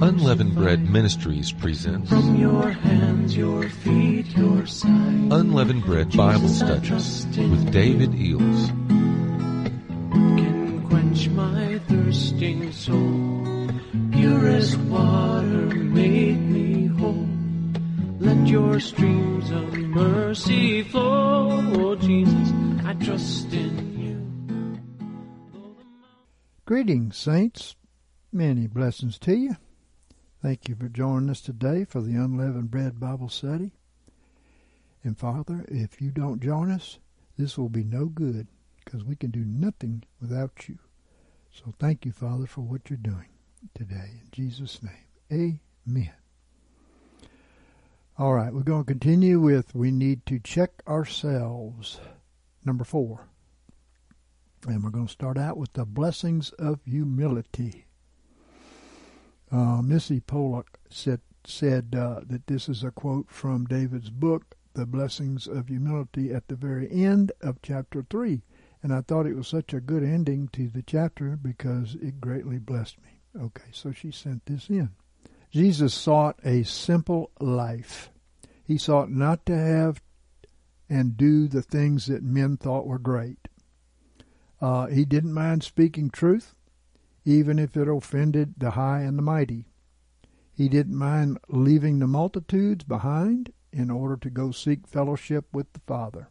[0.00, 5.32] Unleavened Bread Ministries presents From your hands, your feet, your side.
[5.32, 8.68] Unleavened Bread Bible Studies with David Eells.
[10.36, 13.68] can quench my thirsting soul.
[14.12, 17.28] Purest water made me whole.
[18.20, 21.07] Let your streams of mercy flow.
[26.68, 27.76] Greetings, saints.
[28.30, 29.56] Many blessings to you.
[30.42, 33.72] Thank you for joining us today for the Unleavened Bread Bible Study.
[35.02, 36.98] And Father, if you don't join us,
[37.38, 38.48] this will be no good
[38.84, 40.78] because we can do nothing without you.
[41.50, 43.30] So thank you, Father, for what you're doing
[43.74, 44.20] today.
[44.20, 45.56] In Jesus' name,
[45.88, 46.12] amen.
[48.18, 51.98] All right, we're going to continue with we need to check ourselves.
[52.62, 53.26] Number four.
[54.66, 57.86] And we're going to start out with the blessings of humility.
[59.50, 64.84] Uh, Missy Pollock said, said uh, that this is a quote from David's book, The
[64.84, 68.42] Blessings of Humility, at the very end of chapter 3.
[68.82, 72.58] And I thought it was such a good ending to the chapter because it greatly
[72.58, 73.20] blessed me.
[73.40, 74.90] Okay, so she sent this in.
[75.50, 78.10] Jesus sought a simple life.
[78.64, 80.02] He sought not to have
[80.90, 83.47] and do the things that men thought were great.
[84.60, 86.54] Uh, he didn't mind speaking truth,
[87.24, 89.66] even if it offended the high and the mighty.
[90.52, 95.80] He didn't mind leaving the multitudes behind in order to go seek fellowship with the
[95.86, 96.30] Father,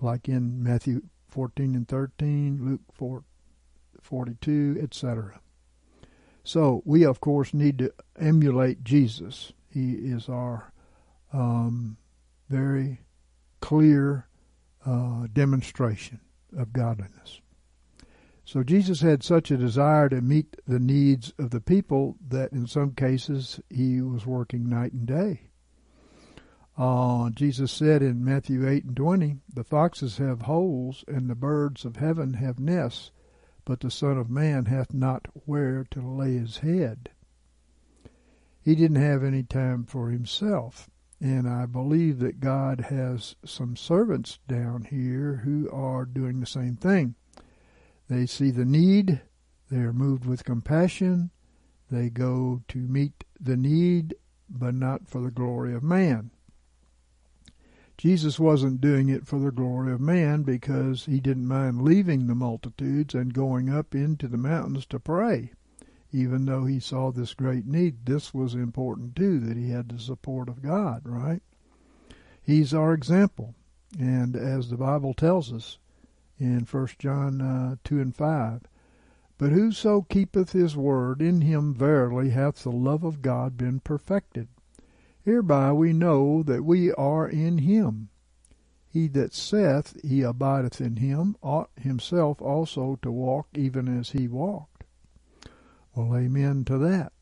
[0.00, 3.22] like in Matthew 14 and 13, Luke 4,
[4.00, 5.40] 42, etc.
[6.42, 9.52] So we, of course, need to emulate Jesus.
[9.70, 10.72] He is our
[11.32, 11.96] um,
[12.48, 13.02] very
[13.60, 14.26] clear
[14.84, 16.20] uh, demonstration
[16.56, 17.40] of godliness.
[18.44, 22.66] So Jesus had such a desire to meet the needs of the people that in
[22.66, 25.48] some cases he was working night and day.
[26.76, 31.84] Uh, Jesus said in Matthew 8 and 20, The foxes have holes, and the birds
[31.84, 33.12] of heaven have nests,
[33.64, 37.10] but the Son of Man hath not where to lay his head.
[38.60, 40.88] He didn't have any time for himself.
[41.22, 46.74] And I believe that God has some servants down here who are doing the same
[46.74, 47.14] thing.
[48.08, 49.20] They see the need,
[49.70, 51.30] they are moved with compassion,
[51.88, 54.16] they go to meet the need,
[54.50, 56.32] but not for the glory of man.
[57.96, 62.34] Jesus wasn't doing it for the glory of man because he didn't mind leaving the
[62.34, 65.52] multitudes and going up into the mountains to pray.
[66.12, 69.98] Even though he saw this great need, this was important too, that he had the
[69.98, 71.42] support of God, right?
[72.42, 73.54] He's our example.
[73.98, 75.78] And as the Bible tells us
[76.38, 78.62] in 1 John uh, 2 and 5,
[79.38, 84.48] But whoso keepeth his word, in him verily hath the love of God been perfected.
[85.24, 88.08] Hereby we know that we are in him.
[88.88, 94.28] He that saith he abideth in him ought himself also to walk even as he
[94.28, 94.71] walked.
[95.94, 97.12] Well, amen to that.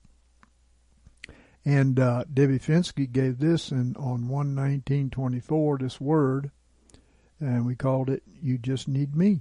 [1.65, 6.51] And uh, Debbie Finsky gave this in, on 11924, this word,
[7.39, 9.41] and we called it You Just Need Me.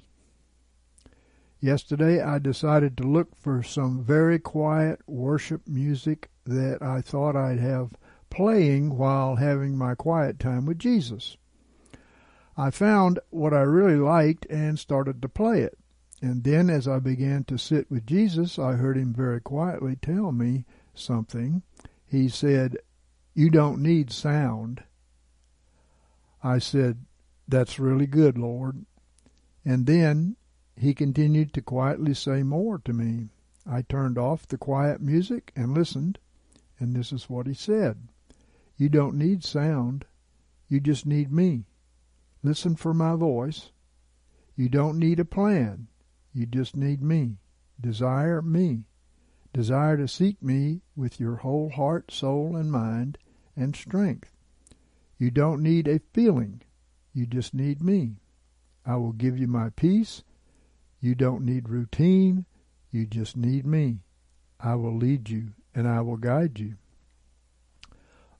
[1.61, 7.59] Yesterday I decided to look for some very quiet worship music that I thought I'd
[7.59, 7.91] have
[8.29, 11.37] playing while having my quiet time with Jesus.
[12.55, 15.78] I found what I really liked and started to play it.
[16.21, 20.31] And then as I began to sit with Jesus, I heard him very quietly tell
[20.31, 21.63] me something.
[22.05, 22.77] He said,
[23.33, 24.83] You don't need sound.
[26.43, 27.05] I said,
[27.47, 28.85] That's really good, Lord.
[29.63, 30.35] And then
[30.75, 33.29] he continued to quietly say more to me.
[33.65, 36.19] I turned off the quiet music and listened,
[36.79, 38.07] and this is what he said.
[38.77, 40.05] You don't need sound.
[40.69, 41.65] You just need me.
[42.41, 43.71] Listen for my voice.
[44.55, 45.88] You don't need a plan.
[46.33, 47.37] You just need me.
[47.79, 48.83] Desire me.
[49.53, 53.17] Desire to seek me with your whole heart, soul, and mind
[53.55, 54.31] and strength.
[55.17, 56.61] You don't need a feeling.
[57.13, 58.17] You just need me.
[58.85, 60.23] I will give you my peace.
[61.01, 62.45] You don't need routine.
[62.91, 63.99] You just need me.
[64.59, 66.75] I will lead you and I will guide you.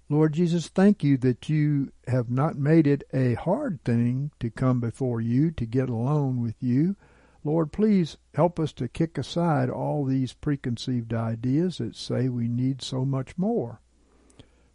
[0.09, 4.79] Lord Jesus, thank you that you have not made it a hard thing to come
[4.79, 6.95] before you, to get alone with you.
[7.43, 12.81] Lord, please help us to kick aside all these preconceived ideas that say we need
[12.81, 13.79] so much more.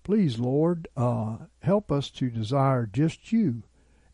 [0.02, 3.62] Please, Lord, uh, help us to desire just you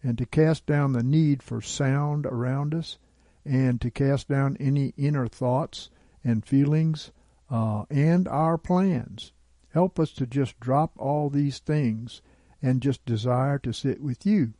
[0.02, 2.98] and to cast down the need for sound around us
[3.44, 5.90] and to cast down any inner thoughts
[6.24, 7.12] and feelings
[7.50, 9.32] uh, and our plans.
[9.72, 12.22] Help us to just drop all these things
[12.60, 14.54] and just desire to sit with you,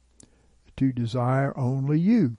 [0.77, 2.37] to desire only you.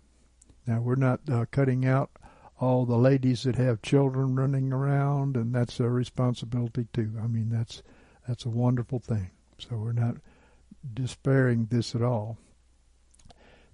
[0.71, 2.11] Now, we're not uh, cutting out
[2.57, 7.11] all the ladies that have children running around, and that's their responsibility too.
[7.21, 7.83] I mean, that's
[8.25, 9.31] that's a wonderful thing.
[9.57, 10.15] So we're not
[10.93, 12.37] despairing this at all.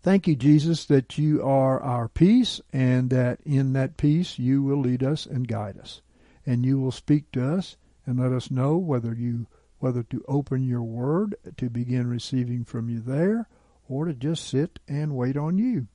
[0.01, 4.79] Thank you, Jesus, that you are our peace, and that in that peace you will
[4.79, 6.01] lead us and guide us,
[6.47, 7.77] and you will speak to us
[8.07, 9.45] and let us know whether you
[9.77, 13.47] whether to open your word to begin receiving from you there,
[13.87, 15.85] or to just sit and wait on you.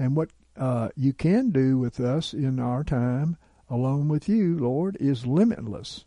[0.00, 3.36] And what uh, you can do with us in our time
[3.68, 6.06] alone with you, Lord, is limitless.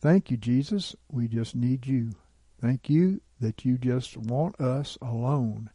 [0.00, 0.96] Thank you, Jesus.
[1.12, 2.12] We just need you.
[2.62, 5.68] Thank you that you just want us alone.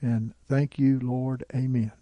[0.00, 1.44] And thank you, Lord.
[1.54, 1.92] Amen.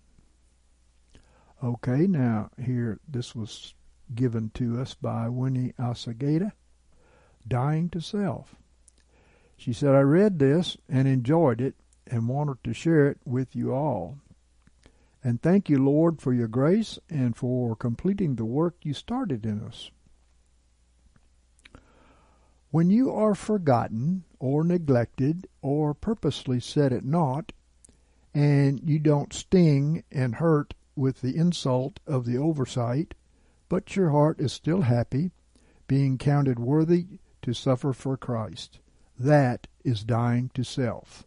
[1.60, 3.74] Okay, now here, this was
[4.14, 6.52] given to us by Winnie Asagata,
[7.48, 8.54] Dying to Self.
[9.56, 11.74] She said, I read this and enjoyed it
[12.06, 14.18] and wanted to share it with you all.
[15.26, 19.62] And thank you, Lord, for your grace and for completing the work you started in
[19.62, 19.90] us.
[22.70, 27.52] When you are forgotten or neglected or purposely set at naught,
[28.34, 33.14] and you don't sting and hurt with the insult of the oversight,
[33.68, 35.30] but your heart is still happy,
[35.86, 37.06] being counted worthy
[37.42, 38.80] to suffer for Christ.
[39.18, 41.24] That is dying to self.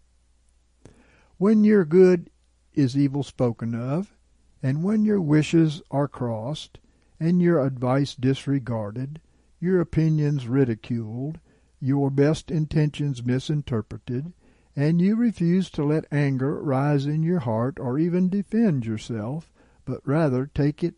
[1.38, 2.30] When your good
[2.78, 4.16] is evil spoken of,
[4.62, 6.80] and when your wishes are crossed,
[7.20, 9.20] and your advice disregarded,
[9.60, 11.40] your opinions ridiculed,
[11.80, 14.34] your best intentions misinterpreted,
[14.76, 19.52] and you refuse to let anger rise in your heart or even defend yourself,
[19.86, 20.96] but rather take it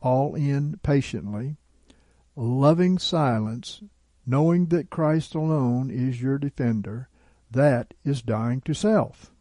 [0.00, 1.56] all in patiently,
[2.36, 3.82] loving silence,
[4.24, 7.08] knowing that Christ alone is your defender,
[7.50, 9.32] that is dying to self.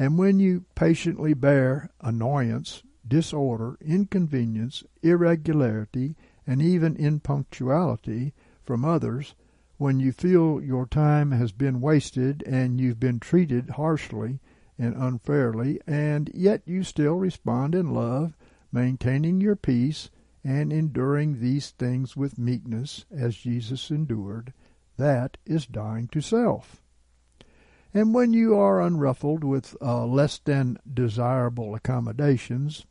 [0.00, 6.14] And when you patiently bear annoyance, disorder, inconvenience, irregularity,
[6.46, 9.34] and even impunctuality from others,
[9.76, 14.38] when you feel your time has been wasted and you've been treated harshly
[14.78, 18.36] and unfairly, and yet you still respond in love,
[18.70, 20.10] maintaining your peace
[20.44, 24.52] and enduring these things with meekness as Jesus endured,
[24.96, 26.84] that is dying to self.
[27.94, 32.84] And when you are unruffled with uh, less than desirable accommodations,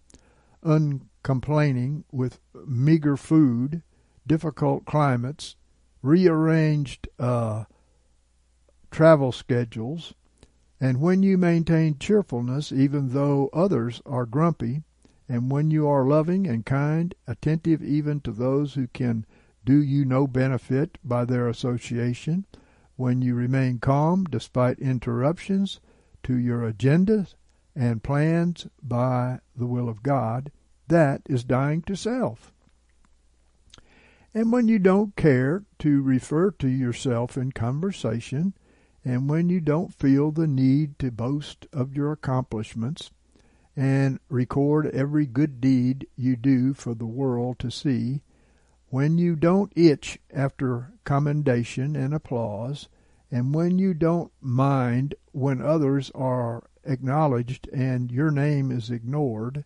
[0.63, 3.83] uncomplaining with meager food,
[4.25, 5.55] difficult climates,
[6.01, 7.65] rearranged uh,
[8.91, 10.13] travel schedules,
[10.79, 14.83] and when you maintain cheerfulness even though others are grumpy,
[15.29, 19.25] and when you are loving and kind, attentive even to those who can
[19.65, 22.45] do you no benefit by their association,
[22.97, 25.79] when you remain calm despite interruptions
[26.23, 27.35] to your agendas
[27.75, 30.51] and plans by the will of God,
[30.87, 32.51] that is dying to self.
[34.33, 38.53] And when you don't care to refer to yourself in conversation,
[39.05, 43.11] and when you don't feel the need to boast of your accomplishments,
[43.75, 48.21] and record every good deed you do for the world to see,
[48.89, 52.87] when you don't itch after commendation and applause,
[53.29, 59.65] and when you don't mind when others are acknowledged and your name is ignored,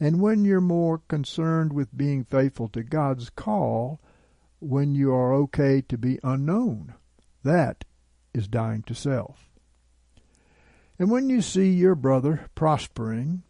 [0.00, 4.00] and when you're more concerned with being faithful to God's call
[4.58, 6.94] when you are okay to be unknown.
[7.44, 7.84] That
[8.32, 9.50] is dying to self.
[10.98, 13.42] And when you see your brother prospering,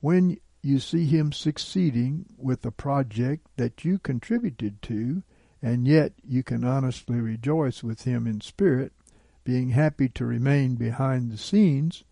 [0.00, 5.22] when you see him succeeding with a project that you contributed to,
[5.60, 8.92] and yet you can honestly rejoice with him in spirit,
[9.44, 12.04] being happy to remain behind the scenes,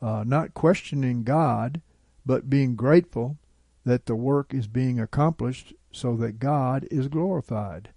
[0.00, 1.80] uh, not questioning God,
[2.24, 3.36] but being grateful
[3.84, 7.88] that the work is being accomplished so that God is glorified.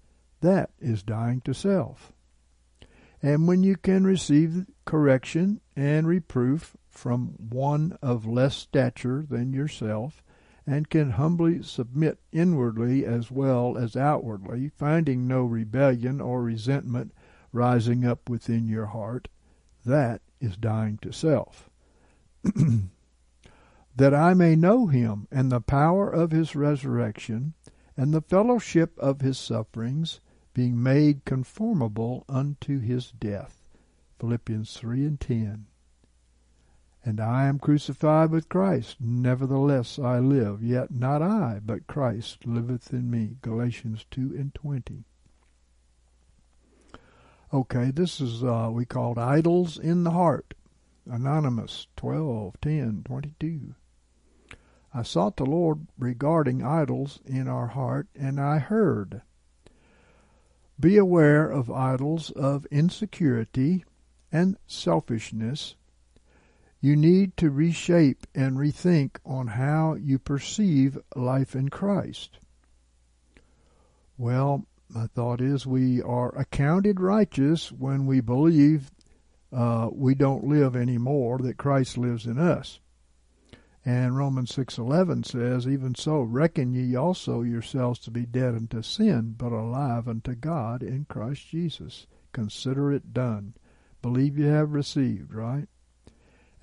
[0.42, 2.12] That is dying to self.
[3.22, 10.22] And when you can receive correction and reproof from one of less stature than yourself,
[10.68, 17.12] and can humbly submit inwardly as well as outwardly, finding no rebellion or resentment
[17.52, 19.28] rising up within your heart,
[19.86, 21.70] that is dying to self.
[23.96, 27.54] that I may know him and the power of his resurrection
[27.98, 30.20] and the fellowship of his sufferings,
[30.54, 33.62] being made conformable unto his death.
[34.20, 35.66] Philippians 3 and 10.
[37.04, 38.98] And I am crucified with Christ.
[39.00, 43.38] Nevertheless I live, yet not I, but Christ liveth in me.
[43.42, 45.04] Galatians 2 and 20.
[47.54, 50.54] Okay, this is, uh, we called Idols in the Heart.
[51.10, 53.76] Anonymous 12, 10, 22.
[54.94, 59.22] I sought the Lord regarding idols in our heart, and I heard.
[60.80, 63.86] Be aware of idols of insecurity
[64.32, 65.76] and selfishness
[66.82, 72.40] you need to reshape and rethink on how you perceive life in Christ.
[74.18, 78.92] Well, my thought is we are accounted righteous when we believe
[79.54, 82.80] uh, we don't live anymore, that Christ lives in us.
[83.86, 89.36] And Romans 6:11 says, "Even so, reckon ye also yourselves to be dead unto sin,
[89.38, 92.08] but alive unto God in Christ Jesus.
[92.32, 93.54] Consider it done.
[94.02, 95.68] Believe you have received, right?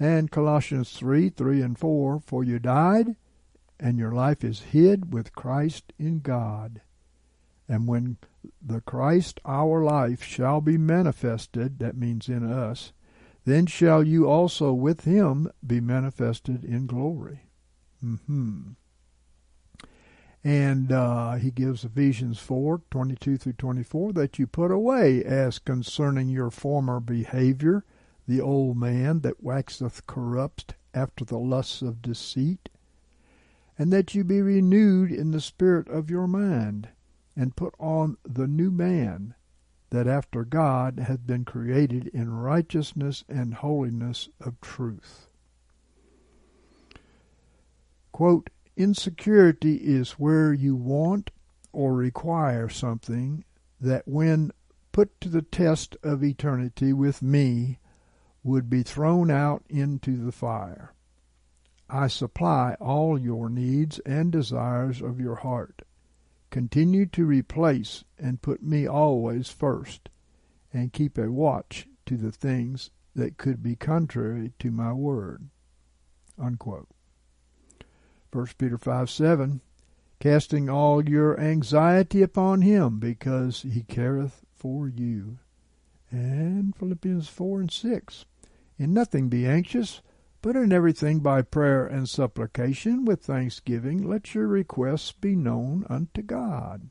[0.00, 3.16] And Colossians 3 3 and 4 For you died,
[3.80, 6.80] and your life is hid with Christ in God.
[7.68, 8.16] And when
[8.64, 12.92] the Christ our life shall be manifested, that means in us,
[13.44, 17.48] then shall you also with him be manifested in glory.
[18.04, 18.70] Mm-hmm.
[20.44, 26.28] And uh, he gives Ephesians 4 22 through 24 that you put away as concerning
[26.28, 27.84] your former behavior
[28.28, 32.68] the old man that waxeth corrupt after the lusts of deceit,
[33.78, 36.90] and that you be renewed in the spirit of your mind,
[37.34, 39.34] and put on the new man,
[39.88, 45.30] that after God hath been created in righteousness and holiness of truth.
[48.12, 51.30] Quote, Insecurity is where you want
[51.72, 53.44] or require something
[53.80, 54.52] that when
[54.92, 57.78] put to the test of eternity with me
[58.48, 60.94] would be thrown out into the fire.
[61.90, 65.82] I supply all your needs and desires of your heart.
[66.50, 70.08] Continue to replace and put me always first,
[70.72, 75.50] and keep a watch to the things that could be contrary to my word.
[76.38, 76.88] Unquote.
[78.32, 79.60] 1 Peter 5 7
[80.20, 85.38] Casting all your anxiety upon him, because he careth for you.
[86.10, 88.24] And Philippians 4 and 6
[88.78, 90.00] in nothing be anxious,
[90.40, 96.22] but in everything by prayer and supplication with thanksgiving let your requests be known unto
[96.22, 96.88] God.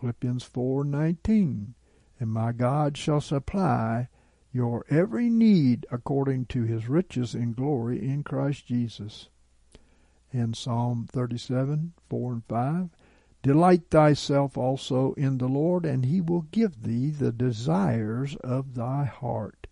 [0.00, 1.74] Philippians 4:19
[2.18, 4.08] And my God shall supply
[4.52, 9.28] your every need according to his riches in glory in Christ Jesus.
[10.32, 12.90] And Psalm 37, 4 and 5
[13.42, 19.04] Delight thyself also in the Lord, and he will give thee the desires of thy
[19.04, 19.66] heart.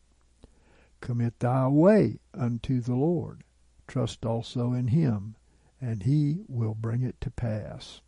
[1.01, 3.43] Commit thy way unto the Lord.
[3.87, 5.37] Trust also in him,
[5.81, 8.01] and he will bring it to pass.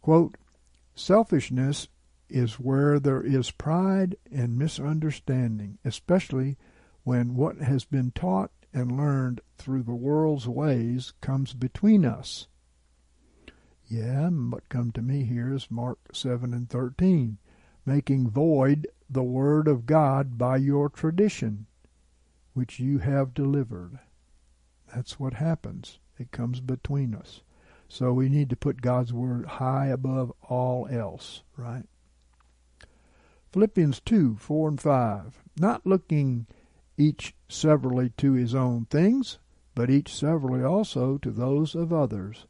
[0.00, 0.36] Quote,
[0.94, 1.88] Selfishness
[2.28, 6.56] is where there is pride and misunderstanding, especially
[7.04, 12.46] when what has been taught and learned through the world's ways comes between us.
[13.88, 17.38] Yeah, what come to me here is Mark 7 and 13,
[17.84, 21.66] making void the word of God by your tradition,
[22.54, 23.98] which you have delivered.
[24.94, 25.98] That's what happens.
[26.18, 27.42] It comes between us.
[27.88, 31.84] So we need to put God's word high above all else, right?
[33.52, 35.42] Philippians 2 4 and 5.
[35.58, 36.46] Not looking
[36.96, 39.38] each severally to his own things,
[39.74, 42.46] but each severally also to those of others.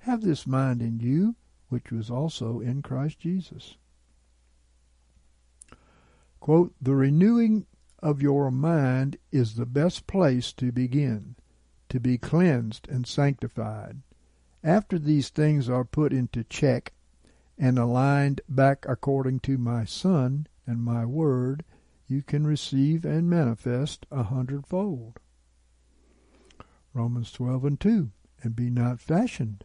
[0.00, 1.36] Have this mind in you,
[1.68, 3.76] which was also in Christ Jesus.
[6.42, 7.66] Quote, the renewing
[8.00, 11.36] of your mind is the best place to begin,
[11.88, 14.02] to be cleansed and sanctified.
[14.64, 16.94] After these things are put into check
[17.56, 21.64] and aligned back according to my Son and my Word,
[22.08, 25.20] you can receive and manifest a hundredfold.
[26.92, 28.10] Romans 12 and 2.
[28.42, 29.64] And be not fashioned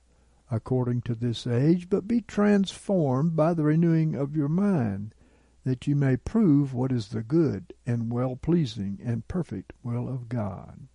[0.51, 5.15] according to this age, but be transformed by the renewing of your mind
[5.67, 10.29] that you may prove what is the good and well pleasing and perfect will of
[10.29, 10.88] God.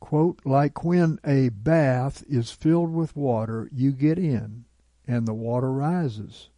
[0.00, 4.64] Quote, like when a bath is filled with water, you get in,
[5.06, 6.48] and the water rises.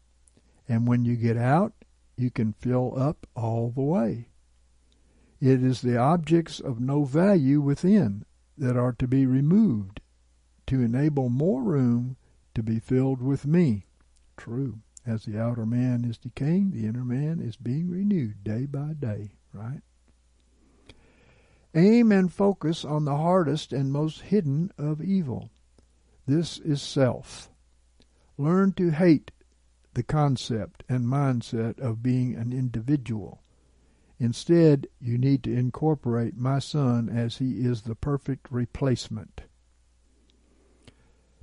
[0.68, 1.72] And when you get out,
[2.16, 4.28] you can fill up all the way.
[5.40, 8.24] It is the objects of no value within
[8.56, 10.00] that are to be removed
[10.68, 12.16] to enable more room
[12.54, 13.86] to be filled with me.
[14.36, 14.78] True.
[15.10, 19.32] As the outer man is decaying, the inner man is being renewed day by day,
[19.52, 19.80] right?
[21.74, 25.50] Aim and focus on the hardest and most hidden of evil.
[26.26, 27.50] This is self.
[28.38, 29.32] Learn to hate
[29.94, 33.42] the concept and mindset of being an individual.
[34.20, 39.40] Instead, you need to incorporate my son as he is the perfect replacement.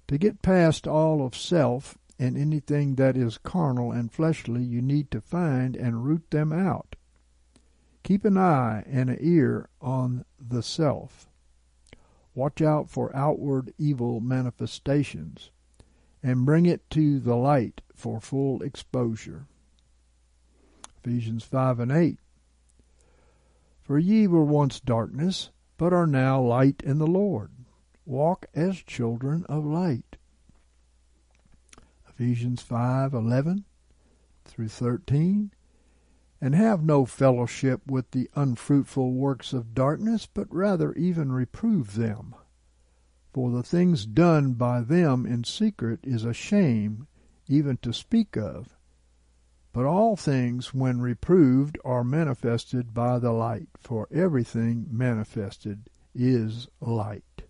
[0.08, 5.12] To get past all of self and anything that is carnal and fleshly, you need
[5.12, 6.96] to find and root them out.
[8.04, 11.30] Keep an eye and an ear on the self.
[12.34, 15.52] Watch out for outward evil manifestations
[16.24, 19.46] and bring it to the light for full exposure.
[20.98, 22.20] Ephesians 5 and 8.
[23.84, 27.52] For ye were once darkness, but are now light in the Lord.
[28.06, 30.18] Walk as children of light.
[32.20, 33.64] Ephesians 5:11
[34.44, 35.52] through 13
[36.42, 42.34] and have no fellowship with the unfruitful works of darkness but rather even reprove them.
[43.34, 47.06] For the things done by them in secret is a shame
[47.48, 48.76] even to speak of.
[49.72, 57.44] But all things when reproved are manifested by the light for everything manifested is light.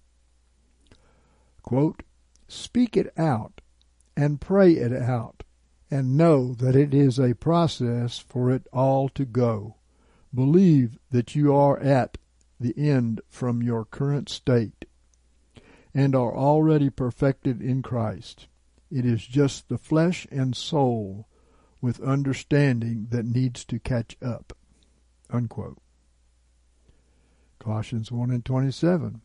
[1.62, 2.04] Quote,
[2.50, 3.62] Speak it out
[4.18, 5.44] and pray it out,
[5.92, 9.76] and know that it is a process for it all to go.
[10.34, 12.18] Believe that you are at
[12.60, 14.86] the end from your current state
[15.94, 18.48] and are already perfected in Christ.
[18.92, 21.28] It is just the flesh and soul
[21.80, 24.54] with understanding that needs to catch up.
[25.30, 25.78] Unquote.
[27.60, 29.22] Colossians 1 and 27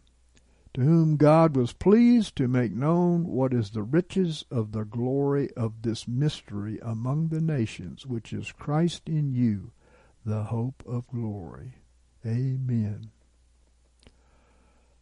[0.74, 5.50] to whom God was pleased to make known what is the riches of the glory
[5.54, 9.72] of this mystery among the nations, which is Christ in you,
[10.24, 11.74] the hope of glory.
[12.24, 13.10] Amen.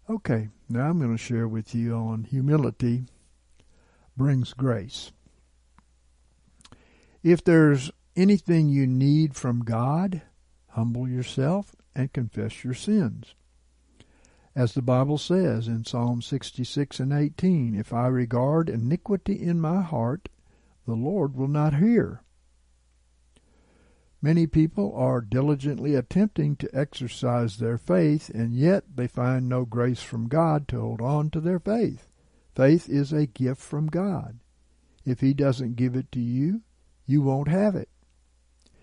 [0.08, 3.04] Okay, now I'm going to share with you on humility
[4.16, 5.12] brings grace.
[7.22, 10.22] If there's anything you need from God,
[10.68, 13.34] humble yourself and confess your sins.
[14.56, 19.80] As the Bible says in Psalm 66 and 18, If I regard iniquity in my
[19.80, 20.28] heart,
[20.86, 22.22] the Lord will not hear.
[24.20, 30.02] Many people are diligently attempting to exercise their faith, and yet they find no grace
[30.02, 32.08] from God to hold on to their faith.
[32.54, 34.40] Faith is a gift from God.
[35.06, 36.62] If He doesn't give it to you,
[37.06, 37.88] you won't have it.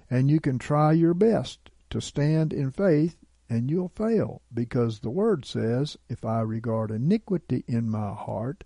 [0.10, 3.18] And you can try your best to stand in faith
[3.50, 8.64] and you'll fail because the word says, If I regard iniquity in my heart,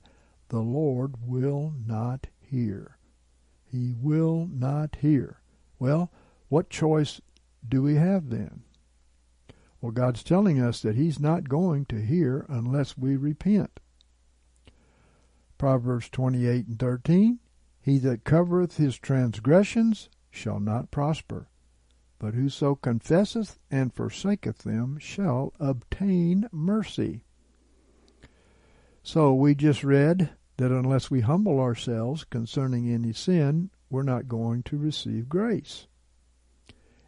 [0.50, 2.98] the Lord will not hear.
[3.64, 5.42] He will not hear.
[5.80, 6.12] Well,
[6.50, 7.22] what choice
[7.68, 8.64] do we have then?
[9.80, 13.80] Well, God's telling us that He's not going to hear unless we repent.
[15.62, 17.40] Proverbs 28 and 13
[17.80, 21.50] He that covereth his transgressions shall not prosper,
[22.22, 27.24] but whoso confesseth and forsaketh them shall obtain mercy.
[29.02, 34.62] So we just read that unless we humble ourselves concerning any sin, we're not going
[34.64, 35.88] to receive grace.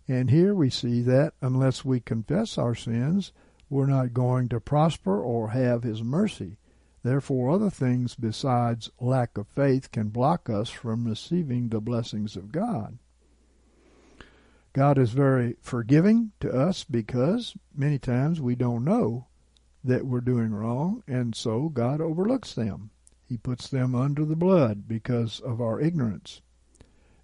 [0.07, 3.31] And here we see that unless we confess our sins,
[3.69, 6.57] we're not going to prosper or have His mercy.
[7.03, 12.51] Therefore, other things besides lack of faith can block us from receiving the blessings of
[12.51, 12.97] God.
[14.73, 19.27] God is very forgiving to us because many times we don't know
[19.83, 22.89] that we're doing wrong, and so God overlooks them.
[23.23, 26.41] He puts them under the blood because of our ignorance.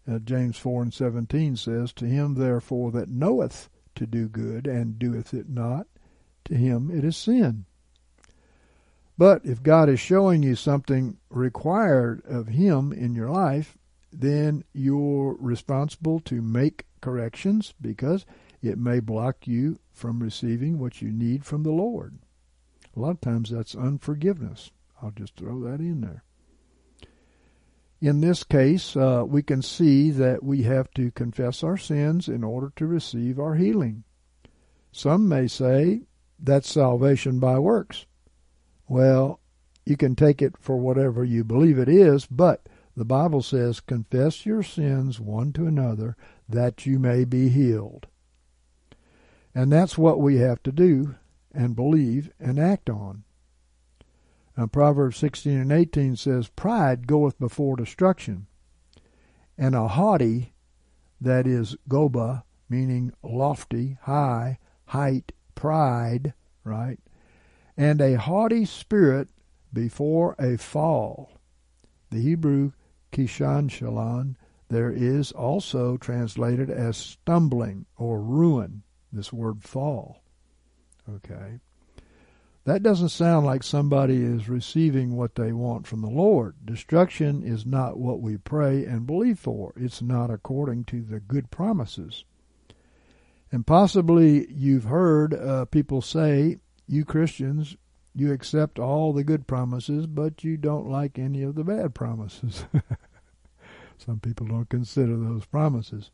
[0.08, 5.00] Uh, James 4 and 17 says, To him therefore that knoweth to do good and
[5.00, 5.88] doeth it not,
[6.46, 7.66] to him it is sin.
[9.18, 13.78] But if God is showing you something required of him in your life,
[14.12, 18.26] then you're responsible to make corrections because
[18.62, 22.20] it may block you from receiving what you need from the Lord.
[22.96, 24.72] A lot of times that's unforgiveness.
[25.02, 26.24] I'll just throw that in there.
[28.02, 32.44] In this case, uh, we can see that we have to confess our sins in
[32.44, 34.04] order to receive our healing.
[34.92, 36.04] Some may say
[36.40, 38.06] that's salvation by works.
[38.88, 39.40] Well,
[39.86, 44.46] you can take it for whatever you believe it is, but the Bible says, Confess
[44.46, 46.16] your sins one to another
[46.50, 48.08] that you may be healed.
[49.54, 51.16] And that's what we have to do
[51.54, 53.24] and believe and act on.
[54.58, 58.48] Now, Proverbs 16 and 18 says, Pride goeth before destruction,
[59.58, 60.54] and a haughty,
[61.22, 66.34] that is goba, meaning lofty, high, height, pride,
[66.64, 67.00] right?
[67.78, 69.30] And a haughty spirit
[69.72, 71.32] before a fall.
[72.10, 72.72] The Hebrew
[73.12, 74.36] kishan shalon
[74.70, 80.22] there is also translated as stumbling or ruin, this word fall.
[81.10, 81.60] Okay.
[82.66, 86.56] That doesn't sound like somebody is receiving what they want from the Lord.
[86.64, 89.74] Destruction is not what we pray and believe for.
[89.76, 92.26] It's not according to the good promises.
[93.52, 97.76] And possibly you've heard uh, people say, you Christians,
[98.14, 102.66] you accept all the good promises, but you don't like any of the bad promises.
[104.04, 106.12] Some people don't consider those promises.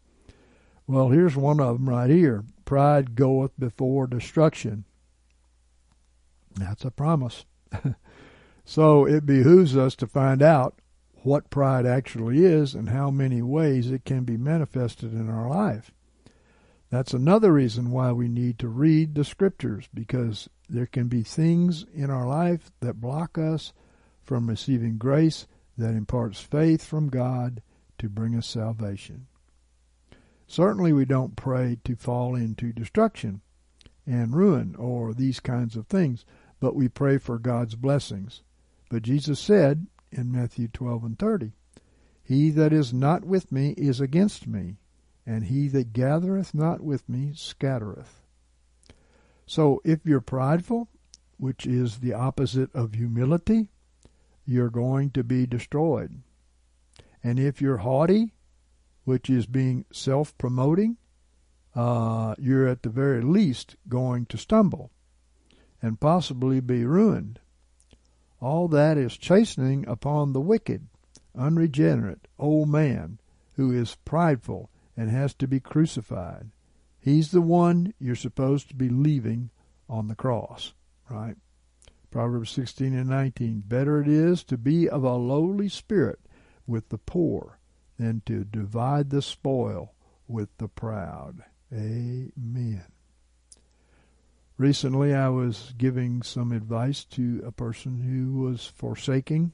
[0.88, 4.86] Well, here's one of them right here Pride goeth before destruction.
[6.56, 7.46] That's a promise.
[8.66, 10.80] so it behooves us to find out
[11.24, 15.92] what pride actually is and how many ways it can be manifested in our life.
[16.90, 21.86] That's another reason why we need to read the scriptures because there can be things
[21.94, 23.74] in our life that block us
[24.24, 27.62] from receiving grace that imparts faith from God
[27.98, 29.28] to bring us salvation.
[30.48, 33.42] Certainly, we don't pray to fall into destruction
[34.06, 36.26] and ruin or these kinds of things,
[36.60, 38.44] but we pray for God's blessings.
[38.90, 41.52] But Jesus said in Matthew 12 and 30,
[42.24, 44.78] He that is not with me is against me,
[45.26, 48.22] and he that gathereth not with me scattereth.
[49.48, 50.88] So if you're prideful,
[51.38, 53.70] which is the opposite of humility,
[54.46, 56.22] you're going to be destroyed.
[57.26, 58.34] And if you're haughty,
[59.04, 60.98] which is being self promoting,
[61.74, 64.92] uh, you're at the very least going to stumble
[65.82, 67.40] and possibly be ruined.
[68.40, 70.86] All that is chastening upon the wicked,
[71.36, 73.18] unregenerate old man
[73.54, 76.52] who is prideful and has to be crucified.
[77.00, 79.50] He's the one you're supposed to be leaving
[79.90, 80.76] on the cross,
[81.10, 81.38] right?
[82.12, 83.64] Proverbs 16 and 19.
[83.66, 86.20] Better it is to be of a lowly spirit
[86.68, 87.60] with the poor
[87.98, 89.94] than to divide the spoil
[90.28, 91.44] with the proud.
[91.72, 92.84] Amen.
[94.58, 99.52] Recently, I was giving some advice to a person who was forsaking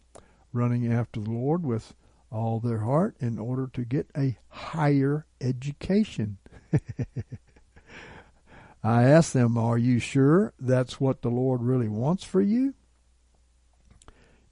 [0.54, 1.96] running after the Lord with
[2.32, 6.38] all their heart in order to get a higher education.
[8.84, 12.76] I asked them, Are you sure that's what the Lord really wants for you?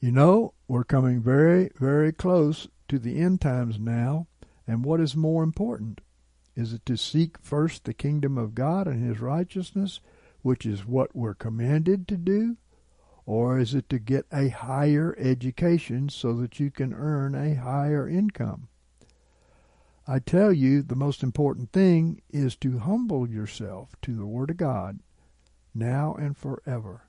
[0.02, 4.28] You know, we're coming very, very close to the end times now,
[4.66, 6.00] and what is more important?
[6.56, 10.00] Is it to seek first the kingdom of God and his righteousness,
[10.42, 12.56] which is what we're commanded to do?
[13.26, 18.08] Or is it to get a higher education so that you can earn a higher
[18.08, 18.70] income?
[20.08, 24.58] I tell you, the most important thing is to humble yourself to the Word of
[24.58, 25.00] God
[25.76, 27.09] now and forever.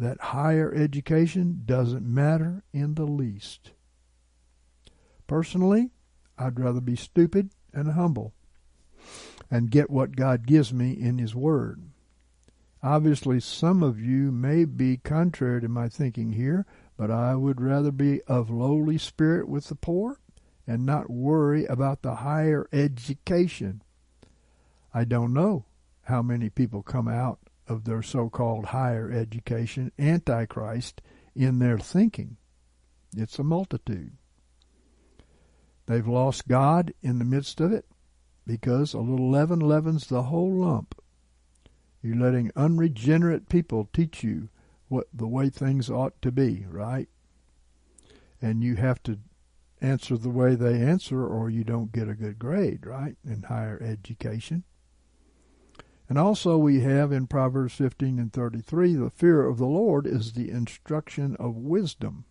[0.00, 3.72] That higher education doesn't matter in the least.
[5.26, 5.90] Personally,
[6.38, 8.32] I'd rather be stupid and humble
[9.50, 11.82] and get what God gives me in His Word.
[12.82, 16.64] Obviously, some of you may be contrary to my thinking here,
[16.96, 20.18] but I would rather be of lowly spirit with the poor
[20.66, 23.82] and not worry about the higher education.
[24.94, 25.66] I don't know
[26.04, 31.00] how many people come out of their so called higher education antichrist
[31.36, 32.36] in their thinking.
[33.16, 34.14] It's a multitude.
[35.86, 37.86] They've lost God in the midst of it
[38.44, 41.00] because a little leaven leavens the whole lump.
[42.02, 44.48] You're letting unregenerate people teach you
[44.88, 47.08] what the way things ought to be, right?
[48.42, 49.20] And you have to
[49.80, 53.80] answer the way they answer, or you don't get a good grade, right, in higher
[53.80, 54.64] education.
[56.10, 60.32] And also, we have in Proverbs 15 and 33 the fear of the Lord is
[60.32, 62.24] the instruction of wisdom,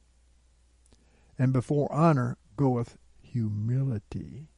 [1.37, 4.49] and before honor goeth humility.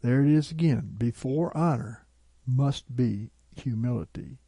[0.00, 0.94] There it is again.
[0.96, 2.06] Before honor
[2.46, 4.38] must be humility.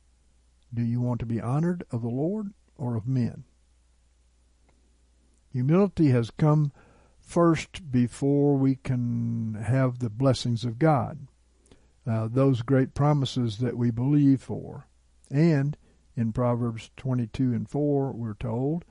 [0.73, 3.45] Do you want to be honored of the Lord or of men?
[5.53, 6.73] Humility has come
[7.21, 11.27] first before we can have the blessings of God,
[12.07, 14.89] uh, those great promises that we believe for.
[15.31, 15.77] And
[16.17, 18.85] in Proverbs 22 and 4, we're told,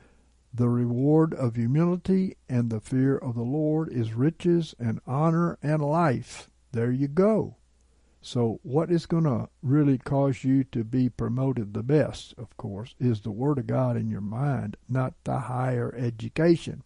[0.53, 5.81] the reward of humility and the fear of the Lord is riches and honor and
[5.81, 6.49] life.
[6.71, 7.57] There you go.
[8.21, 12.95] So, what is going to really cause you to be promoted the best, of course,
[12.99, 16.83] is the Word of God in your mind, not the higher education.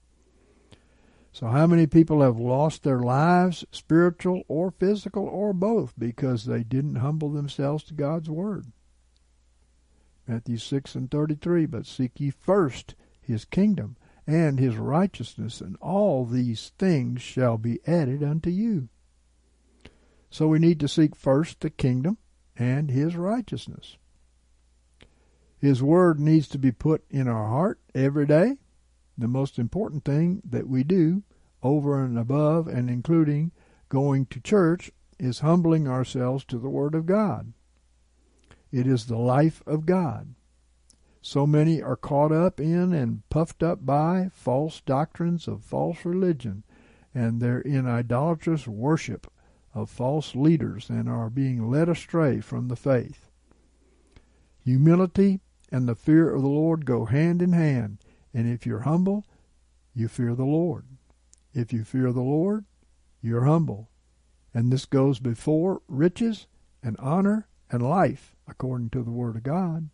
[1.33, 6.63] So, how many people have lost their lives, spiritual or physical or both, because they
[6.63, 8.67] didn't humble themselves to God's Word?
[10.27, 16.23] Matthew 6 and 33 But seek ye first his kingdom and his righteousness, and all
[16.23, 18.89] these things shall be added unto you.
[20.29, 22.19] So we need to seek first the kingdom
[22.55, 23.97] and his righteousness.
[25.57, 28.57] His word needs to be put in our heart every day.
[29.17, 31.23] The most important thing that we do
[31.61, 33.51] over and above and including
[33.89, 37.53] going to church is humbling ourselves to the word of God.
[38.71, 40.33] It is the life of God.
[41.21, 46.63] So many are caught up in and puffed up by false doctrines of false religion,
[47.13, 49.31] and they're in idolatrous worship
[49.73, 53.29] of false leaders and are being led astray from the faith.
[54.65, 55.39] Humility
[55.71, 57.99] and the fear of the Lord go hand in hand,
[58.33, 59.25] and if you're humble,
[59.93, 60.85] you fear the Lord.
[61.53, 62.65] If you fear the Lord,
[63.21, 63.89] you're humble.
[64.53, 66.47] And this goes before riches
[66.81, 69.89] and honor and life, according to the Word of God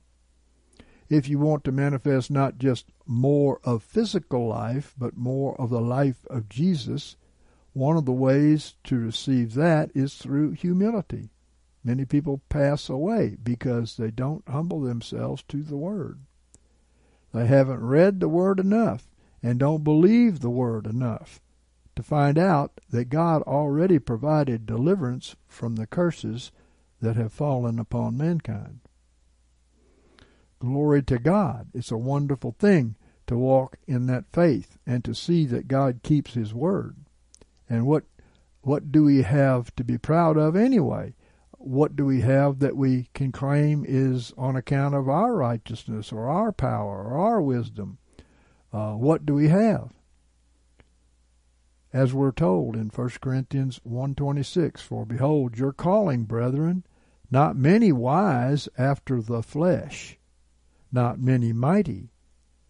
[1.10, 5.82] if you want to manifest not just more of physical life, but more of the
[5.82, 7.18] life of Jesus,
[7.74, 11.32] one of the ways to receive that is through humility.
[11.84, 16.20] Many people pass away because they don't humble themselves to the Word.
[17.34, 19.10] They haven't read the Word enough
[19.42, 21.42] and don't believe the Word enough
[21.96, 26.52] to find out that God already provided deliverance from the curses
[27.02, 28.80] that have fallen upon mankind.
[30.60, 31.68] Glory to God.
[31.74, 32.96] It's a wonderful thing
[33.28, 36.98] to walk in that faith and to see that God keeps his word.
[37.70, 38.04] And what
[38.62, 41.14] what do we have to be proud of anyway?
[41.62, 46.30] What do we have that we can claim is on account of our righteousness or
[46.30, 47.98] our power or our wisdom?
[48.72, 49.92] Uh, what do we have?
[51.92, 56.86] As we're told in 1 Corinthians 1.26, For behold, your calling, brethren,
[57.30, 60.18] not many wise after the flesh,
[60.94, 62.14] not many mighty,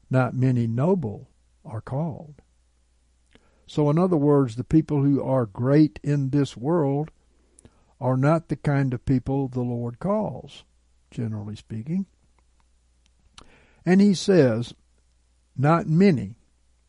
[0.10, 1.30] not many noble
[1.64, 2.42] are called.
[3.68, 7.12] So, in other words, the people who are great in this world
[8.00, 10.64] are not the kind of people the Lord calls,
[11.12, 12.06] generally speaking.
[13.86, 14.74] And he says,
[15.58, 16.36] not many,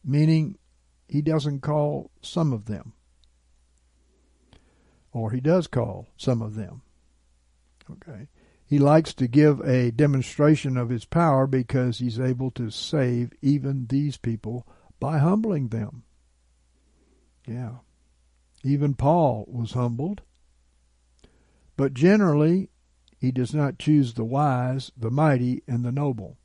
[0.05, 0.57] meaning
[1.09, 2.93] he doesn't call some of them.
[5.13, 6.83] Or he does call some of them.
[7.91, 8.29] Okay.
[8.65, 13.87] He likes to give a demonstration of his power because he's able to save even
[13.89, 14.69] these people
[15.01, 16.05] by humbling them.
[17.45, 17.79] Yeah.
[18.63, 20.23] Even Paul was humbled.
[21.81, 22.69] But generally,
[23.17, 26.37] he does not choose the wise, the mighty, and the noble.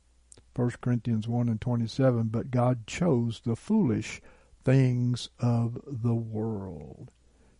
[0.54, 4.22] 1 Corinthians 1 and 27, but God chose the foolish
[4.64, 7.10] things of the world.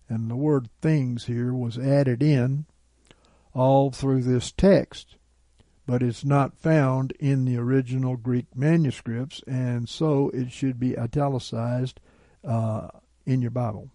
[0.09, 2.65] And the word things here was added in
[3.53, 5.17] all through this text,
[5.87, 12.01] but it's not found in the original Greek manuscripts, and so it should be italicized
[12.43, 12.89] uh,
[13.27, 13.91] in your Bible.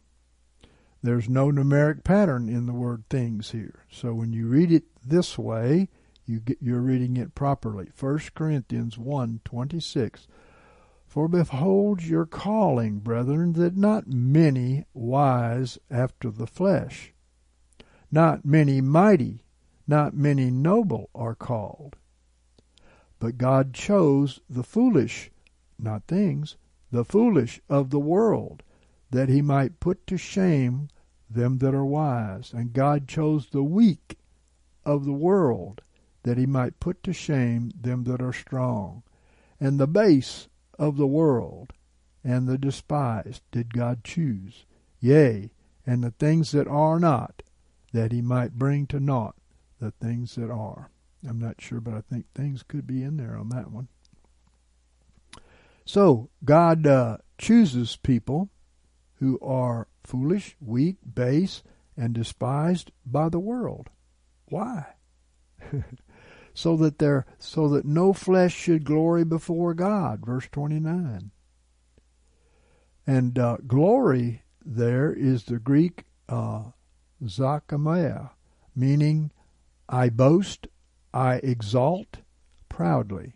[1.04, 3.86] There's no numeric pattern in the word things here.
[3.92, 5.90] So when you read it this way,
[6.26, 7.90] you get, you're reading it properly.
[8.00, 10.28] 1 Corinthians 1:26
[11.08, 17.14] For behold your calling, brethren, that not many wise after the flesh,
[18.12, 19.44] not many mighty,
[19.88, 21.96] not many noble are called.
[23.20, 25.32] But God chose the foolish,
[25.80, 26.58] not things,
[26.92, 28.62] the foolish of the world,
[29.12, 30.90] that he might put to shame
[31.30, 32.54] them that are wise.
[32.54, 34.18] And God chose the weak
[34.86, 35.82] of the world,
[36.24, 39.04] that he might put to shame them that are strong.
[39.60, 40.48] And the base
[40.80, 41.74] of the world
[42.24, 44.66] and the despised did God choose,
[45.00, 45.52] yea,
[45.86, 47.44] and the things that are not,
[47.94, 49.36] that he might bring to naught
[49.80, 50.90] the things that are.
[51.28, 53.88] I'm not sure, but I think things could be in there on that one.
[55.86, 58.50] So, God uh, chooses people
[59.22, 61.62] who are foolish, weak, base,
[61.96, 63.92] and despised by the world.
[64.50, 64.96] Why?
[66.56, 71.30] so that there so that no flesh should glory before God, verse 29.
[73.06, 76.64] And uh, glory there is the Greek uh,
[78.76, 79.32] meaning
[79.88, 80.68] I boast,
[81.14, 82.18] I exalt
[82.70, 83.34] proudly.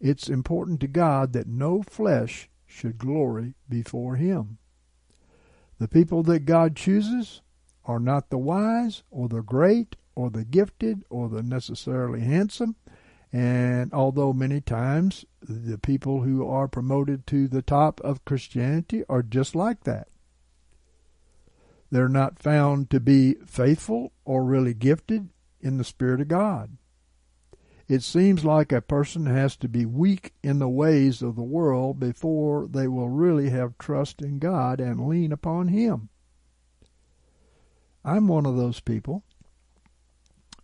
[0.00, 4.58] It's important to God that no flesh should glory before Him.
[5.80, 7.42] The people that God chooses
[7.84, 12.76] are not the wise or the great or the gifted or the necessarily handsome,
[13.32, 19.22] And although many times the people who are promoted to the top of Christianity are
[19.22, 20.08] just like that,
[21.90, 25.28] they're not found to be faithful or really gifted
[25.60, 26.76] in the Spirit of God.
[27.88, 31.98] It seems like a person has to be weak in the ways of the world
[31.98, 36.10] before they will really have trust in God and lean upon Him.
[38.04, 39.24] I'm one of those people.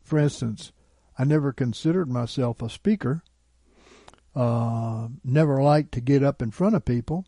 [0.03, 0.73] For instance,
[1.19, 3.23] I never considered myself a speaker,
[4.35, 7.25] uh, never liked to get up in front of people,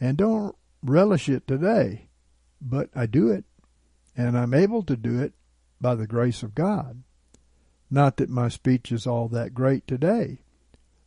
[0.00, 2.08] and don't relish it today,
[2.62, 3.44] but I do it,
[4.16, 5.34] and I'm able to do it
[5.82, 7.02] by the grace of God.
[7.92, 10.38] Not that my speech is all that great today,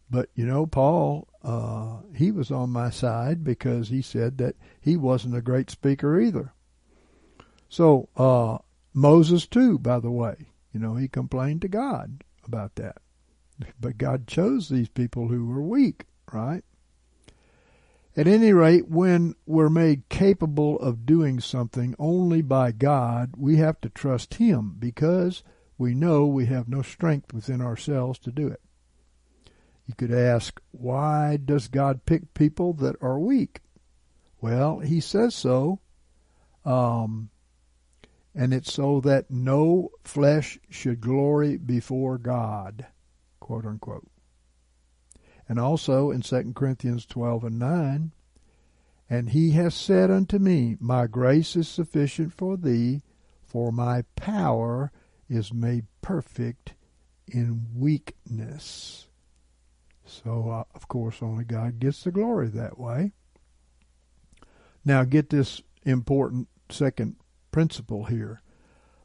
[0.07, 4.95] but you know, Paul, uh, he was on my side because he said that he
[4.95, 6.53] wasn't a great speaker either.
[7.69, 8.59] So, uh,
[8.93, 10.35] Moses too, by the way,
[10.71, 12.97] you know, he complained to God about that.
[13.81, 16.63] But God chose these people who were weak, right?
[18.15, 23.81] At any rate, when we're made capable of doing something only by God, we have
[23.81, 25.41] to trust Him because
[25.77, 28.61] we know we have no strength within ourselves to do it.
[29.85, 33.61] You could ask, why does God pick people that are weak?
[34.41, 35.79] Well, He says so,
[36.65, 37.29] um,
[38.33, 42.87] and it's so that no flesh should glory before God,
[43.39, 44.07] quote unquote.
[45.47, 48.11] And also in 2 Corinthians 12 and 9,
[49.09, 53.03] and he has said unto me, My grace is sufficient for thee,
[53.43, 54.91] for my power
[55.29, 56.73] is made perfect
[57.27, 59.07] in weakness.
[60.05, 63.11] So, uh, of course, only God gets the glory that way.
[64.83, 67.15] Now, get this important second
[67.51, 68.41] principle here.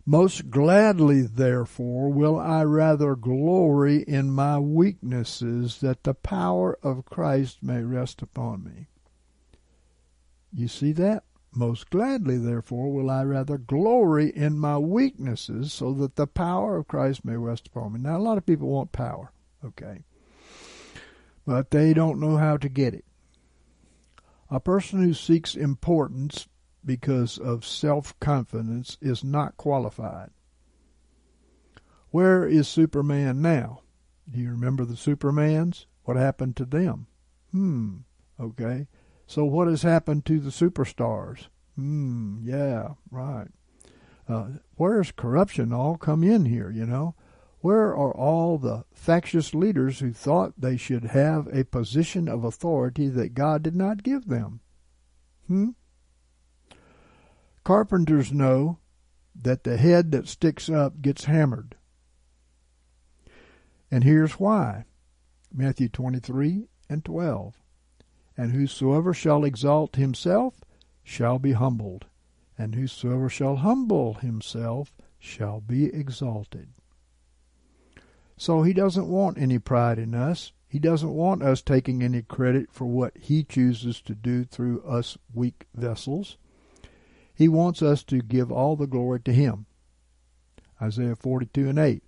[0.05, 7.63] Most gladly, therefore, will I rather glory in my weaknesses, that the power of Christ
[7.63, 8.89] may rest upon me.
[10.53, 11.25] You see that?
[11.53, 16.87] Most gladly, therefore, will I rather glory in my weaknesses so that the power of
[16.87, 18.01] Christ may rest upon me.
[18.01, 19.33] Now, a lot of people want power,
[19.65, 20.05] okay?
[21.45, 23.05] But they don't know how to get it.
[24.49, 26.49] A person who seeks importance
[26.85, 30.31] because of self confidence is not qualified.
[32.11, 33.83] Where is Superman now?
[34.31, 35.87] Do you remember the Supermans?
[36.05, 37.07] What happened to them?
[37.51, 37.99] Hmm,
[38.39, 38.87] okay.
[39.31, 41.47] So what has happened to the superstars?
[41.77, 43.47] Hmm, yeah, right.
[44.29, 47.15] Uh, where's corruption all come in here, you know?
[47.61, 53.07] Where are all the factious leaders who thought they should have a position of authority
[53.07, 54.63] that God did not give them?
[55.47, 55.69] Hmm?
[57.63, 58.81] Carpenters know
[59.41, 61.77] that the head that sticks up gets hammered.
[63.93, 64.87] And here's why
[65.55, 67.61] Matthew 23 and 12
[68.41, 70.63] and whosoever shall exalt himself
[71.05, 72.07] shall be humbled,
[72.57, 76.71] and whosoever shall humble himself shall be exalted.
[78.39, 80.55] So he doesn't want any pride in us.
[80.67, 85.19] He doesn't want us taking any credit for what he chooses to do through us
[85.35, 86.39] weak vessels.
[87.35, 89.67] He wants us to give all the glory to him.
[90.81, 92.03] Isaiah 42 and 8.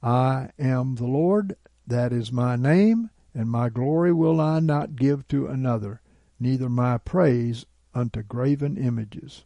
[0.00, 1.56] I am the Lord,
[1.88, 6.00] that is my name, and my glory will I not give to another,
[6.38, 9.44] neither my praise unto graven images.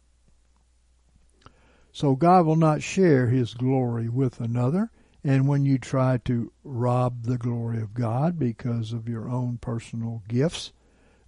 [1.91, 4.91] So God will not share his glory with another,
[5.23, 10.23] and when you try to rob the glory of God because of your own personal
[10.27, 10.73] gifts,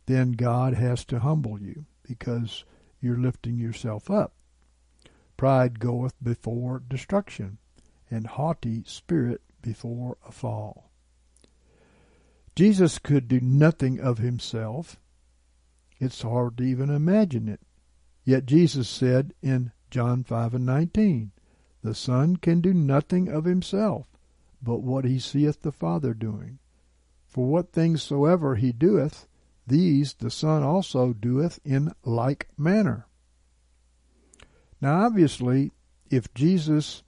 [0.06, 2.66] then God has to humble you because
[3.02, 4.34] you're lifting yourself up.
[5.38, 7.58] Pride goeth before destruction,
[8.12, 10.89] and haughty spirit before a fall.
[12.56, 15.00] Jesus could do nothing of himself.
[16.00, 17.62] It's hard to even imagine it.
[18.24, 21.32] Yet Jesus said in John 5 and 19,
[21.84, 24.08] The Son can do nothing of himself,
[24.62, 26.60] but what he seeth the Father doing.
[27.28, 29.28] For what things soever he doeth,
[29.66, 33.08] these the Son also doeth in like manner.
[34.82, 35.72] Now, obviously,
[36.10, 37.04] if Jesus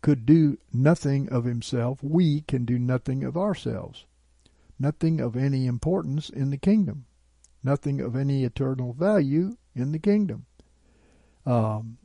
[0.00, 4.06] could do nothing of himself, we can do nothing of ourselves
[4.80, 7.04] nothing of any importance in the kingdom,
[7.62, 10.46] nothing of any eternal value in the kingdom.
[11.46, 11.98] Um,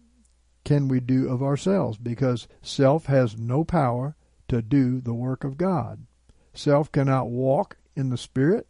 [0.65, 1.97] can we do of ourselves?
[1.97, 4.15] Because self has no power
[4.47, 6.05] to do the work of God.
[6.53, 8.67] Self cannot walk in the Spirit.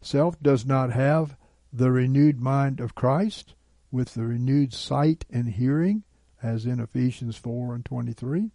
[0.00, 1.36] Self does not have
[1.72, 3.54] the renewed mind of Christ
[3.90, 6.04] with the renewed sight and hearing,
[6.42, 8.50] as in Ephesians 4 and 23.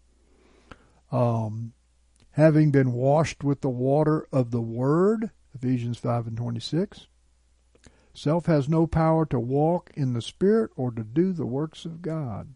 [1.12, 1.74] Um,
[2.36, 7.08] having been washed with the water of the Word, Ephesians 5 and 26.
[8.14, 12.02] Self has no power to walk in the Spirit or to do the works of
[12.02, 12.54] God.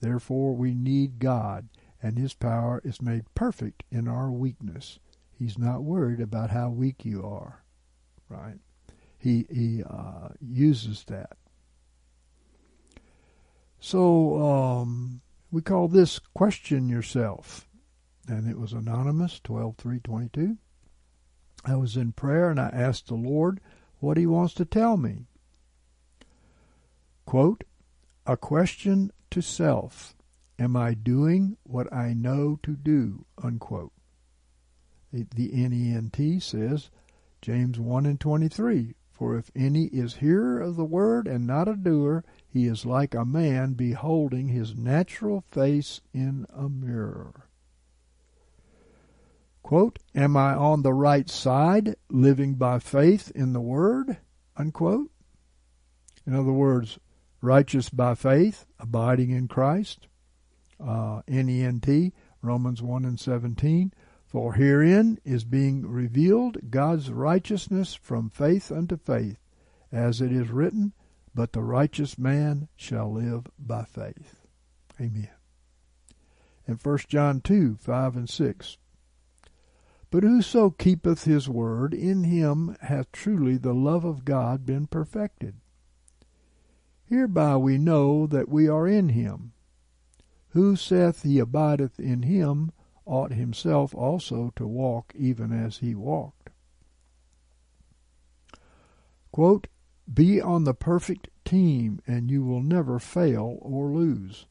[0.00, 1.68] Therefore, we need God,
[2.02, 4.98] and His power is made perfect in our weakness.
[5.32, 7.64] He's not worried about how weak you are,
[8.28, 8.58] right?
[9.18, 11.38] He he uh, uses that.
[13.80, 17.66] So um, we call this question yourself,
[18.28, 20.58] and it was anonymous twelve three twenty two.
[21.64, 23.60] I was in prayer and I asked the Lord
[23.98, 25.26] what He wants to tell me.
[27.24, 27.64] Quote,
[28.24, 30.14] a question to self.
[30.58, 33.24] Am I doing what I know to do?
[33.42, 33.92] Unquote.
[35.12, 36.90] The, the NENT says,
[37.42, 41.76] James 1 and 23, For if any is hearer of the word and not a
[41.76, 47.45] doer, he is like a man beholding his natural face in a mirror.
[49.66, 54.18] Quote, Am I on the right side, living by faith in the word?
[54.56, 55.10] Unquote.
[56.24, 57.00] In other words,
[57.40, 60.06] righteous by faith, abiding in Christ.
[60.78, 63.92] Uh, NENT, Romans 1 and 17.
[64.24, 69.40] For herein is being revealed God's righteousness from faith unto faith,
[69.90, 70.92] as it is written,
[71.34, 74.46] But the righteous man shall live by faith.
[75.00, 75.30] Amen.
[76.68, 78.78] And 1 John 2 5 and 6.
[80.10, 85.56] But whoso keepeth his word, in him hath truly the love of God been perfected.
[87.04, 89.52] Hereby we know that we are in him.
[90.50, 92.72] Who saith he abideth in him
[93.04, 96.50] ought himself also to walk even as he walked.
[99.32, 99.66] Quote,
[100.12, 104.46] Be on the perfect team, and you will never fail or lose.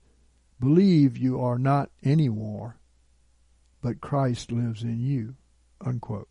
[0.59, 2.77] Believe you are not any more,
[3.81, 5.35] but Christ lives in you.
[5.81, 6.29] Unquote.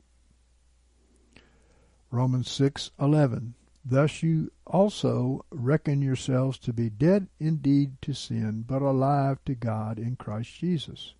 [2.10, 9.44] Romans 6:11 Thus you also reckon yourselves to be dead indeed to sin, but alive
[9.44, 11.14] to God in Christ Jesus.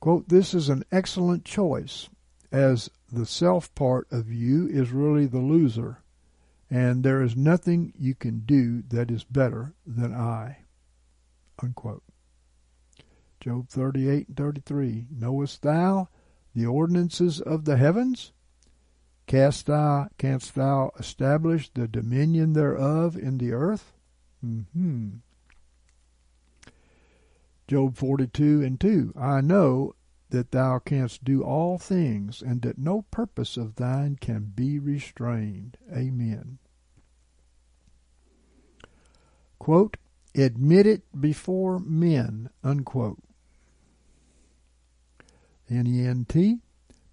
[0.00, 2.08] Quote, this is an excellent choice,
[2.52, 6.04] as the self part of you is really the loser,
[6.70, 10.58] and there is nothing you can do that is better than I.
[11.60, 12.04] Unquote.
[13.40, 15.06] Job 38 and 33.
[15.10, 16.08] Knowest thou
[16.54, 18.32] the ordinances of the heavens?
[19.26, 23.92] Canst thou, canst thou establish the dominion thereof in the earth?
[24.44, 25.18] Mm-hmm.
[27.68, 29.12] Job 42 and 2.
[29.18, 29.94] I know
[30.30, 35.76] that thou canst do all things, and that no purpose of thine can be restrained.
[35.94, 36.58] Amen.
[39.58, 39.96] Quote,
[40.34, 43.18] admit it before men, unquote.
[45.70, 46.60] NENT,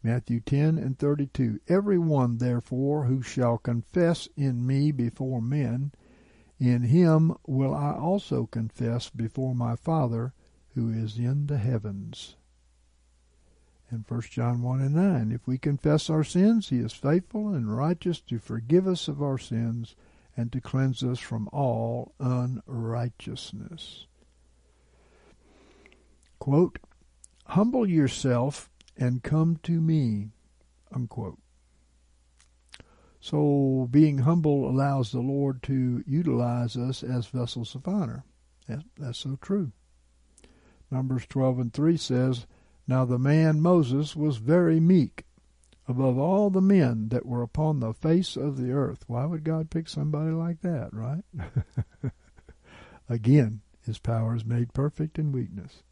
[0.04, 1.60] Matthew 10 and 32.
[1.68, 5.92] Every one, therefore, who shall confess in me before men,
[6.60, 10.34] in him will I also confess before my Father
[10.76, 12.36] who is in the heavens.
[13.90, 15.32] And 1 John 1 and 9.
[15.32, 19.38] If we confess our sins, he is faithful and righteous to forgive us of our
[19.38, 19.96] sins
[20.36, 24.08] and to cleanse us from all unrighteousness.
[26.40, 26.80] Quote,
[27.46, 30.32] Humble yourself and come to me.
[30.94, 31.40] Unquote.
[33.20, 38.24] So being humble allows the Lord to utilize us as vessels of honor.
[38.68, 39.72] That, that's so true.
[40.92, 42.46] Numbers 12 and 3 says,
[42.88, 45.26] Now the man Moses was very meek
[45.88, 49.04] above all the men that were upon the face of the earth.
[49.08, 51.24] Why would God pick somebody like that, right?
[53.10, 55.84] Again, his power is made perfect in weakness.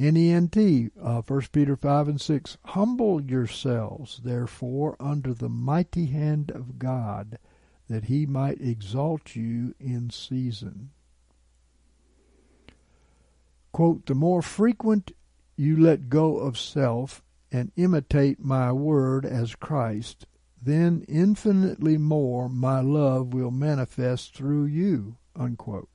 [0.00, 0.56] NENT,
[0.98, 2.56] uh, 1 Peter 5 and 6.
[2.64, 7.38] Humble yourselves, therefore, under the mighty hand of God,
[7.86, 10.90] that he might exalt you in season.
[13.72, 15.12] Quote, the more frequent
[15.54, 17.22] you let go of self
[17.52, 20.24] and imitate my word as Christ,
[20.62, 25.18] then infinitely more my love will manifest through you.
[25.36, 25.90] Unquote.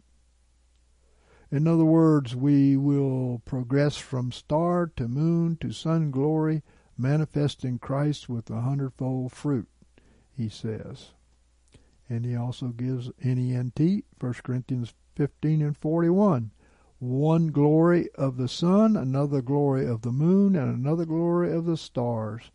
[1.55, 6.63] In other words, we will progress from star to moon to sun glory,
[6.97, 9.69] manifesting Christ with a hundredfold fruit,
[10.35, 11.11] he says.
[12.09, 13.79] And he also gives NENT,
[14.19, 16.51] 1 Corinthians 15 and 41.
[16.99, 21.77] One glory of the sun, another glory of the moon, and another glory of the
[21.77, 22.51] stars.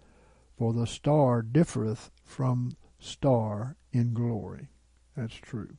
[0.59, 4.69] For the star differeth from star in glory.
[5.17, 5.79] That's true.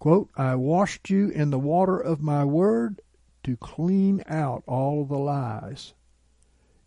[0.00, 3.02] Quote, I washed you in the water of my word
[3.42, 5.92] to clean out all the lies.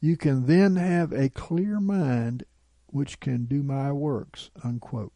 [0.02, 2.44] You can then have a clear mind
[2.88, 4.50] which can do my works.
[4.64, 5.14] Unquote.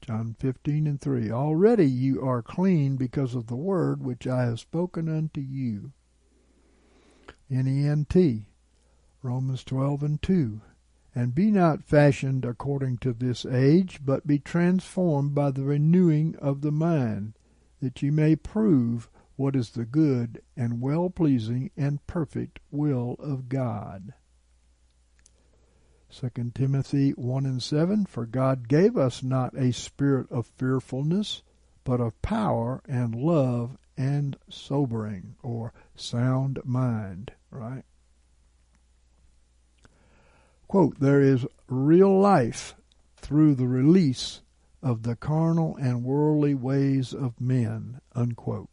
[0.00, 1.32] John 15 and 3.
[1.32, 5.92] Already you are clean because of the word which I have spoken unto you.
[7.50, 8.16] NENT.
[9.22, 10.60] Romans 12 and 2.
[11.14, 16.60] And be not fashioned according to this age, but be transformed by the renewing of
[16.60, 17.34] the mind,
[17.80, 23.48] that ye may prove what is the good and well pleasing and perfect will of
[23.48, 24.12] God.
[26.10, 31.42] 2 Timothy 1 and 7 For God gave us not a spirit of fearfulness,
[31.84, 37.84] but of power and love and sobering or sound mind, right?
[40.70, 42.76] Quote, there is real life
[43.16, 44.42] through the release
[44.80, 48.70] of the carnal and worldly ways of men, unquote.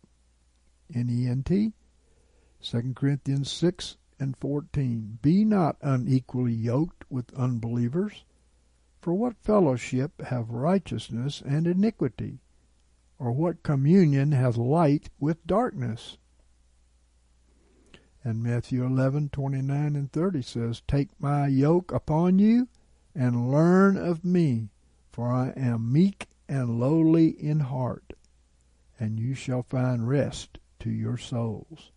[0.94, 1.74] N-E-N-T,
[2.62, 5.18] 2 Corinthians 6 and 14.
[5.24, 8.26] Be not unequally yoked with unbelievers,
[9.02, 12.38] for what fellowship have righteousness and iniquity?
[13.18, 16.20] Or what communion hath light with darkness?
[18.28, 22.68] And Matthew 11, 29 and 30 says, Take my yoke upon you
[23.16, 24.68] and learn of me,
[25.14, 28.12] for I am meek and lowly in heart,
[29.00, 31.94] and you shall find rest to your souls.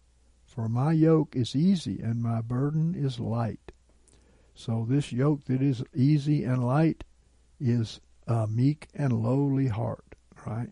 [0.46, 3.72] For my yoke is easy and my burden is light.
[4.54, 7.02] So this yoke that is easy and light
[7.58, 10.14] is a meek and lowly heart,
[10.46, 10.70] right?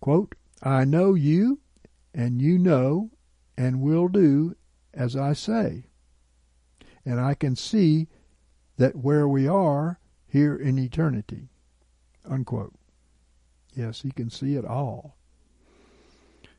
[0.00, 1.60] Quote, I know you
[2.16, 3.10] and you know
[3.58, 4.56] and will do
[4.94, 5.84] as I say.
[7.04, 8.08] And I can see
[8.78, 11.50] that where we are here in eternity.
[12.24, 12.74] Unquote.
[13.74, 15.16] Yes, he can see it all.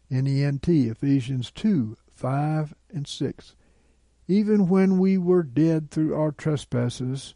[0.09, 3.55] NENT, Ephesians 2 5 and 6.
[4.27, 7.35] Even when we were dead through our trespasses,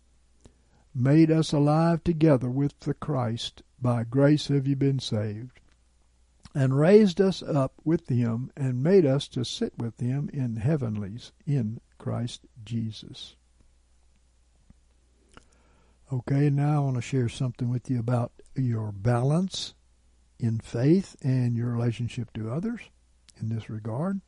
[0.94, 3.64] made us alive together with the Christ.
[3.82, 5.61] By grace have you been saved
[6.54, 11.32] and raised us up with him and made us to sit with him in heavenlies
[11.46, 13.36] in Christ Jesus.
[16.12, 19.74] Okay, now I want to share something with you about your balance
[20.40, 22.82] in faith and your relationship to others
[23.40, 24.20] in this regard.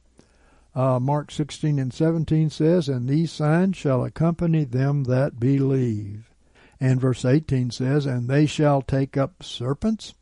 [0.76, 6.32] Uh, Mark 16 and 17 says, And these signs shall accompany them that believe.
[6.80, 10.14] And verse 18 says, And they shall take up serpents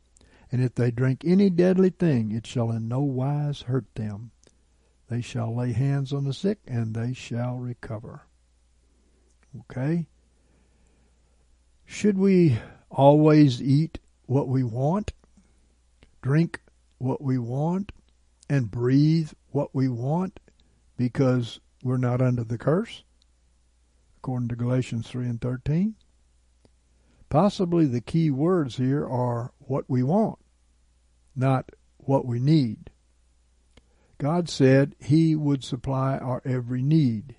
[0.52, 4.32] and if they drink any deadly thing, it shall in no wise hurt them.
[5.08, 8.26] They shall lay hands on the sick, and they shall recover.
[9.60, 10.06] Okay?
[11.86, 12.58] Should we
[12.90, 15.14] always eat what we want,
[16.20, 16.60] drink
[16.98, 17.90] what we want,
[18.50, 20.38] and breathe what we want
[20.98, 23.04] because we're not under the curse?
[24.18, 25.94] According to Galatians 3 and 13.
[27.30, 30.38] Possibly the key words here are what we want
[31.34, 32.90] not what we need.
[34.18, 37.36] God said He would supply our every need.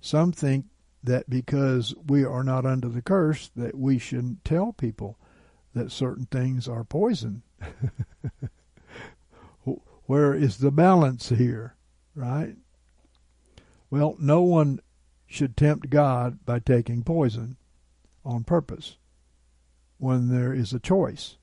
[0.00, 0.66] Some think
[1.02, 5.18] that because we are not under the curse that we shouldn't tell people
[5.74, 7.42] that certain things are poison.
[10.06, 11.76] Where is the balance here,
[12.14, 12.56] right?
[13.90, 14.80] Well, no one
[15.26, 17.56] should tempt God by taking poison
[18.24, 18.96] on purpose
[19.98, 21.38] when there is a choice.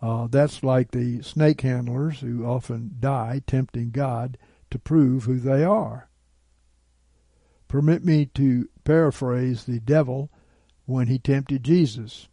[0.00, 4.38] Uh, that's like the snake handlers who often die tempting God
[4.70, 6.08] to prove who they are.
[7.66, 10.30] Permit me to paraphrase the devil
[10.86, 12.28] when he tempted Jesus.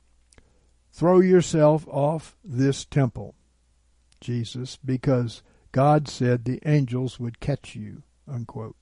[0.91, 3.35] Throw yourself off this temple,
[4.21, 5.41] Jesus, because
[5.71, 8.03] God said the angels would catch you.
[8.27, 8.77] Unquote.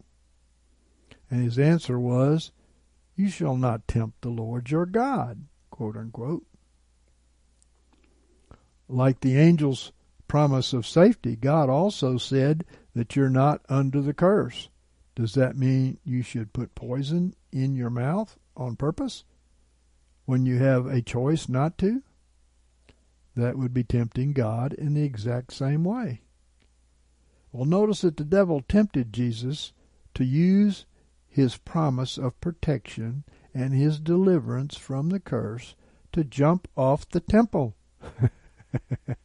[1.32, 2.52] And his answer was,
[3.16, 5.46] You shall not tempt the Lord your God.
[5.72, 6.46] Quote unquote
[8.94, 9.92] like the angel's
[10.28, 12.66] promise of safety, God also said
[12.96, 14.70] that you're not under the curse.
[15.16, 19.24] Does that mean you should put poison in your mouth on purpose
[20.26, 22.02] when you have a choice not to?
[23.36, 26.22] That would be tempting God in the exact same way.
[27.52, 29.74] Well, notice that the devil tempted Jesus
[30.16, 30.86] to use
[31.28, 33.24] his promise of protection
[33.54, 35.76] and his deliverance from the curse
[36.12, 37.76] to jump off the temple.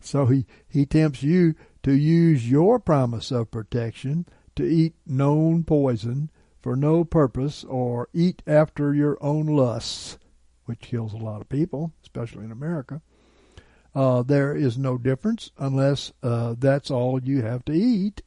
[0.00, 4.26] so he, he tempts you to use your promise of protection
[4.56, 6.30] to eat known poison
[6.60, 10.18] for no purpose or eat after your own lusts,
[10.64, 13.00] which kills a lot of people, especially in America,
[13.94, 18.22] uh, there is no difference unless uh, that's all you have to eat,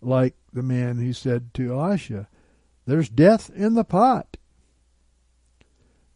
[0.00, 2.28] like the man who said to Elisha,
[2.86, 4.36] There's death in the pot.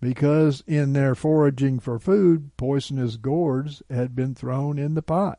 [0.01, 5.39] Because in their foraging for food, poisonous gourds had been thrown in the pot.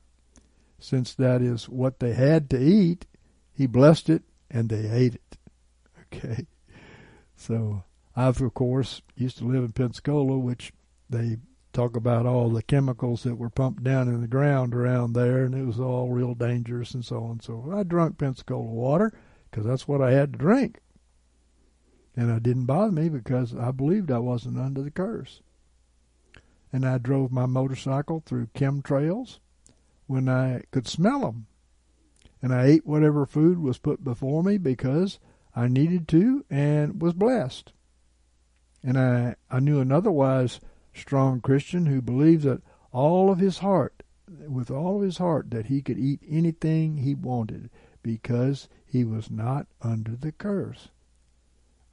[0.80, 3.06] Since that is what they had to eat,
[3.54, 5.22] he blessed it and they ate it.
[6.14, 6.48] Okay.
[7.36, 7.84] So
[8.16, 10.72] I've, of course, used to live in Pensacola, which
[11.10, 11.38] they
[11.74, 15.54] talk about all the chemicals that were pumped down in the ground around there, and
[15.54, 17.40] it was all real dangerous and so on.
[17.42, 19.14] So I drank Pensacola water
[19.52, 20.80] because that's what I had to drink.
[22.18, 25.42] And it didn't bother me because I believed I wasn't under the curse.
[26.74, 29.38] And I drove my motorcycle through chemtrails
[30.08, 31.46] when I could smell them.
[32.42, 35.20] And I ate whatever food was put before me because
[35.56, 37.72] I needed to and was blessed.
[38.84, 40.60] And I, I knew another wise
[40.96, 45.68] strong Christian who believed that all of his heart, with all of his heart, that
[45.68, 47.70] he could eat anything he wanted
[48.02, 50.90] because he was not under the curse.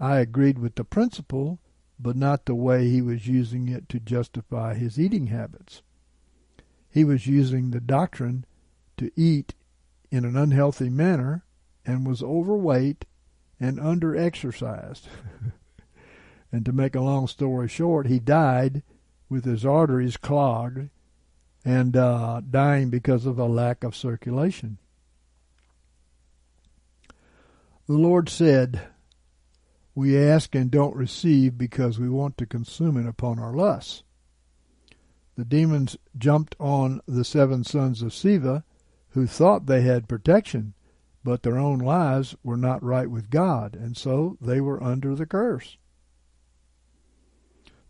[0.05, 1.61] I agreed with the principle,
[1.99, 5.81] but not the way he was using it to justify his eating habits.
[6.91, 8.45] He was using the doctrine
[8.99, 9.55] to eat
[10.11, 11.47] in an unhealthy manner
[11.87, 13.07] and was overweight
[13.59, 15.05] and underexercised.
[16.53, 18.83] and to make a long story short, he died
[19.31, 20.91] with his arteries clogged
[21.65, 24.77] and uh, dying because of a lack of circulation.
[27.87, 28.83] The Lord said,
[29.95, 34.03] We ask and don't receive because we want to consume it upon our lusts.
[35.37, 38.65] The demons jumped on the seven sons of Sceva,
[39.11, 40.75] who thought they had protection,
[41.23, 45.27] but their own lives were not right with God, and so they were under the
[45.27, 45.77] curse.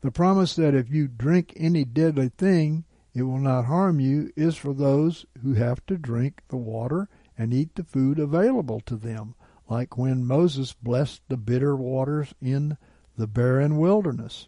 [0.03, 2.85] The promise that if you drink any deadly thing,
[3.15, 7.55] it will not harm you is for those who have to drink the water and
[7.55, 9.35] eat the food available to them,
[9.75, 12.79] like when Moses blessed the bitter waters in
[13.19, 14.47] the barren wilderness.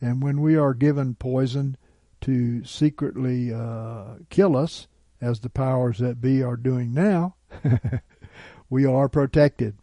[0.00, 1.76] And when we are given poison
[2.22, 4.88] to secretly uh, kill us,
[5.20, 7.36] as the powers that be are doing now,
[8.68, 9.76] we are protected.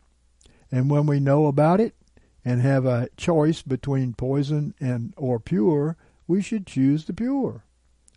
[0.69, 1.95] And when we know about it,
[2.43, 5.95] and have a choice between poison and or pure,
[6.27, 7.63] we should choose the pure.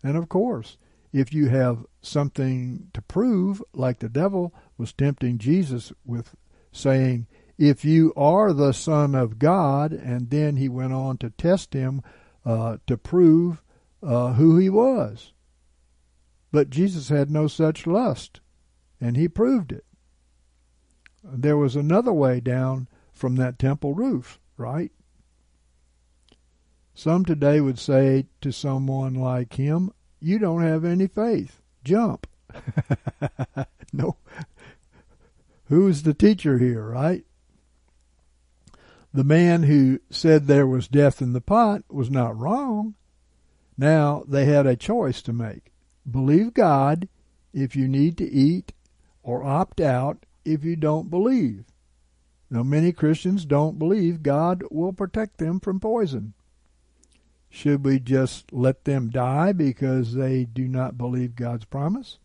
[0.02, 0.78] And of course,
[1.12, 4.52] if you have something to prove, like the devil
[4.82, 6.34] was tempting Jesus with
[6.72, 11.72] saying, If you are the Son of God, and then he went on to test
[11.72, 12.02] him
[12.44, 13.62] uh, to prove
[14.02, 15.34] uh, who he was.
[16.50, 18.40] But Jesus had no such lust,
[19.00, 19.84] and he proved it.
[21.22, 24.90] There was another way down from that temple roof, right?
[26.92, 31.62] Some today would say to someone like him, You don't have any faith.
[31.84, 32.26] Jump.
[33.92, 34.16] no.
[35.72, 37.24] Who's the teacher here, right?
[39.14, 42.92] The man who said there was death in the pot was not wrong.
[43.78, 45.72] Now they had a choice to make.
[46.08, 47.08] Believe God
[47.54, 48.74] if you need to eat,
[49.22, 51.64] or opt out if you don't believe.
[52.50, 56.34] Now, many Christians don't believe God will protect them from poison.
[57.48, 62.18] Should we just let them die because they do not believe God's promise?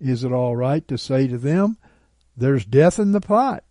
[0.00, 1.76] Is it all right to say to them,
[2.38, 3.64] There's death in the pot?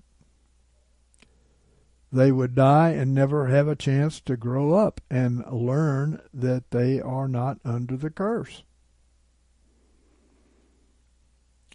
[2.12, 7.00] They would die and never have a chance to grow up and learn that they
[7.00, 8.64] are not under the curse.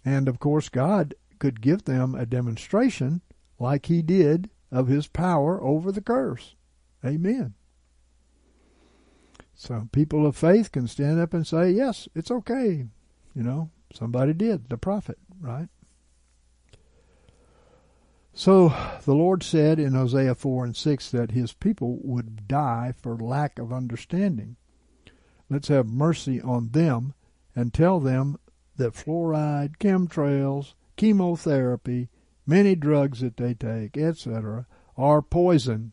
[0.05, 3.21] And of course, God could give them a demonstration
[3.57, 6.55] like he did of his power over the curse.
[7.03, 7.55] Amen.
[9.55, 12.85] So people of faith can stand up and say, yes, it's okay.
[13.33, 15.69] You know, somebody did, the prophet, right?
[18.35, 18.73] So
[19.05, 23.59] the Lord said in Hosea 4 and 6 that his people would die for lack
[23.59, 24.55] of understanding.
[25.49, 27.13] Let's have mercy on them
[27.55, 28.39] and tell them
[28.77, 32.09] that fluoride, chemtrails, chemotherapy,
[32.47, 34.65] many drugs that they take, etc.,
[34.97, 35.91] are poison.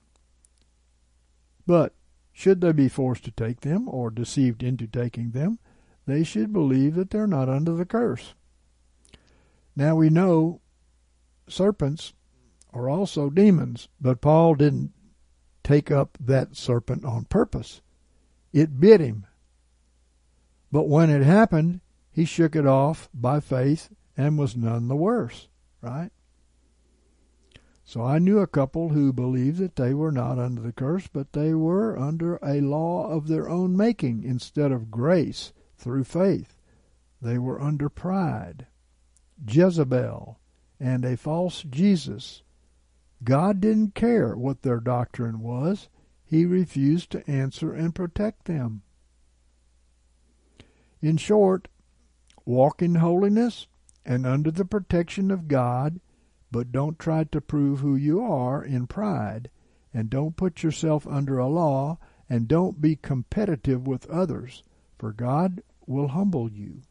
[1.67, 1.95] But
[2.33, 5.59] should they be forced to take them or deceived into taking them,
[6.07, 8.33] they should believe that they're not under the curse.
[9.77, 10.63] Now we know
[11.47, 12.15] serpents
[12.73, 14.93] are also demons, but Paul didn't
[15.63, 17.81] take up that serpent on purpose.
[18.53, 19.27] It bit him.
[20.73, 25.49] But when it happened, he shook it off by faith and was none the worse,
[25.81, 26.11] right?
[27.85, 31.33] So I knew a couple who believed that they were not under the curse, but
[31.33, 36.55] they were under a law of their own making instead of grace through faith.
[37.21, 38.67] They were under pride,
[39.45, 40.39] Jezebel,
[40.79, 42.43] and a false Jesus.
[43.23, 45.89] God didn't care what their doctrine was.
[46.25, 48.83] He refused to answer and protect them.
[51.03, 51.69] In short,
[52.45, 53.67] walk in holiness
[54.05, 56.01] and under the protection of God,
[56.51, 59.51] but don't try to prove who you are in pride,
[59.93, 61.99] and don't put yourself under a law,
[62.29, 64.63] and don't be competitive with others,
[64.99, 66.83] for God will humble you.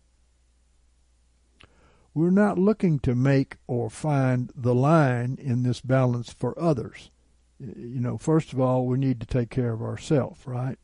[2.14, 7.12] We're not looking to make or find the line in this balance for others.
[7.60, 10.78] You know, first of all, we need to take care of ourselves, right?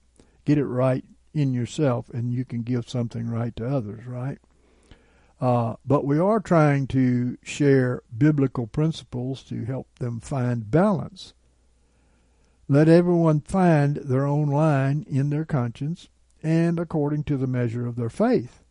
[0.45, 1.03] Get it right
[1.33, 4.37] in yourself, and you can give something right to others, right?
[5.41, 11.33] Uh, but we are trying to share biblical principles to help them find balance.
[12.67, 16.09] Let everyone find their own line in their conscience
[16.41, 18.64] and according to the measure of their faith.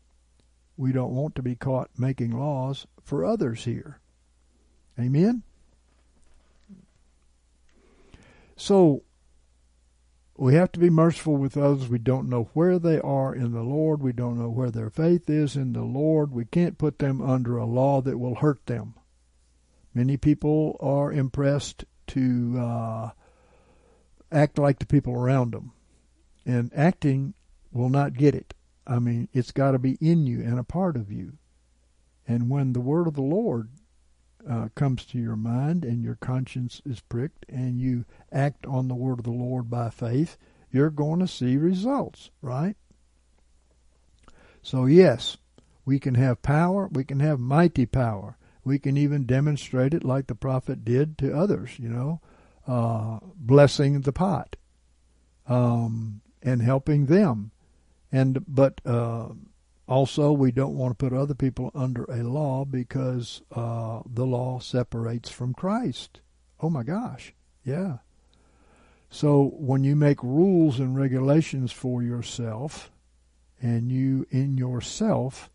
[0.76, 4.00] We don't want to be caught making laws for others here.
[4.98, 5.42] Amen?
[8.56, 9.02] So,
[10.36, 11.88] we have to be merciful with others.
[11.88, 14.02] We don't know where they are in the Lord.
[14.02, 16.32] We don't know where their faith is in the Lord.
[16.32, 18.94] We can't put them under a law that will hurt them.
[19.92, 23.10] Many people are impressed to uh,
[24.32, 25.72] act like the people around them,
[26.44, 27.34] and acting
[27.72, 28.54] will not get it.
[28.86, 31.34] I mean, it's got to be in you and a part of you.
[32.26, 33.70] And when the word of the Lord
[34.48, 38.94] uh, comes to your mind and your conscience is pricked and you act on the
[38.94, 40.36] word of the Lord by faith,
[40.70, 42.76] you're going to see results, right?
[44.62, 45.36] So, yes,
[45.84, 48.36] we can have power, we can have mighty power.
[48.64, 52.22] We can even demonstrate it like the prophet did to others, you know,
[52.66, 54.56] uh, blessing the pot
[55.46, 57.50] um, and helping them
[58.14, 59.30] and but uh,
[59.88, 64.60] also we don't want to put other people under a law because uh, the law
[64.60, 66.20] separates from Christ.
[66.60, 67.34] Oh my gosh,
[67.64, 67.98] yeah.
[69.10, 72.92] So when you make rules and regulations for yourself,
[73.60, 75.50] and you in yourself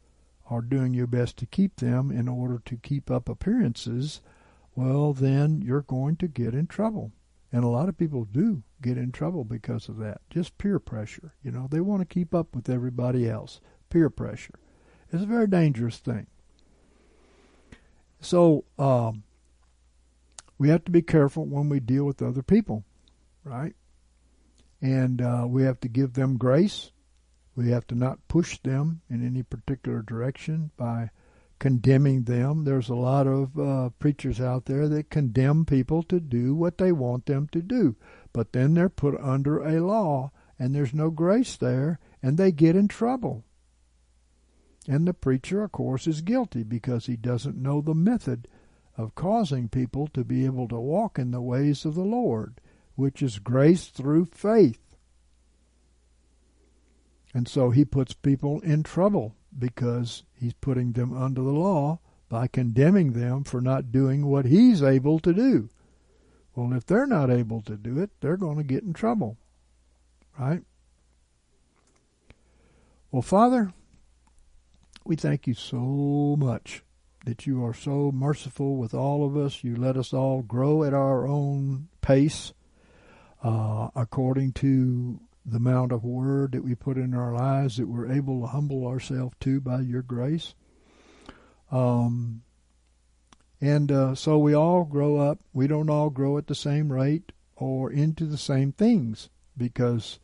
[0.49, 4.20] are doing your best to keep them in order to keep up appearances,
[4.76, 7.14] well, then you're going to get in trouble.
[7.52, 10.22] And a lot of people do get in trouble because of that.
[10.30, 11.34] Just peer pressure.
[11.43, 13.60] You know, they want to keep up with everybody else.
[13.89, 14.54] Peer pressure.
[15.12, 16.28] It's a very dangerous thing.
[18.22, 19.24] So, um,
[20.60, 22.84] we have to be careful when we deal with other people,
[23.43, 23.74] right?
[24.82, 26.91] And uh, we have to give them grace.
[27.56, 31.10] We have to not push them in any particular direction by
[31.60, 32.64] condemning them.
[32.64, 36.91] There's a lot of uh, preachers out there that condemn people to do what they
[36.91, 37.95] want them to do,
[38.34, 42.76] but then they're put under a law and there's no grace there and they get
[42.76, 43.43] in trouble.
[44.88, 48.47] And the preacher, of course, is guilty because he doesn't know the method
[48.97, 52.60] of causing people to be able to walk in the ways of the Lord,
[52.95, 54.95] which is grace through faith.
[57.34, 62.47] And so he puts people in trouble because he's putting them under the law by
[62.47, 65.70] condemning them for not doing what he's able to do.
[66.56, 69.38] Well, if they're not able to do it, they're going to get in trouble.
[70.38, 70.62] Right?
[73.12, 73.74] Well, Father,
[75.04, 76.84] we thank you so much
[77.26, 79.64] that you are so merciful with all of us.
[79.64, 82.54] You let us all grow at our own pace
[83.43, 85.20] uh, according to
[85.50, 88.86] the amount of word that we put in our lives that we're able to humble
[88.88, 90.54] ourselves to by your grace.
[91.72, 92.41] Um,
[93.62, 95.39] and uh, so we all grow up.
[95.54, 100.20] We don't all grow at the same rate or into the same things because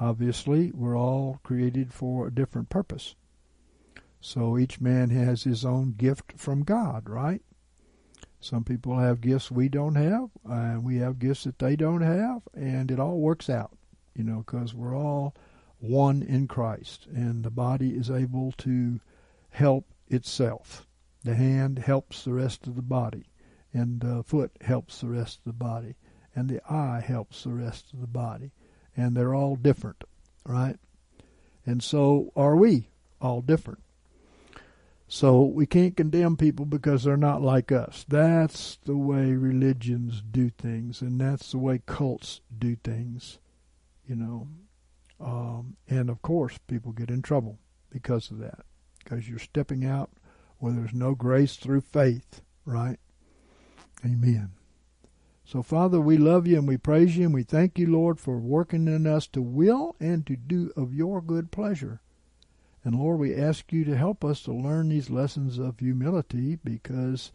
[0.00, 3.14] obviously we're all created for a different purpose.
[4.20, 7.42] So each man has his own gift from God, right?
[8.40, 12.42] Some people have gifts we don't have, and we have gifts that they don't have,
[12.54, 13.77] and it all works out
[14.18, 15.32] you know, because we're all
[15.78, 18.98] one in Christ, and the body is able to
[19.50, 20.84] help itself.
[21.22, 23.26] The hand helps the rest of the body,
[23.72, 25.94] and the foot helps the rest of the body,
[26.34, 28.50] and the eye helps the rest of the body,
[28.96, 30.02] and they're all different,
[30.44, 30.76] right?
[31.64, 32.88] And so are we
[33.20, 33.82] all different.
[35.06, 38.04] So we can't condemn people because they're not like us.
[38.08, 43.38] That's the way religions do things, and that's the way cults do things
[44.08, 44.48] you know.
[45.20, 47.58] Um, and of course, people get in trouble
[47.90, 48.60] because of that,
[49.02, 50.10] because you're stepping out
[50.58, 52.98] where there's no grace through faith, right?
[54.04, 54.52] Amen.
[55.44, 58.38] So, Father, we love you and we praise you and we thank you, Lord, for
[58.38, 62.00] working in us to will and to do of your good pleasure.
[62.84, 67.32] And Lord, we ask you to help us to learn these lessons of humility because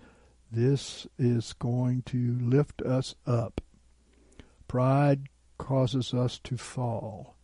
[0.51, 3.61] this is going to lift us up.
[4.67, 5.27] Pride
[5.63, 7.37] causes us to fall.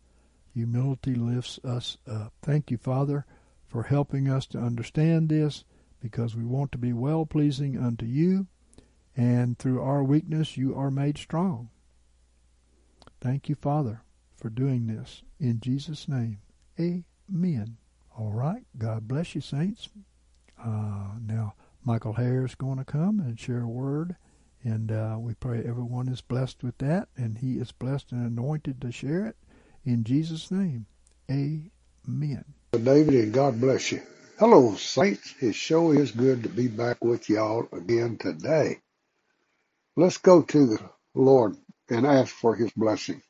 [0.54, 2.34] Humility lifts us up.
[2.42, 3.26] Thank you, Father,
[3.66, 5.64] for helping us to understand this
[6.02, 8.48] because we want to be well pleasing unto you,
[9.16, 11.70] and through our weakness you are made strong.
[13.22, 14.02] Thank you, Father,
[14.36, 15.24] for doing this.
[15.40, 16.40] In Jesus' name,
[16.78, 17.78] amen.
[18.18, 18.66] All right.
[18.78, 19.88] God bless you, saints.
[20.62, 21.54] Uh, now,
[21.86, 24.18] Michael Hare is going to come and share a word,
[24.64, 28.82] and uh, we pray everyone is blessed with that, and he is blessed and anointed
[28.82, 29.38] to share it.
[29.86, 30.86] In Jesus' name,
[31.32, 32.45] amen.
[32.74, 34.01] David, and God bless you.
[34.39, 35.34] Hello, saints.
[35.41, 38.80] It sure is good to be back with y'all again today.
[39.97, 40.80] Let's go to the
[41.16, 41.57] Lord
[41.89, 43.22] and ask for his blessing.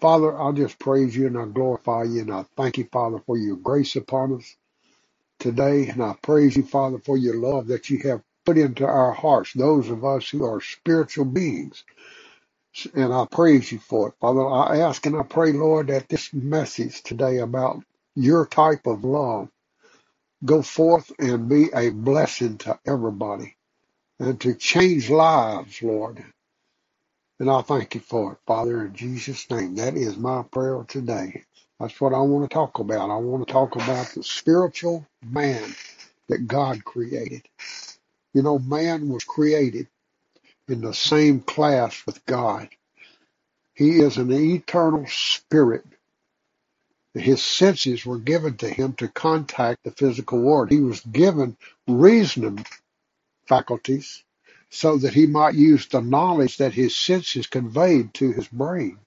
[0.00, 3.38] Father, I just praise you and I glorify you and I thank you, Father, for
[3.38, 4.56] your grace upon us
[5.40, 5.88] today.
[5.88, 9.54] And I praise you, Father, for your love that you have put into our hearts,
[9.54, 11.84] those of us who are spiritual beings.
[12.94, 14.14] And I praise you for it.
[14.20, 17.84] Father, I ask and I pray, Lord, that this message today about
[18.16, 19.50] your type of love
[20.44, 23.56] go forth and be a blessing to everybody
[24.20, 26.24] and to change lives, Lord.
[27.40, 29.76] And I thank you for it, Father, in Jesus' name.
[29.76, 31.44] That is my prayer today.
[31.80, 33.10] That's what I want to talk about.
[33.10, 35.76] I want to talk about the spiritual man
[36.28, 37.42] that God created.
[38.38, 39.88] You know, man was created
[40.68, 42.68] in the same class with God.
[43.74, 45.84] He is an eternal spirit.
[47.14, 50.70] His senses were given to him to contact the physical world.
[50.70, 51.56] He was given
[51.88, 52.64] reasoning
[53.46, 54.24] faculties
[54.70, 58.98] so that he might use the knowledge that his senses conveyed to his brain.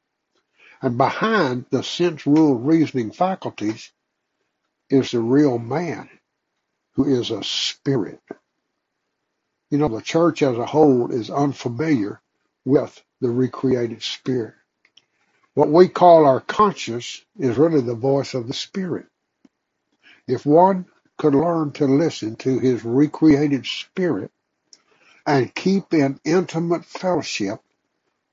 [0.82, 3.92] And behind the sense ruled reasoning faculties
[4.90, 6.10] is the real man
[6.96, 8.22] who is a spirit.
[9.72, 12.22] You know, the church as a whole is unfamiliar
[12.66, 14.56] with the recreated spirit.
[15.56, 19.08] What we call our conscience is really the voice of the spirit.
[20.28, 24.32] If one could learn to listen to his recreated spirit
[25.26, 27.62] and keep in intimate fellowship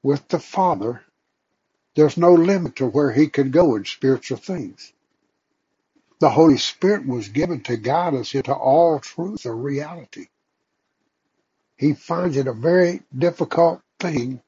[0.03, 1.03] with the Father,
[1.97, 4.93] there's no limit to where he could go in spiritual things.
[6.20, 10.28] The Holy Spirit was given to guide us into all truth or reality.
[11.79, 14.43] He finds it a very difficult thing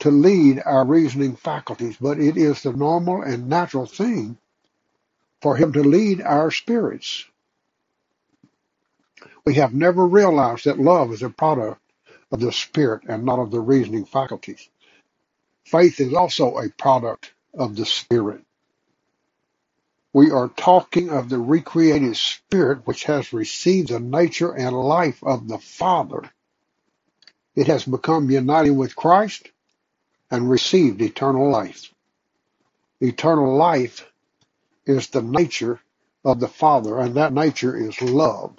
[0.00, 4.38] to lead our reasoning faculties, but it is the normal and natural thing
[5.42, 7.26] for him to lead our spirits.
[9.44, 11.80] We have never realized that love is a product
[12.32, 14.68] of the spirit and not of the reasoning faculties.
[15.66, 18.42] Faith is also a product of the spirit.
[20.14, 25.48] We are talking of the recreated spirit which has received the nature and life of
[25.48, 26.22] the Father.
[27.54, 29.50] It has become united with Christ
[30.30, 31.92] and received eternal life.
[33.00, 34.10] Eternal life
[34.86, 35.80] is the nature
[36.24, 38.56] of the Father, and that nature is love.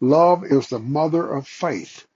[0.00, 2.06] Love is the mother of faith.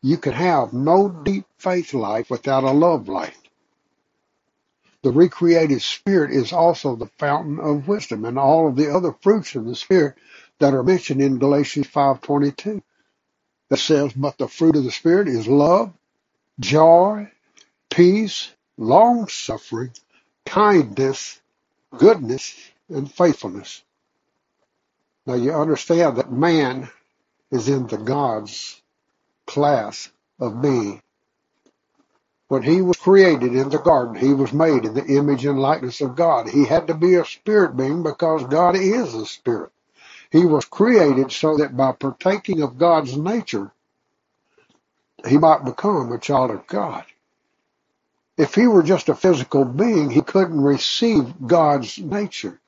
[0.00, 3.36] You can have no deep faith life without a love life.
[5.02, 9.54] The recreated spirit is also the fountain of wisdom and all of the other fruits
[9.54, 10.16] of the spirit
[10.58, 12.82] that are mentioned in Galatians 5:22.
[13.70, 15.92] That says, "But the fruit of the spirit is love,
[16.60, 17.30] joy,
[17.90, 19.92] peace, long suffering,
[20.46, 21.40] kindness,
[21.98, 22.56] goodness,
[22.88, 23.82] and faithfulness."
[25.26, 26.90] Now you understand that man
[27.50, 28.82] is in the God's
[29.46, 30.10] class
[30.40, 31.02] of being.
[32.48, 36.00] When he was created in the garden, he was made in the image and likeness
[36.00, 36.48] of God.
[36.48, 39.72] He had to be a spirit being because God is a spirit.
[40.30, 43.72] He was created so that by partaking of God's nature,
[45.26, 47.04] he might become a child of God.
[48.36, 52.60] If he were just a physical being, he couldn't receive God's nature.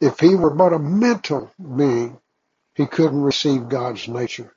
[0.00, 2.18] If he were but a mental being,
[2.74, 4.54] he couldn't receive God's nature.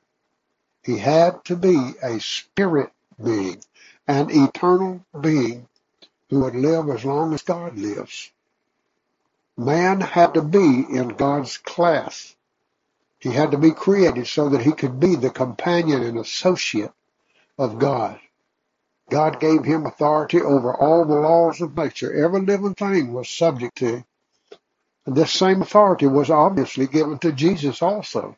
[0.84, 2.90] He had to be a spirit
[3.22, 3.62] being,
[4.08, 5.68] an eternal being
[6.30, 8.31] who would live as long as God lives.
[9.56, 12.36] Man had to be in God's class.
[13.20, 16.92] He had to be created so that he could be the companion and associate
[17.58, 18.20] of God.
[19.10, 22.12] God gave him authority over all the laws of nature.
[22.12, 24.04] Every living thing was subject to.
[25.06, 28.36] And this same authority was obviously given to Jesus also.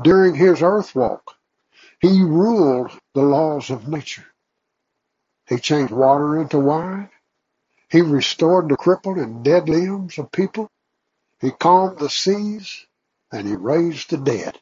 [0.00, 1.22] During his earth walk,
[2.00, 4.26] He ruled the laws of nature.
[5.48, 7.10] He changed water into wine.
[7.90, 10.70] He restored the crippled and dead limbs of people.
[11.40, 12.86] He calmed the seas
[13.32, 14.58] and he raised the dead.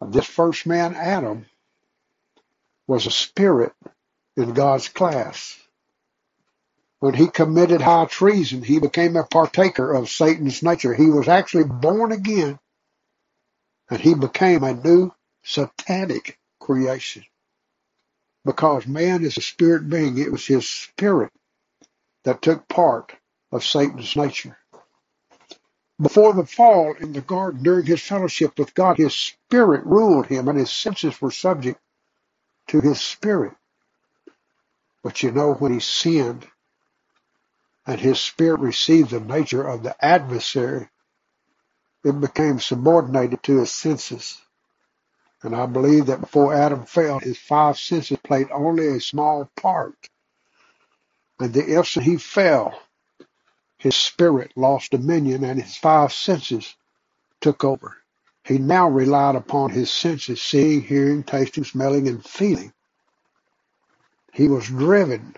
[0.00, 1.46] This first man, Adam,
[2.86, 3.72] was a spirit
[4.36, 5.58] in God's class.
[7.00, 10.94] When he committed high treason, he became a partaker of Satan's nature.
[10.94, 12.58] He was actually born again
[13.90, 15.12] and he became a new
[15.44, 17.24] satanic creation.
[18.44, 21.30] Because man is a spirit being, it was his spirit
[22.24, 23.14] that took part
[23.52, 24.58] of Satan's nature.
[26.00, 30.48] Before the fall in the garden, during his fellowship with God, his spirit ruled him
[30.48, 31.80] and his senses were subject
[32.68, 33.54] to his spirit.
[35.02, 36.46] But you know, when he sinned
[37.86, 40.88] and his spirit received the nature of the adversary,
[42.04, 44.40] it became subordinated to his senses.
[45.42, 50.08] And I believe that before Adam fell, his five senses played only a small part.
[51.40, 52.80] And the instant he fell,
[53.78, 56.74] his spirit lost dominion and his five senses
[57.42, 57.96] took over.
[58.44, 62.72] He now relied upon his senses, seeing, hearing, tasting, smelling, and feeling.
[64.32, 65.36] He was driven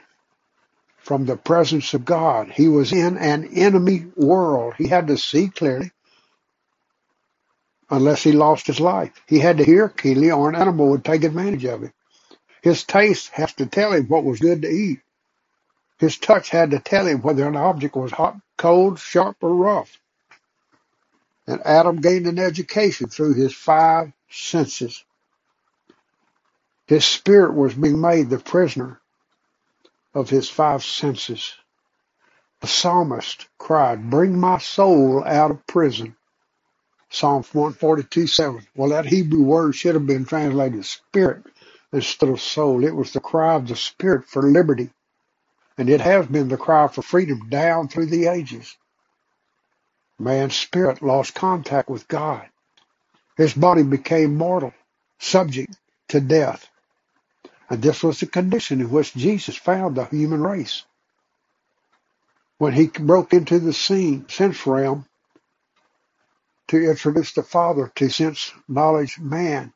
[0.98, 2.50] from the presence of God.
[2.50, 4.74] He was in an enemy world.
[4.78, 5.92] He had to see clearly
[7.90, 9.12] unless he lost his life.
[9.28, 11.92] He had to hear keenly or an animal would take advantage of him.
[12.62, 15.00] His taste has to tell him what was good to eat.
[15.98, 19.98] His touch had to tell him whether an object was hot, cold, sharp, or rough.
[21.46, 25.04] And Adam gained an education through his five senses.
[26.88, 29.00] His spirit was being made the prisoner
[30.14, 31.54] of his five senses.
[32.62, 36.16] The psalmist cried, Bring my soul out of prison.
[37.10, 38.66] Psalm 142 7.
[38.76, 41.44] Well, that Hebrew word should have been translated spirit
[41.92, 42.84] instead of soul.
[42.84, 44.90] It was the cry of the spirit for liberty.
[45.78, 48.76] And it has been the cry for freedom down through the ages.
[50.18, 52.46] Man's spirit lost contact with God.
[53.36, 54.74] His body became mortal,
[55.20, 55.76] subject
[56.10, 56.68] to death.
[57.70, 60.84] And this was the condition in which Jesus found the human race.
[62.58, 65.06] When he broke into the scene, sense realm,
[66.68, 69.72] to introduce the Father to sense knowledge man.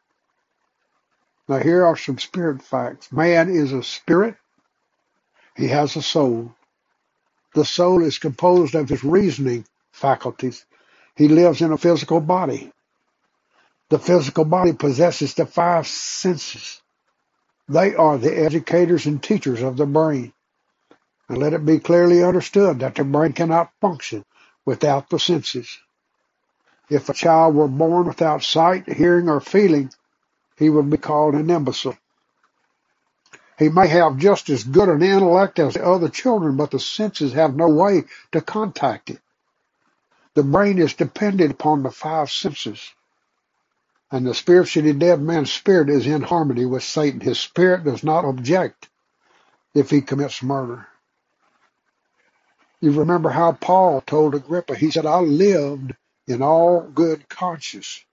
[1.48, 3.12] Now here are some spirit facts.
[3.12, 4.36] Man is a spirit.
[5.57, 6.55] He has a soul.
[7.55, 10.64] The soul is composed of his reasoning faculties.
[11.16, 12.72] He lives in a physical body.
[13.90, 16.80] The physical body possesses the five senses.
[17.68, 20.32] They are the educators and teachers of the brain.
[21.28, 24.24] And let it be clearly understood that the brain cannot function
[24.64, 25.78] without the senses.
[26.90, 29.90] If a child were born without sight, hearing, or feeling,
[30.57, 31.96] he would be called an imbecile.
[33.61, 37.35] He may have just as good an intellect as the other children, but the senses
[37.35, 39.21] have no way to contact it.
[40.35, 42.93] The brain is dependent upon the five senses.
[44.11, 47.21] And the spiritually dead man's spirit is in harmony with Satan.
[47.21, 48.89] His spirit does not object
[49.75, 50.87] if he commits murder.
[52.81, 55.95] You remember how Paul told Agrippa, he said, I lived
[56.29, 58.05] in all good conscience.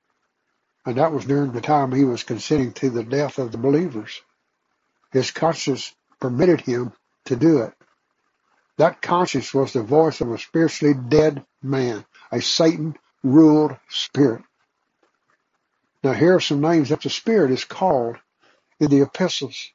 [0.86, 4.22] And that was during the time he was consenting to the death of the believers.
[5.12, 6.94] His conscience permitted him
[7.26, 7.74] to do it.
[8.78, 14.44] That conscience was the voice of a spiritually dead man, a Satan ruled spirit.
[16.04, 18.18] Now here are some names that the spirit is called
[18.80, 19.72] in the epistles.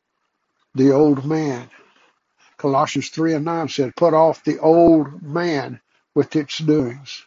[0.75, 1.69] The old man.
[2.57, 5.81] Colossians 3 and 9 said, put off the old man
[6.15, 7.27] with its doings.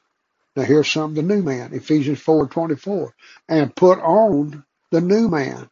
[0.56, 3.14] Now here's some the new man, Ephesians 4 24.
[3.49, 5.70] And put on the new man,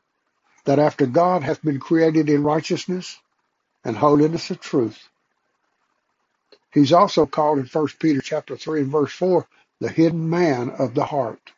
[0.65, 3.17] that after God hath been created in righteousness
[3.83, 5.09] and holiness of truth.
[6.71, 9.47] He's also called in 1 Peter chapter 3 and verse 4,
[9.79, 11.51] the hidden man of the heart.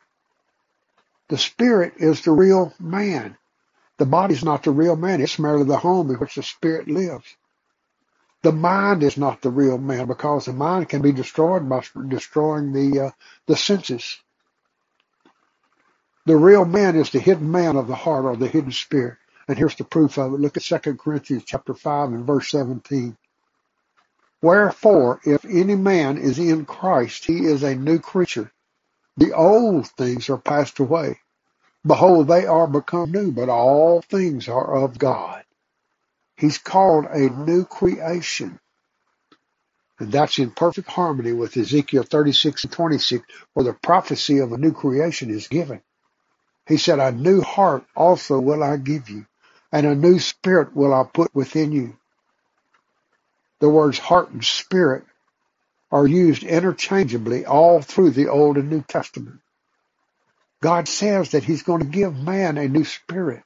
[1.28, 3.36] The spirit is the real man.
[3.98, 5.20] The body's not the real man.
[5.20, 7.34] It's merely the home in which the spirit lives.
[8.42, 12.72] The mind is not the real man because the mind can be destroyed by destroying
[12.72, 13.10] the uh,
[13.46, 14.20] the senses.
[16.26, 19.18] The real man is the hidden man of the heart or the hidden spirit.
[19.48, 20.40] And here's the proof of it.
[20.40, 23.16] Look at 2 Corinthians chapter 5 and verse 17.
[24.42, 28.52] Wherefore, if any man is in Christ, he is a new creature.
[29.16, 31.20] The old things are passed away.
[31.86, 35.44] Behold, they are become new, but all things are of God.
[36.36, 38.58] He's called a new creation.
[40.00, 43.24] And that's in perfect harmony with Ezekiel 36 and 26,
[43.54, 45.80] where the prophecy of a new creation is given.
[46.68, 49.26] He said, A new heart also will I give you,
[49.72, 51.96] and a new spirit will I put within you.
[53.60, 55.04] The words heart and spirit
[55.92, 59.40] are used interchangeably all through the Old and New Testament.
[60.60, 63.42] God says that He's going to give man a new spirit.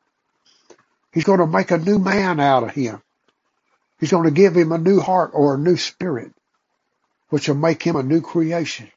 [1.12, 3.02] He's going to make a new man out of him.
[3.98, 6.32] He's going to give him a new heart or a new spirit,
[7.30, 8.90] which will make him a new creation.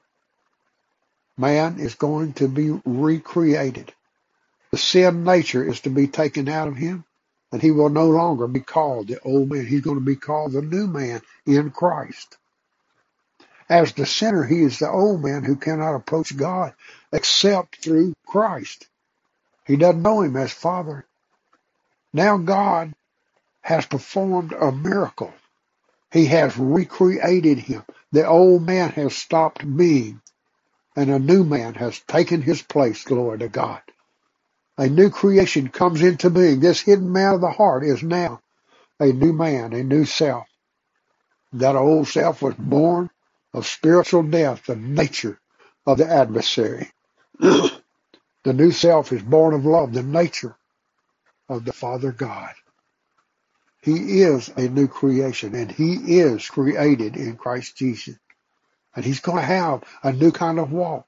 [1.37, 3.93] Man is going to be recreated.
[4.73, 7.05] The sin nature is to be taken out of him,
[7.51, 9.67] and he will no longer be called the old man.
[9.67, 12.37] He's going to be called the new man in Christ.
[13.69, 16.73] As the sinner, he is the old man who cannot approach God
[17.11, 18.87] except through Christ.
[19.67, 21.05] He doesn't know him as Father.
[22.11, 22.93] Now God
[23.61, 25.35] has performed a miracle.
[26.11, 27.83] He has recreated him.
[28.11, 30.19] The old man has stopped being,
[30.95, 33.83] and a new man has taken his place, glory to God.
[34.77, 36.59] A new creation comes into being.
[36.61, 38.41] This hidden man of the heart is now
[38.99, 40.47] a new man, a new self.
[41.53, 43.09] That old self was born
[43.53, 45.39] of spiritual death, the nature
[45.87, 46.91] of the adversary.
[47.39, 47.71] the
[48.53, 50.55] new self is born of love, the nature
[51.49, 52.53] of the Father God.
[53.81, 58.17] He is a new creation and he is created in Christ Jesus.
[58.95, 61.07] And he's going to have a new kind of walk.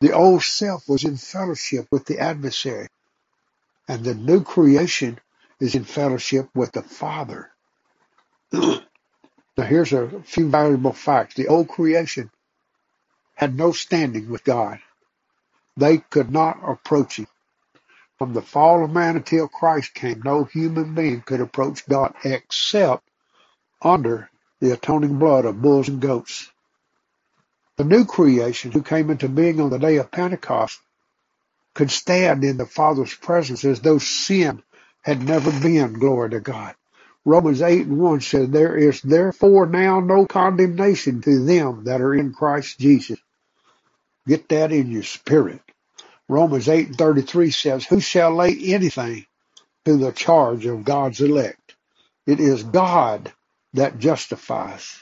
[0.00, 2.88] The old self was in fellowship with the adversary
[3.88, 5.18] and the new creation
[5.60, 7.50] is in fellowship with the Father.
[8.52, 8.80] now
[9.56, 11.34] here's a few valuable facts.
[11.34, 12.30] The old creation
[13.34, 14.80] had no standing with God.
[15.76, 17.26] They could not approach him.
[18.18, 23.04] From the fall of man until Christ came, no human being could approach God except
[23.82, 24.30] under
[24.60, 26.49] the atoning blood of bulls and goats.
[27.80, 30.78] The new creation who came into being on the day of Pentecost
[31.72, 34.62] could stand in the Father's presence as though sin
[35.00, 36.74] had never been, glory to God.
[37.24, 42.14] Romans 8 and 1 says, There is therefore now no condemnation to them that are
[42.14, 43.18] in Christ Jesus.
[44.28, 45.62] Get that in your spirit.
[46.28, 49.24] Romans 8 and 33 says, Who shall lay anything
[49.86, 51.76] to the charge of God's elect?
[52.26, 53.32] It is God
[53.74, 54.98] that justifies.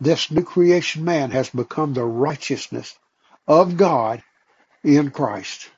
[0.00, 2.98] This new creation man has become the righteousness
[3.48, 4.22] of God
[4.84, 5.70] in Christ.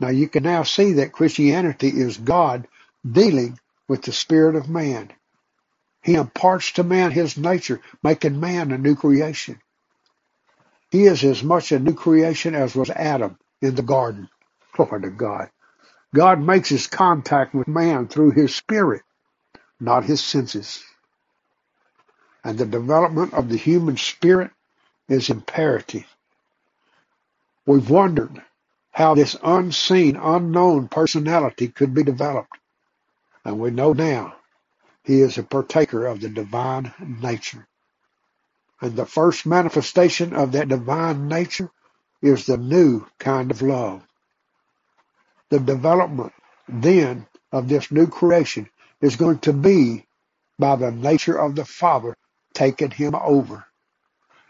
[0.00, 2.68] Now you can now see that Christianity is God
[3.10, 3.58] dealing
[3.88, 5.12] with the spirit of man.
[6.02, 9.60] He imparts to man his nature, making man a new creation.
[10.90, 14.28] He is as much a new creation as was Adam in the garden.
[14.74, 15.50] Glory to God.
[16.14, 19.02] God makes his contact with man through his spirit,
[19.80, 20.82] not his senses.
[22.44, 24.50] And the development of the human spirit
[25.08, 26.06] is imperative.
[27.66, 28.42] We've wondered
[28.92, 32.56] how this unseen, unknown personality could be developed.
[33.44, 34.36] And we know now
[35.04, 37.66] he is a partaker of the divine nature.
[38.80, 41.70] And the first manifestation of that divine nature
[42.22, 44.02] is the new kind of love.
[45.50, 46.32] The development
[46.68, 48.68] then of this new creation
[49.00, 50.06] is going to be
[50.58, 52.16] by the nature of the Father
[52.54, 53.66] taking him over.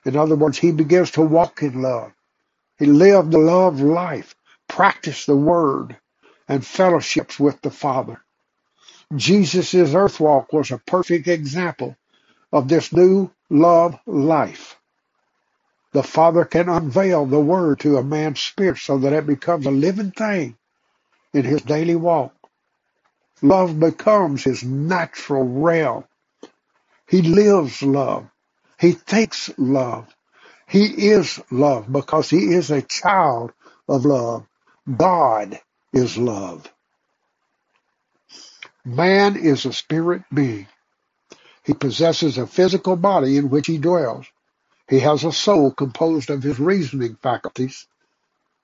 [0.04, 2.12] In other words, he begins to walk in love.
[2.78, 4.34] He lived the love life,
[4.68, 5.96] practiced the word,
[6.48, 8.22] and fellowships with the Father.
[9.16, 11.96] Jesus' earth walk was a perfect example
[12.52, 14.76] of this new love life.
[15.92, 19.72] The Father can unveil the Word to a man's spirit so that it becomes a
[19.72, 20.56] living thing
[21.34, 22.34] in his daily walk.
[23.42, 26.04] Love becomes his natural realm.
[27.10, 28.30] He lives love.
[28.80, 30.08] He thinks love.
[30.68, 33.52] He is love because he is a child
[33.88, 34.46] of love.
[34.96, 35.60] God
[35.92, 36.72] is love.
[38.84, 40.68] Man is a spirit being.
[41.64, 44.26] He possesses a physical body in which he dwells.
[44.88, 47.86] He has a soul composed of his reasoning faculties,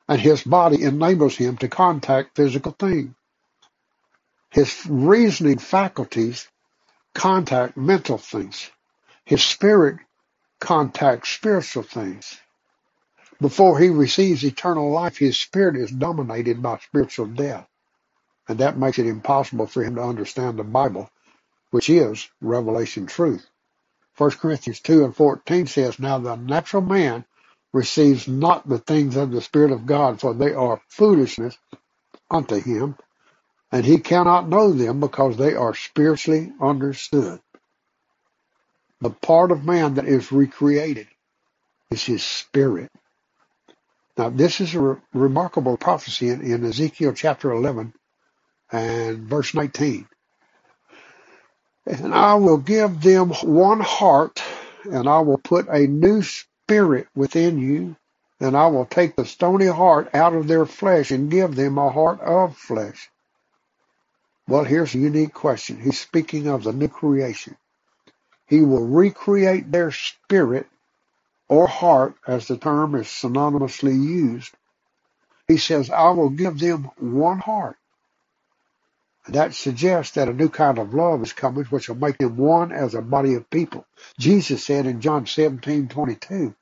[0.09, 3.14] and his body enables him to contact physical things.
[4.51, 6.48] His reasoning faculties
[7.16, 8.70] contact mental things.
[9.24, 9.98] His spirit
[10.60, 12.38] contacts spiritual things.
[13.40, 17.66] Before he receives eternal life, his spirit is dominated by spiritual death.
[18.48, 21.10] And that makes it impossible for him to understand the Bible
[21.70, 23.47] which is revelation truth.
[24.18, 27.24] 1 Corinthians 2 and 14 says, Now the natural man
[27.72, 31.59] receives not the things of the Spirit of God, for they are foolishness
[32.30, 32.97] unto him,
[33.72, 37.40] and he cannot know them because they are spiritually understood.
[39.01, 41.09] The part of man that is recreated
[41.90, 42.90] is his spirit.
[44.18, 47.94] Now, this is a re- remarkable prophecy in, in Ezekiel chapter 11
[48.72, 50.09] and verse 19.
[51.86, 54.43] And I will give them one heart,
[54.84, 57.97] and I will put a new spirit within you,
[58.40, 61.90] and I will take the stony heart out of their flesh and give them a
[61.90, 63.10] heart of flesh.
[64.48, 65.81] Well, here's a unique question.
[65.81, 67.56] He's speaking of the new creation.
[68.48, 70.68] He will recreate their spirit
[71.48, 74.52] or heart, as the term is synonymously used.
[75.48, 77.77] He says, I will give them one heart.
[79.28, 82.73] That suggests that a new kind of love is coming, which will make them one
[82.73, 83.86] as a body of people.
[84.18, 86.55] Jesus said in John 17, 22,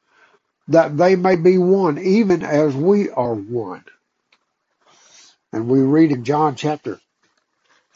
[0.69, 3.85] that they may be one, even as we are one.
[5.52, 7.01] And we read in John chapter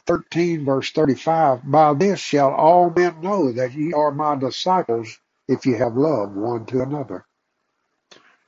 [0.08, 5.18] 13, verse 35, By this shall all men know that ye are my disciples,
[5.48, 7.26] if ye have love one to another.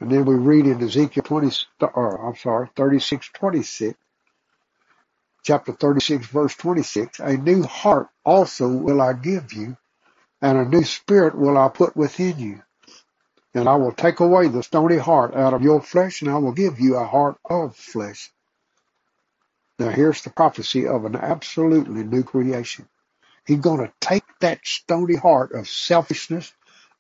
[0.00, 1.56] And then we read in Ezekiel 20,
[1.94, 3.98] or I'm sorry, 36, 26,
[5.44, 9.76] chapter 36, verse 26, A new heart also will I give you,
[10.42, 12.62] and a new spirit will I put within you.
[13.54, 16.52] And I will take away the stony heart out of your flesh, and I will
[16.52, 18.32] give you a heart of flesh.
[19.80, 22.86] Now here's the prophecy of an absolutely new creation.
[23.46, 26.52] He's going to take that stony heart of selfishness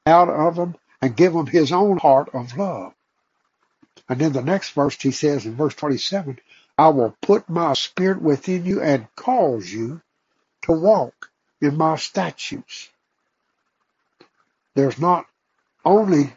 [0.06, 2.94] out of them and give them his own heart of love.
[4.08, 6.40] And then the next verse he says in verse 27,
[6.78, 10.00] I will put my spirit within you and cause you
[10.62, 11.30] to walk
[11.60, 12.88] in my statutes.
[14.74, 15.26] There's not
[15.84, 16.32] only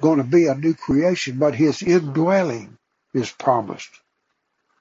[0.00, 2.78] going to be a new creation, but his indwelling
[3.12, 3.90] is promised.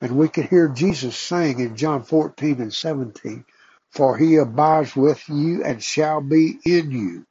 [0.06, 3.44] And we can hear Jesus saying in John 14 and 17,
[3.90, 7.26] For he abides with you and shall be in you.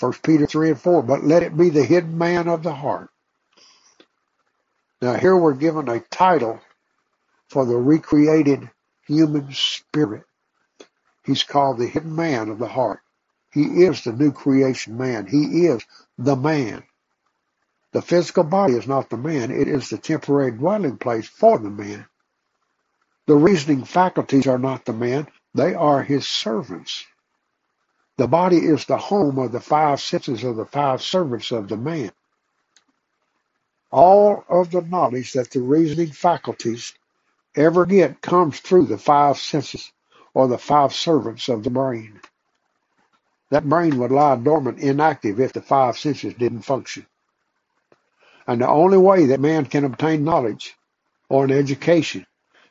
[0.00, 3.10] 1 Peter 3 and 4, but let it be the hidden man of the heart.
[5.02, 6.62] Now here we're given a title
[7.50, 8.70] for the recreated
[9.06, 10.24] human spirit.
[11.26, 13.00] He's called the hidden man of the heart.
[13.52, 15.26] He is the new creation man.
[15.26, 15.84] He is
[16.16, 16.84] the man.
[17.92, 21.70] The physical body is not the man, it is the temporary dwelling place for the
[21.70, 22.06] man.
[23.26, 27.04] The reasoning faculties are not the man, they are his servants.
[28.16, 31.76] The body is the home of the five senses of the five servants of the
[31.76, 32.12] man.
[33.90, 36.94] All of the knowledge that the reasoning faculties
[37.56, 39.92] ever get comes through the five senses
[40.34, 42.20] or the five servants of the brain.
[43.50, 47.06] That brain would lie dormant, inactive, if the five senses didn't function.
[48.46, 50.76] And the only way that man can obtain knowledge
[51.28, 52.26] or an education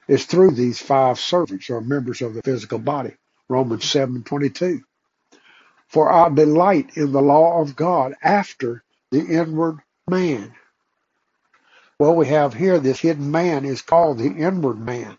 [0.07, 3.15] is through these five servants or members of the physical body.
[3.49, 4.81] Romans 7:22.
[5.87, 10.53] For I delight in the law of God after the inward man.
[11.99, 15.17] Well, we have here this hidden man is called the inward man.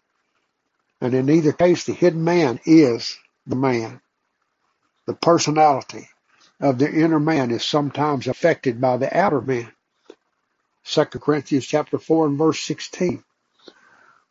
[1.00, 4.00] And in either case, the hidden man is the man.
[5.06, 6.08] The personality
[6.60, 9.72] of the inner man is sometimes affected by the outer man.
[10.84, 13.22] Second Corinthians chapter 4 and verse 16.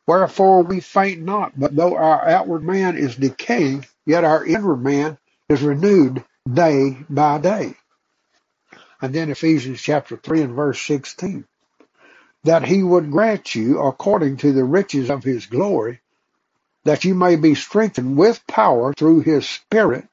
[0.07, 5.17] Wherefore we faint not, but though our outward man is decaying, yet our inward man
[5.47, 7.75] is renewed day by day.
[9.01, 11.45] And then Ephesians chapter 3 and verse 16.
[12.43, 16.01] That he would grant you, according to the riches of his glory,
[16.83, 20.07] that you may be strengthened with power through his Spirit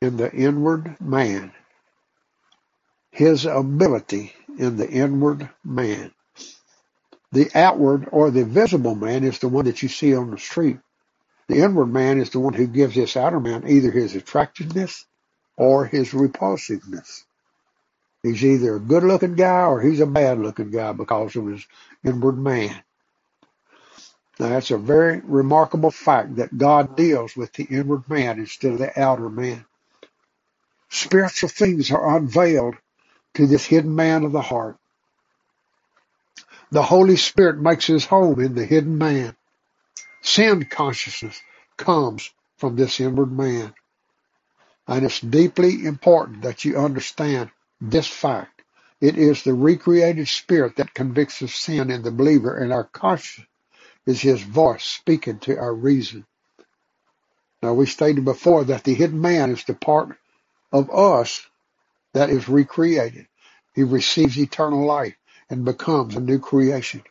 [0.00, 1.52] in the inward man.
[3.10, 6.12] His ability in the inward man.
[7.32, 10.78] The outward or the visible man is the one that you see on the street.
[11.48, 15.06] The inward man is the one who gives this outer man either his attractiveness
[15.56, 17.24] or his repulsiveness.
[18.22, 21.66] He's either a good looking guy or he's a bad looking guy because of his
[22.04, 22.74] inward man.
[24.38, 28.78] Now that's a very remarkable fact that God deals with the inward man instead of
[28.78, 29.64] the outer man.
[30.90, 32.76] Spiritual things are unveiled
[33.34, 34.76] to this hidden man of the heart.
[36.70, 39.36] The Holy Spirit makes his home in the hidden man.
[40.22, 41.40] Sin consciousness
[41.76, 43.74] comes from this inward man.
[44.86, 47.50] And it's deeply important that you understand
[47.80, 48.62] this fact.
[49.00, 53.46] It is the recreated spirit that convicts of sin in the believer, and our conscience
[54.06, 56.26] is his voice speaking to our reason.
[57.62, 60.16] Now, we stated before that the hidden man is the part
[60.72, 61.42] of us
[62.14, 63.28] that is recreated.
[63.74, 65.16] He receives eternal life
[65.50, 67.02] and becomes a new creation.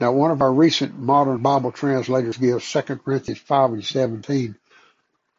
[0.00, 4.56] Now, one of our recent modern Bible translators gives 2 Corinthians 5 and 17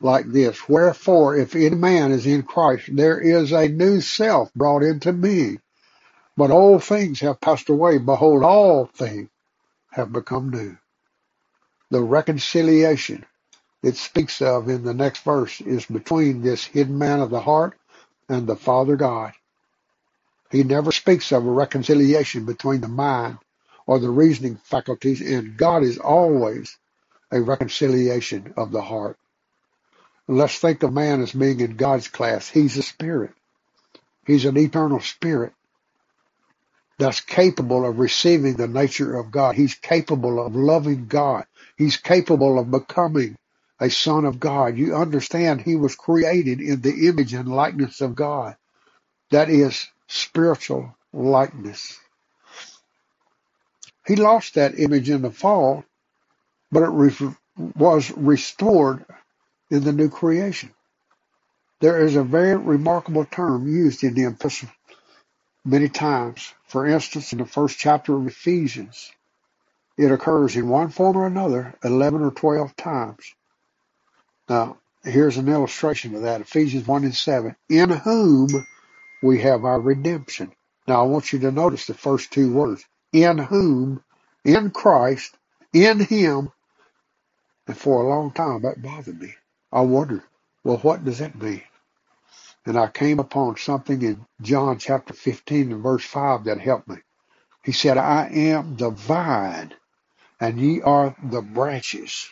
[0.01, 4.83] like this Wherefore, if any man is in Christ, there is a new self brought
[4.83, 5.59] into me,
[6.37, 7.99] But old things have passed away.
[7.99, 9.29] Behold, all things
[9.91, 10.77] have become new.
[11.91, 13.25] The reconciliation
[13.83, 17.77] it speaks of in the next verse is between this hidden man of the heart
[18.29, 19.33] and the Father God.
[20.51, 23.37] He never speaks of a reconciliation between the mind
[23.87, 26.77] or the reasoning faculties, and God is always
[27.31, 29.17] a reconciliation of the heart.
[30.27, 32.49] Let's think of man as being in God's class.
[32.49, 33.31] He's a spirit.
[34.25, 35.53] He's an eternal spirit
[36.97, 39.55] that's capable of receiving the nature of God.
[39.55, 41.45] He's capable of loving God.
[41.77, 43.35] He's capable of becoming
[43.79, 44.77] a son of God.
[44.77, 48.55] You understand he was created in the image and likeness of God.
[49.31, 51.99] That is spiritual likeness.
[54.07, 55.85] He lost that image in the fall,
[56.71, 57.35] but it re-
[57.75, 59.05] was restored
[59.71, 60.71] in the new creation.
[61.81, 64.69] There is a very remarkable term used in the epistle
[65.65, 66.53] many times.
[66.67, 69.11] For instance, in the first chapter of Ephesians,
[69.97, 73.33] it occurs in one form or another 11 or 12 times.
[74.49, 76.41] Now, here's an illustration of that.
[76.41, 77.55] Ephesians 1 and 7.
[77.69, 78.49] In whom
[79.23, 80.51] we have our redemption.
[80.87, 82.85] Now, I want you to notice the first two words.
[83.13, 84.03] In whom,
[84.43, 85.35] in Christ,
[85.73, 86.51] in Him.
[87.67, 89.33] And for a long time, that bothered me.
[89.71, 90.23] I wondered,
[90.63, 91.63] well, what does that mean?
[92.65, 96.97] And I came upon something in John chapter 15 and verse 5 that helped me.
[97.63, 99.73] He said, I am the vine,
[100.39, 102.29] and ye are the branches.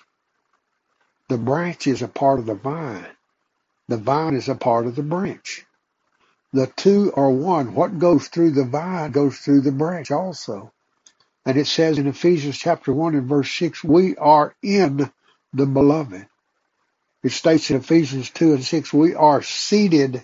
[1.33, 3.07] The branch is a part of the vine.
[3.87, 5.65] The vine is a part of the branch.
[6.51, 7.73] The two are one.
[7.73, 10.71] What goes through the vine goes through the branch also.
[11.43, 15.11] And it says in Ephesians chapter 1 and verse 6, we are in
[15.53, 16.27] the beloved.
[17.23, 20.23] It states in Ephesians 2 and 6, we are seated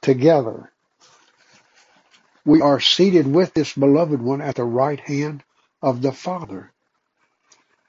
[0.00, 0.70] together.
[2.44, 5.42] We are seated with this beloved one at the right hand
[5.82, 6.70] of the Father.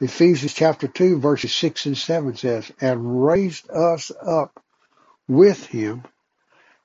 [0.01, 4.63] Ephesians chapter 2 verses 6 and 7 says, and raised us up
[5.27, 6.03] with him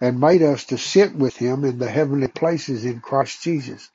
[0.01, 3.91] and made us to sit with him in the heavenly places in Christ Jesus,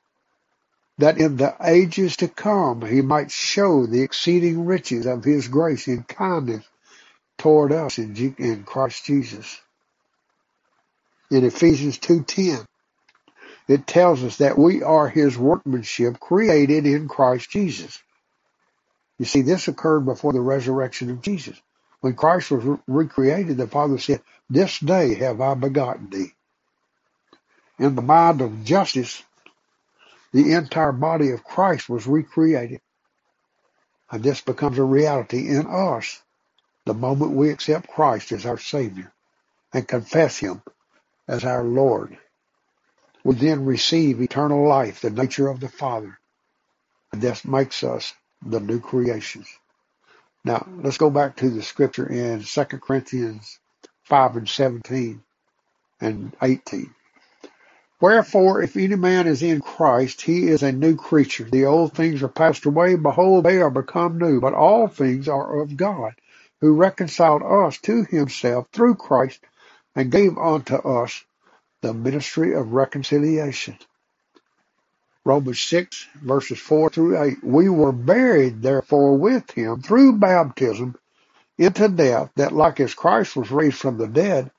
[0.98, 5.88] that in the ages to come he might show the exceeding riches of his grace
[5.88, 6.66] in kindness
[7.38, 9.60] toward us in, G- in Christ Jesus.
[11.30, 12.66] In Ephesians 2.10,
[13.68, 18.02] it tells us that we are his workmanship created in Christ Jesus.
[19.18, 21.60] You see, this occurred before the resurrection of Jesus.
[22.00, 26.32] When Christ was re- recreated, the Father said, This day have I begotten thee.
[27.78, 29.22] In the mind of justice,
[30.32, 32.80] the entire body of Christ was recreated.
[34.10, 36.22] And this becomes a reality in us
[36.86, 39.12] the moment we accept Christ as our Savior
[39.72, 40.62] and confess Him
[41.26, 42.16] as our Lord.
[43.24, 46.18] We then receive eternal life, the nature of the Father.
[47.12, 49.48] And this makes us the new creations.
[50.44, 53.58] Now, let's go back to the scripture in 2 Corinthians
[54.04, 55.22] 5 and 17
[56.00, 56.94] and 18.
[58.00, 61.44] Wherefore, if any man is in Christ, he is a new creature.
[61.44, 62.96] The old things are passed away.
[62.96, 64.40] Behold, they are become new.
[64.40, 66.14] But all things are of God,
[66.60, 69.40] who reconciled us to himself through Christ
[69.96, 71.24] and gave unto us
[71.82, 73.78] the ministry of reconciliation.
[75.28, 77.44] Romans 6 verses 4 through 8.
[77.44, 80.96] We were buried therefore with him through baptism
[81.58, 84.50] into death, that like as Christ was raised from the dead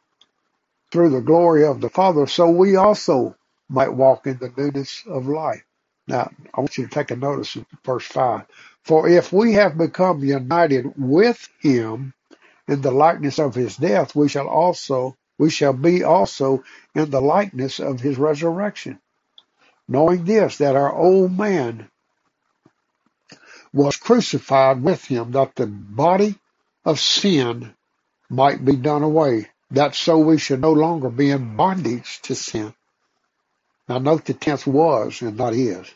[0.91, 3.35] through the glory of the Father, so we also
[3.67, 5.63] might walk in the newness of life.
[6.07, 8.45] Now, I want you to take a notice of verse 5.
[8.83, 12.13] For if we have become united with him
[12.67, 16.63] in the likeness of his death, we shall also we shall be also
[16.93, 18.99] in the likeness of his resurrection.
[19.89, 21.89] Knowing this, that our old man
[23.73, 26.35] was crucified with him, that the body
[26.85, 27.73] of sin
[28.29, 32.71] might be done away, that so we should no longer be in bondage to sin.
[33.87, 35.91] Now note the tense was and not is.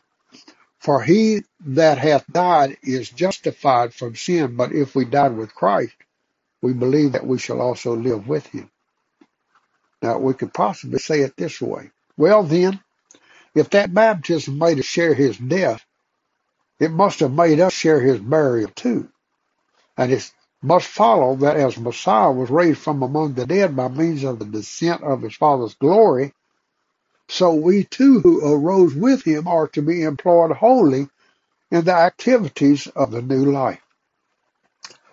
[0.79, 5.93] For he that hath died is justified from sin, but if we died with Christ,
[6.63, 8.71] we believe that we shall also live with him.
[10.01, 11.91] Now we could possibly say it this way.
[12.17, 12.81] Well then,
[13.55, 15.85] if that baptism made us share his death,
[16.79, 19.09] it must have made us share his burial too.
[19.97, 20.31] And it
[20.61, 24.45] must follow that as Messiah was raised from among the dead by means of the
[24.45, 26.33] descent of his Father's glory,
[27.29, 31.09] so we too who arose with him are to be employed wholly
[31.71, 33.81] in the activities of the new life.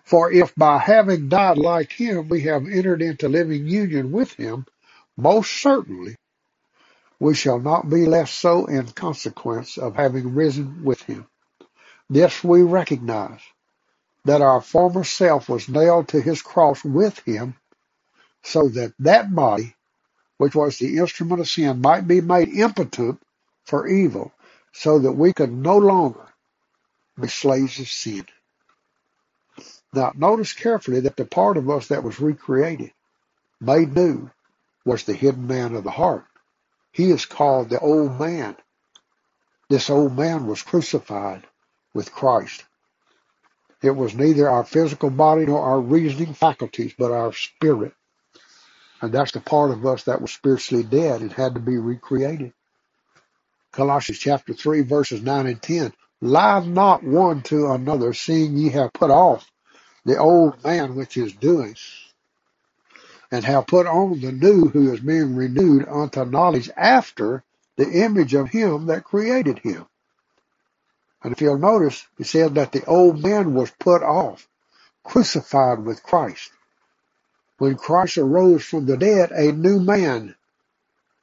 [0.04, 4.66] For if by having died like him we have entered into living union with him,
[5.16, 6.16] most certainly
[7.20, 11.26] we shall not be less so in consequence of having risen with him.
[12.08, 13.40] This we recognize,
[14.24, 17.54] that our former self was nailed to his cross with him,
[18.42, 19.76] so that that body,
[20.38, 23.20] which was the instrument of sin, might be made impotent
[23.64, 24.32] for evil,
[24.72, 26.26] so that we could no longer
[27.20, 28.26] be slaves of sin.
[29.92, 32.92] Now, notice carefully that the part of us that was recreated,
[33.60, 34.30] made new,
[34.84, 36.24] was the hidden man of the heart.
[36.92, 38.56] He is called the old man.
[39.68, 41.46] This old man was crucified
[41.94, 42.64] with Christ.
[43.82, 47.94] It was neither our physical body nor our reasoning faculties, but our spirit.
[49.00, 52.52] And that's the part of us that was spiritually dead and had to be recreated.
[53.72, 55.92] Colossians chapter 3 verses 9 and 10.
[56.20, 59.50] Lie not one to another, seeing ye have put off
[60.04, 61.76] the old man which is doing,
[63.30, 67.44] and have put on the new who is being renewed unto knowledge after
[67.76, 69.86] the image of him that created him.
[71.22, 74.48] And if you'll notice, he said that the old man was put off,
[75.04, 76.50] crucified with Christ.
[77.58, 80.34] When Christ arose from the dead, a new man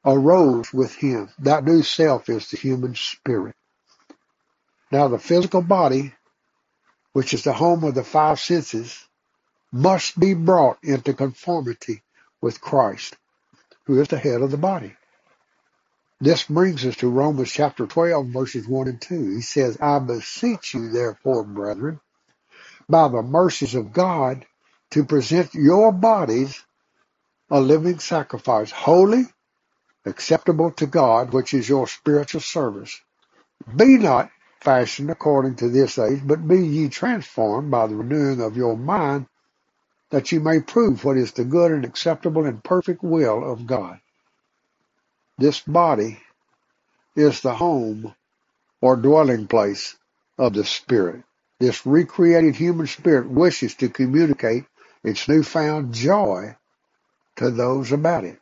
[0.05, 1.29] arose with him.
[1.39, 3.55] That new self is the human spirit.
[4.91, 6.13] Now the physical body,
[7.13, 9.06] which is the home of the five senses,
[9.77, 12.01] must be brought into conformity
[12.41, 13.15] with Christ,
[13.85, 14.95] who is the head of the body.
[16.19, 19.35] This brings us to Romans chapter 12, verses 1 and 2.
[19.35, 21.99] He says, I beseech you, therefore, brethren,
[22.89, 24.45] by the mercies of God,
[24.91, 26.59] to present your bodies
[27.51, 29.25] a living sacrifice, holy,
[30.05, 32.99] acceptable to God, which is your spiritual service.
[33.75, 34.31] Be not
[34.61, 39.27] fashioned according to this age, but be ye transformed by the renewing of your mind,
[40.11, 43.99] that you may prove what is the good and acceptable and perfect will of God.
[45.37, 46.19] This body
[47.15, 48.15] is the home
[48.81, 49.97] or dwelling place
[50.37, 51.23] of the Spirit.
[51.59, 54.65] This recreated human spirit wishes to communicate
[55.03, 56.55] its newfound joy
[57.37, 58.39] to those about it.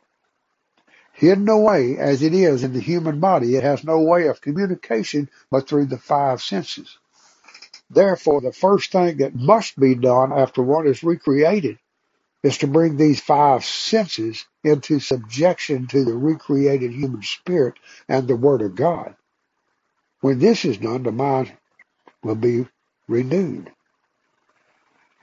[1.14, 5.30] Hidden away as it is in the human body, it has no way of communication
[5.50, 6.98] but through the five senses.
[7.90, 11.78] Therefore, the first thing that must be done after one is recreated
[12.42, 17.74] is to bring these five senses into subjection to the recreated human spirit
[18.08, 19.16] and the Word of God.
[20.20, 21.52] When this is done, the mind
[22.24, 22.66] will be
[23.08, 23.72] renewed.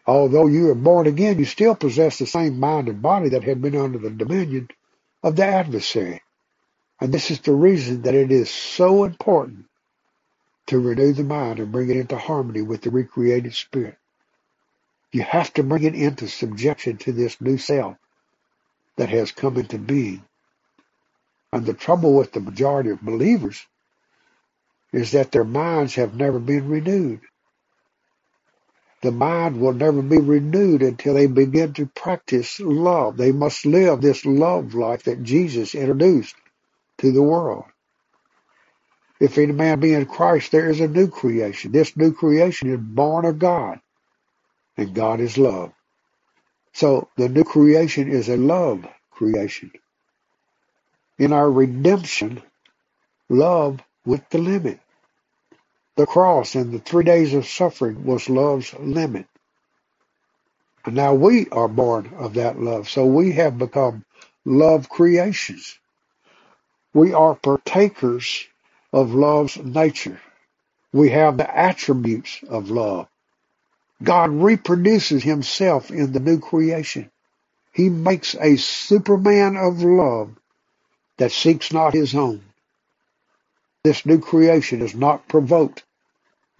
[0.08, 3.62] Although you are born again, you still possess the same mind and body that had
[3.62, 4.70] been under the dominion
[5.24, 6.22] of the adversary.
[7.02, 9.66] And this is the reason that it is so important
[10.68, 13.98] to renew the mind and bring it into harmony with the recreated spirit.
[15.12, 17.98] You have to bring it into subjection to this new self
[18.98, 20.24] that has come into being.
[21.54, 23.66] And the trouble with the majority of believers
[24.94, 27.22] is that their minds have never been renewed.
[29.02, 33.18] The mind will never be renewed until they begin to practice love.
[33.18, 36.36] They must live this love life that Jesus introduced
[37.00, 37.66] to the world.
[39.20, 41.72] If any man be in Christ, there is a new creation.
[41.74, 43.82] This new creation is born of God,
[44.78, 45.74] and God is love.
[46.74, 49.72] So the new creation is a love creation.
[51.20, 52.42] In our redemption,
[53.30, 54.80] love went the limit.
[55.98, 59.28] The cross and the three days of suffering was love's limit.
[60.86, 62.90] And now we are born of that love.
[62.90, 64.06] So we have become
[64.46, 65.80] love creations.
[66.94, 68.46] We are partakers
[68.94, 70.22] of love's nature.
[70.94, 73.08] We have the attributes of love.
[74.04, 77.12] God reproduces himself in the new creation.
[77.74, 80.36] He makes a superman of love
[81.18, 82.44] that seeks not his own.
[83.84, 85.84] This new creation is not provoked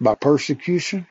[0.00, 1.06] by persecution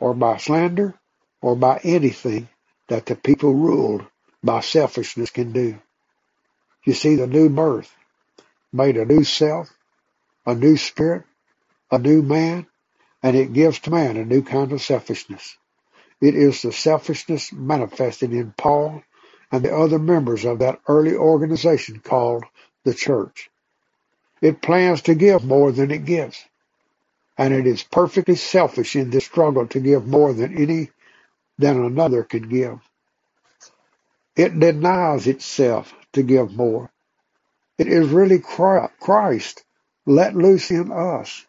[0.00, 0.94] or by slander
[1.42, 2.48] or by anything
[2.88, 4.06] that the people ruled
[4.42, 5.80] by selfishness can do.
[6.84, 7.94] You see, the new birth
[8.72, 9.72] made a new self,
[10.46, 11.24] a new spirit,
[11.90, 12.66] a new man,
[13.22, 15.56] and it gives to man a new kind of selfishness.
[16.20, 19.02] It is the selfishness manifested in Paul
[19.50, 22.44] and the other members of that early organization called
[22.84, 23.50] the church.
[24.40, 26.44] It plans to give more than it gives.
[27.36, 30.90] And it is perfectly selfish in this struggle to give more than any
[31.58, 32.80] than another can give.
[34.36, 36.90] It denies itself to give more.
[37.78, 39.63] It is really Christ
[40.06, 41.46] let loose in us.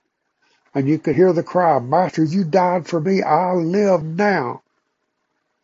[0.75, 3.23] And you could hear the cry, Master, you died for me.
[3.23, 4.63] I live now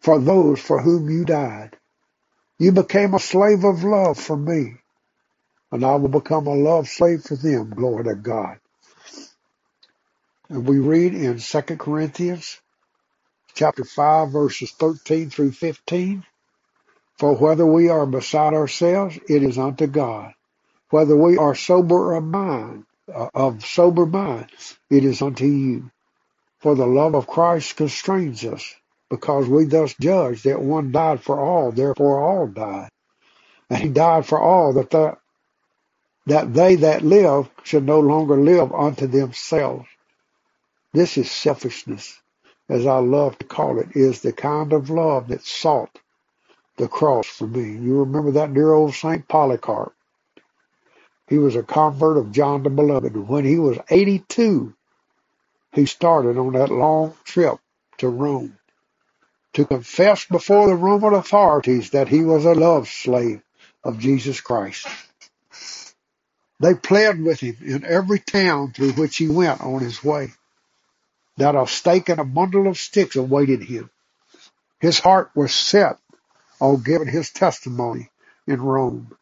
[0.02, 1.78] for those for whom you died.
[2.60, 4.76] You became a slave of love for me.
[5.72, 7.72] and I will become a love slave for them.
[7.72, 8.60] Glory to God.
[10.50, 12.60] And we read in Second Corinthians
[13.56, 16.26] chapter 5 verses 13 through 15.
[17.20, 20.34] For whether we are beside ourselves, it is unto God.
[20.92, 24.50] Whether we are sober of mind, uh, of sober mind,
[24.90, 25.92] it is unto you.
[26.62, 28.76] For the love of Christ constrains us,
[29.10, 32.90] because we thus judge that one died for all, therefore all died.
[33.70, 35.18] And he died for all, that the,
[36.28, 39.88] that they that live should no longer live unto themselves.
[40.94, 42.20] This is selfishness,
[42.70, 46.00] as I love to call it, is the kind of love that sought
[46.78, 47.74] the cross for me.
[47.74, 49.94] You remember that dear old Saint Polycarp.
[51.32, 53.16] He was a convert of John the Beloved.
[53.16, 54.74] When he was 82,
[55.72, 57.58] he started on that long trip
[58.00, 58.58] to Rome
[59.54, 63.42] to confess before the Roman authorities that he was a love slave
[63.82, 64.86] of Jesus Christ.
[66.60, 70.34] They pled with him in every town through which he went on his way
[71.38, 73.90] that a stake and a bundle of sticks awaited him.
[74.82, 75.98] His heart was set
[76.60, 78.10] on giving his testimony
[78.46, 79.16] in Rome.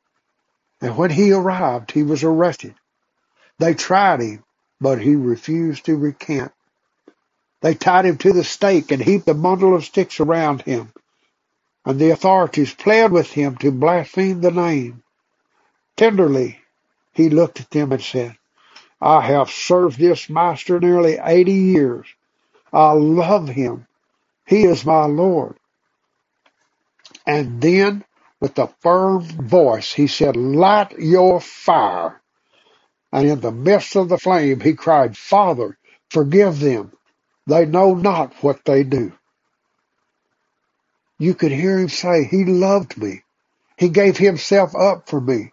[0.82, 2.76] And when he arrived, he was arrested.
[3.58, 4.44] They tried him,
[4.80, 6.52] but he refused to recant.
[7.62, 10.94] They tied him to the stake and heaped a bundle of sticks around him.
[11.86, 15.04] And the authorities pled with him to blaspheme the name.
[15.98, 16.60] Tenderly,
[17.14, 18.38] he looked at them and said,
[19.02, 22.08] I have served this master nearly 80 years.
[22.72, 23.88] I love him.
[24.46, 25.56] He is my Lord.
[27.26, 28.04] And then,
[28.42, 32.22] with a firm voice, he said, Light your fire.
[33.14, 35.78] And in the midst of the flame, he cried, Father,
[36.12, 36.94] forgive them.
[37.48, 39.14] They know not what they do.
[41.20, 43.24] You could hear him say, He loved me.
[43.78, 45.52] He gave himself up for me.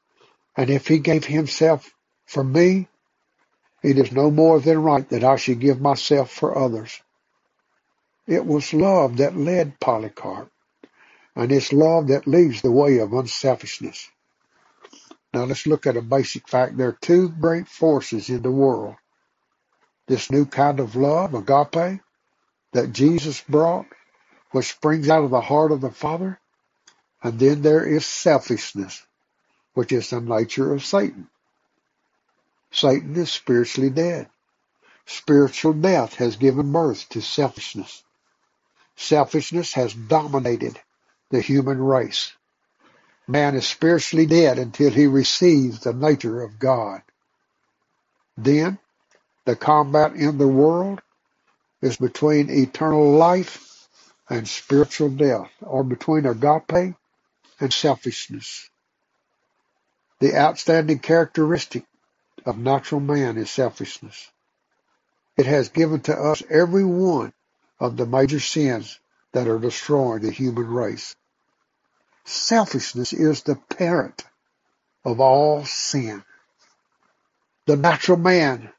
[0.57, 1.91] And if he gave himself
[2.27, 2.89] for me,
[3.83, 7.01] it is no more than right that I should give myself for others.
[8.27, 10.51] It was love that led Polycarp,
[11.37, 14.11] and it's love that leads the way of unselfishness.
[15.35, 16.79] Now let's look at a basic fact.
[16.79, 18.95] There are two great forces in the world.
[20.09, 22.01] This new kind of love, agape,
[22.73, 23.87] that Jesus brought,
[24.53, 26.41] which springs out of the heart of the Father.
[27.23, 29.05] And then there is selfishness,
[29.75, 31.29] which is the nature of Satan.
[32.71, 34.29] Satan is spiritually dead.
[35.05, 38.03] Spiritual death has given birth to selfishness.
[38.97, 40.81] Selfishness has dominated
[41.31, 42.33] the human race.
[43.29, 47.03] Man is spiritually dead until he receives the nature of God.
[48.37, 48.79] Then
[49.45, 51.01] the combat in the world
[51.83, 53.89] is between eternal life
[54.29, 56.95] and spiritual death, or between agape
[57.61, 58.69] and selfishness.
[60.21, 61.85] The outstanding characteristic
[62.45, 64.31] of natural man is selfishness.
[65.37, 67.33] It has given to us every one
[67.79, 68.99] of the major sins
[69.37, 71.15] that are destroying the human race.
[72.25, 74.25] Selfishness is the parent
[75.05, 76.25] of all sin.
[77.67, 78.71] The natural man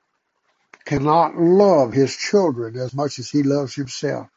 [0.83, 4.29] cannot love his children as much as he loves himself.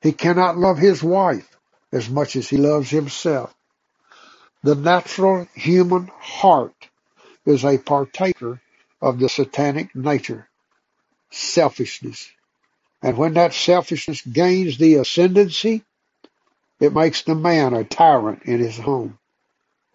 [0.00, 1.58] He cannot love his wife
[1.92, 3.54] as much as he loves himself.
[4.62, 6.88] The natural human heart
[7.44, 8.62] is a partaker
[9.02, 10.48] of the satanic nature,
[11.30, 12.30] selfishness.
[13.04, 15.84] And when that selfishness gains the ascendancy,
[16.80, 19.18] it makes the man a tyrant in his home,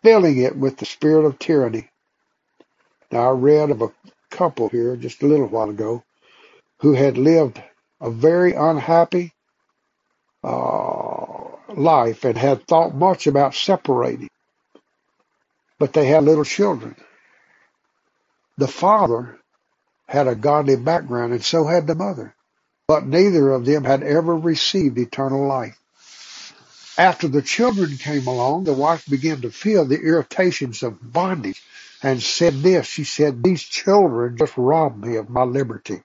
[0.04, 1.90] filling it with the spirit of tyranny.
[3.12, 3.92] Now I read of a
[4.30, 6.04] couple here just a little while ago
[6.82, 7.60] who had lived
[8.00, 9.34] a very unhappy
[10.44, 14.30] uh, life and had thought much about separating.
[15.80, 16.96] But they had little children.
[18.60, 19.40] The father
[20.08, 22.36] had a godly background and so had the mother.
[22.90, 25.80] But neither of them had ever received eternal life.
[26.98, 31.62] After the children came along, the wife began to feel the irritations of bondage
[32.02, 32.88] and said this.
[32.88, 36.02] She said, these children just robbed me of my liberty.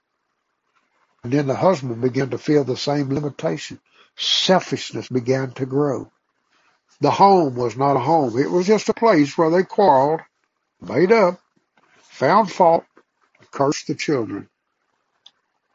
[1.23, 3.79] And then the husband began to feel the same limitation.
[4.15, 6.11] Selfishness began to grow.
[7.01, 8.37] The home was not a home.
[8.37, 10.21] It was just a place where they quarreled,
[10.79, 11.41] made up,
[12.03, 12.85] found fault,
[13.49, 14.49] cursed the children.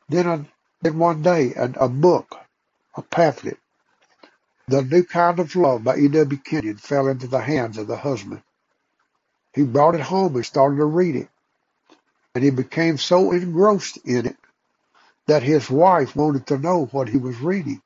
[0.08, 0.46] Then, a,
[0.82, 2.36] then one day, a, book,
[2.96, 3.58] a pamphlet,
[4.68, 6.38] The New Kind of Love by E.W.
[6.44, 8.42] Kenyon fell into the hands of the husband.
[9.54, 11.28] He brought it home and started to read it.
[12.34, 14.36] And he became so engrossed in it
[15.28, 17.82] that his wife wanted to know what he was reading.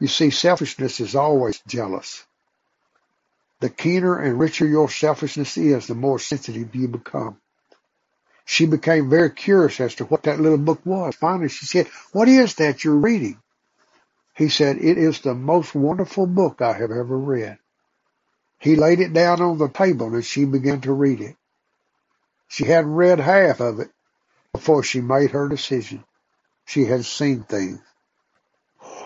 [0.00, 2.24] You see, selfishness is always jealous.
[3.60, 7.38] The keener and richer your selfishness is, the more sensitive you become.
[8.46, 11.16] She became very curious as to what that little book was.
[11.16, 13.38] Finally, she said, What is that you're reading?
[14.34, 17.58] He said, It is the most wonderful book I have ever read.
[18.58, 21.36] He laid it down on the table and she began to read it.
[22.48, 23.90] She hadn't read half of it
[24.52, 26.04] before she made her decision.
[26.66, 27.80] She had seen things.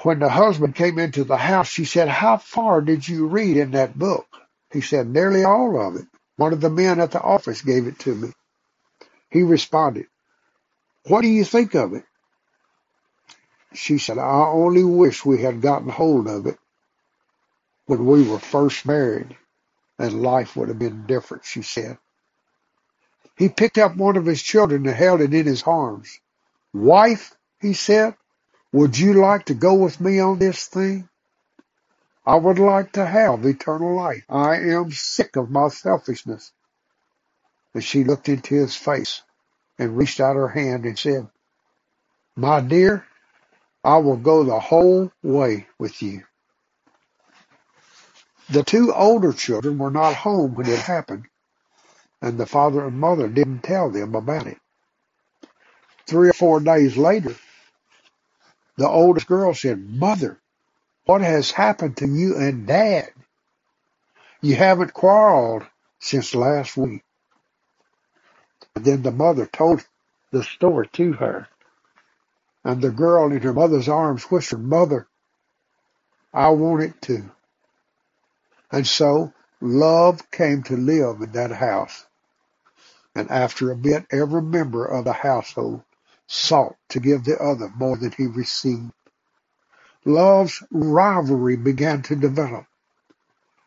[0.03, 3.73] When the husband came into the house, she said, How far did you read in
[3.73, 4.27] that book?
[4.73, 6.07] He said, Nearly all of it.
[6.37, 8.33] One of the men at the office gave it to me.
[9.31, 10.07] He responded,
[11.07, 12.05] What do you think of it?
[13.74, 16.59] She said, I only wish we had gotten hold of it
[17.86, 19.36] when we were first married
[19.98, 21.98] and life would have been different, she said.
[23.36, 26.20] He picked up one of his children and held it in his arms.
[26.73, 28.16] Wife, he said,
[28.73, 31.09] would you like to go with me on this thing?
[32.27, 34.24] I would like to have eternal life.
[34.28, 36.52] I am sick of my selfishness.
[37.75, 39.23] And she looked into his face
[39.79, 41.29] and reached out her hand and said,
[42.37, 43.05] My dear,
[43.85, 46.25] I will go the whole way with you.
[48.51, 51.27] The two older children were not home when it happened,
[52.23, 54.59] and the father and mother didn't tell them about it.
[56.07, 57.37] Three or four days later,
[58.77, 60.41] the oldest girl said, Mother,
[61.07, 63.11] what has happened to you and Dad?
[64.43, 65.65] You haven't quarreled
[66.01, 67.03] since last week.
[68.75, 69.85] Then the mother told
[70.31, 71.49] the story to her.
[72.65, 75.07] And the girl in her mother's arms whispered, Mother,
[76.33, 77.31] I want it too.
[78.71, 82.07] And so love came to live in that house.
[83.15, 85.83] And after a bit, every member of the household
[86.27, 88.93] sought to give the other more than he received.
[90.05, 92.67] Love's rivalry began to develop.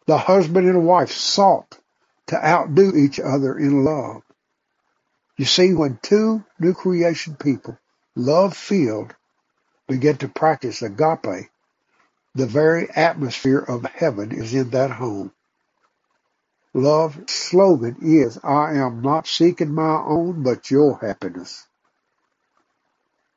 [0.07, 1.77] The husband and wife sought
[2.27, 4.22] to outdo each other in love.
[5.37, 7.77] You see, when two new creation people,
[8.15, 9.15] love filled,
[9.87, 11.49] begin to practice agape,
[12.35, 15.31] the very atmosphere of heaven is in that home.
[16.73, 21.67] Love's slogan is, I am not seeking my own, but your happiness.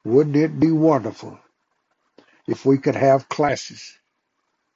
[0.05, 1.39] Wouldn't it be wonderful
[2.47, 3.99] if we could have classes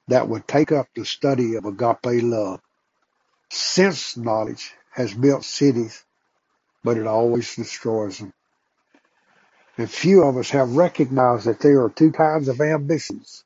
[0.07, 2.61] that would take up the study of agape love?
[3.49, 6.03] Sense knowledge has built cities,
[6.83, 8.33] but it always destroys them.
[9.77, 13.43] And few of us have recognized that there are two kinds of ambitions.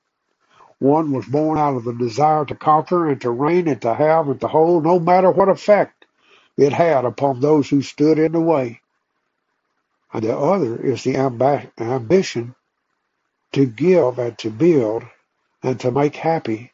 [0.79, 4.29] One was born out of the desire to conquer and to reign and to have
[4.29, 6.05] and to hold, no matter what effect
[6.57, 8.81] it had upon those who stood in the way.
[10.13, 12.55] And the other is the amb- ambition
[13.53, 15.05] to give and to build
[15.63, 16.73] and to make happy,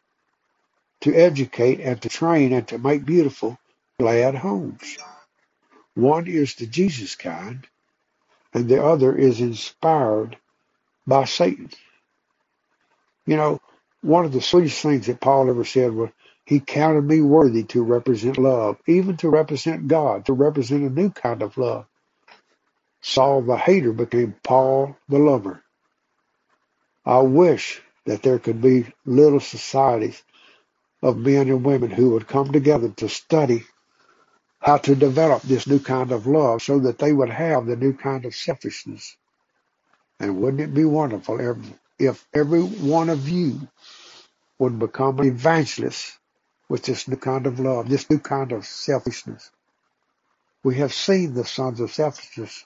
[1.01, 3.57] to educate and to train and to make beautiful,
[3.99, 4.97] glad homes.
[6.01, 7.67] One is the Jesus kind,
[8.53, 10.37] and the other is inspired
[11.07, 11.69] by Satan.
[13.27, 13.59] You know,
[14.01, 16.11] one of the sweetest things that Paul ever said was,
[16.45, 21.11] he counted me worthy to represent love, even to represent God, to represent a new
[21.11, 21.85] kind of love.
[23.01, 25.63] Saul the hater became Paul the lover.
[27.05, 30.23] I wish that there could be little societies
[31.03, 33.63] of men and women who would come together to study
[34.61, 37.93] how to develop this new kind of love so that they would have the new
[37.93, 39.17] kind of selfishness.
[40.19, 41.57] And wouldn't it be wonderful if,
[41.97, 43.67] if every one of you
[44.59, 46.17] would become an evangelist
[46.69, 49.49] with this new kind of love, this new kind of selfishness.
[50.63, 52.65] We have seen the sons of selfishness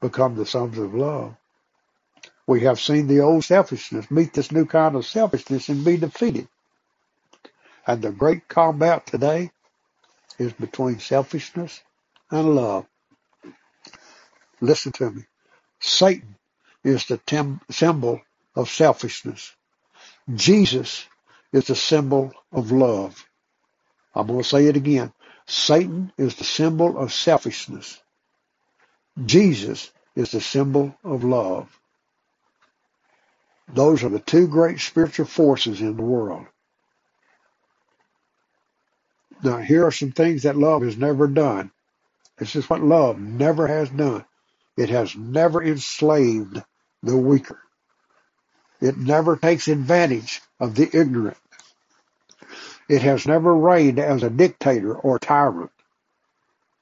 [0.00, 1.36] become the sons of love.
[2.46, 6.48] We have seen the old selfishness meet this new kind of selfishness and be defeated.
[7.86, 9.50] And the great combat today
[10.38, 11.82] is between selfishness
[12.30, 12.86] and love.
[14.60, 15.24] Listen to me.
[15.80, 16.36] Satan
[16.84, 18.22] is the tem- symbol
[18.56, 19.54] of selfishness.
[20.34, 21.06] Jesus
[21.52, 23.26] is the symbol of love.
[24.14, 25.12] I'm going to say it again.
[25.46, 28.00] Satan is the symbol of selfishness.
[29.24, 31.68] Jesus is the symbol of love.
[33.72, 36.46] Those are the two great spiritual forces in the world.
[39.42, 41.70] Now, here are some things that love has never done.
[42.38, 44.24] This is what love never has done.
[44.76, 46.62] It has never enslaved
[47.02, 47.60] the weaker.
[48.80, 51.36] It never takes advantage of the ignorant.
[52.88, 55.70] It has never reigned as a dictator or tyrant.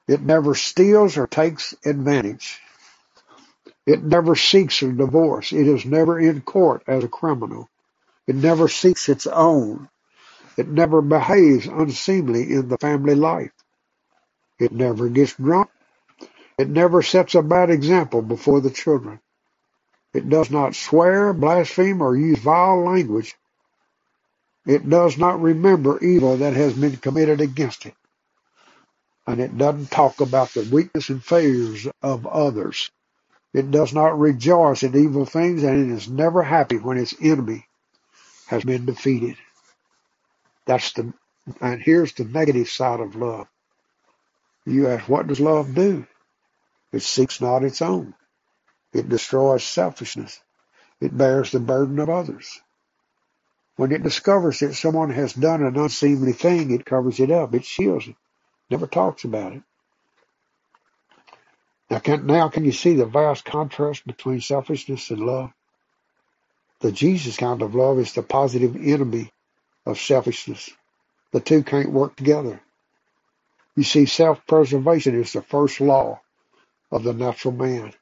[0.07, 2.59] It never steals or takes advantage.
[3.85, 5.51] It never seeks a divorce.
[5.51, 7.69] It is never in court as a criminal.
[8.27, 9.89] It never seeks its own.
[10.57, 13.51] It never behaves unseemly in the family life.
[14.59, 15.69] It never gets drunk.
[16.57, 19.19] It never sets a bad example before the children.
[20.13, 23.35] It does not swear, blaspheme, or use vile language.
[24.65, 27.95] It does not remember evil that has been committed against it.
[29.27, 32.91] And it doesn't talk about the weakness and failures of others.
[33.53, 37.67] It does not rejoice at evil things, and it is never happy when its enemy
[38.47, 39.37] has been defeated.
[40.67, 41.13] That's the,
[41.61, 43.47] and here's the negative side of love.
[44.65, 46.07] You ask, what does love do?
[46.93, 48.15] It seeks not its own.
[48.93, 50.41] It destroys selfishness.
[51.01, 52.61] It bears the burden of others.
[53.77, 57.55] When it discovers that someone has done an unseemly thing, it covers it up.
[57.55, 58.15] It shields it.
[58.69, 59.63] Never talks about it.
[61.89, 65.51] Now can, now can you see the vast contrast between selfishness and love?
[66.81, 69.31] The Jesus kind of love is the positive enemy
[69.87, 70.71] of selfishness.
[71.33, 72.61] The two can't work together.
[73.75, 76.21] You see, self-preservation is the first law
[76.91, 77.93] of the natural man.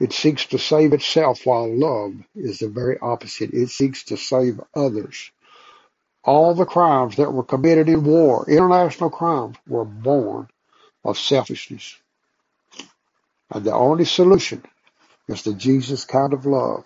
[0.00, 3.52] It seeks to save itself while love is the very opposite.
[3.54, 5.30] It seeks to save others.
[6.24, 10.48] All the crimes that were committed in war, international crimes, were born
[11.04, 11.96] of selfishness.
[13.52, 14.64] And the only solution
[15.28, 16.84] is the Jesus kind of love.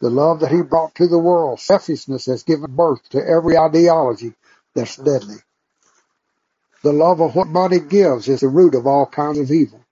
[0.00, 1.60] The love that he brought to the world.
[1.60, 4.34] Selfishness has given birth to every ideology
[4.74, 5.36] that's deadly.
[6.82, 9.84] The love of what money gives is the root of all kinds of evil.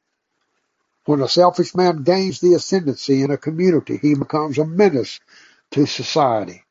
[1.06, 5.20] When a selfish man gains the ascendancy in a community, he becomes a menace
[5.72, 6.62] to society.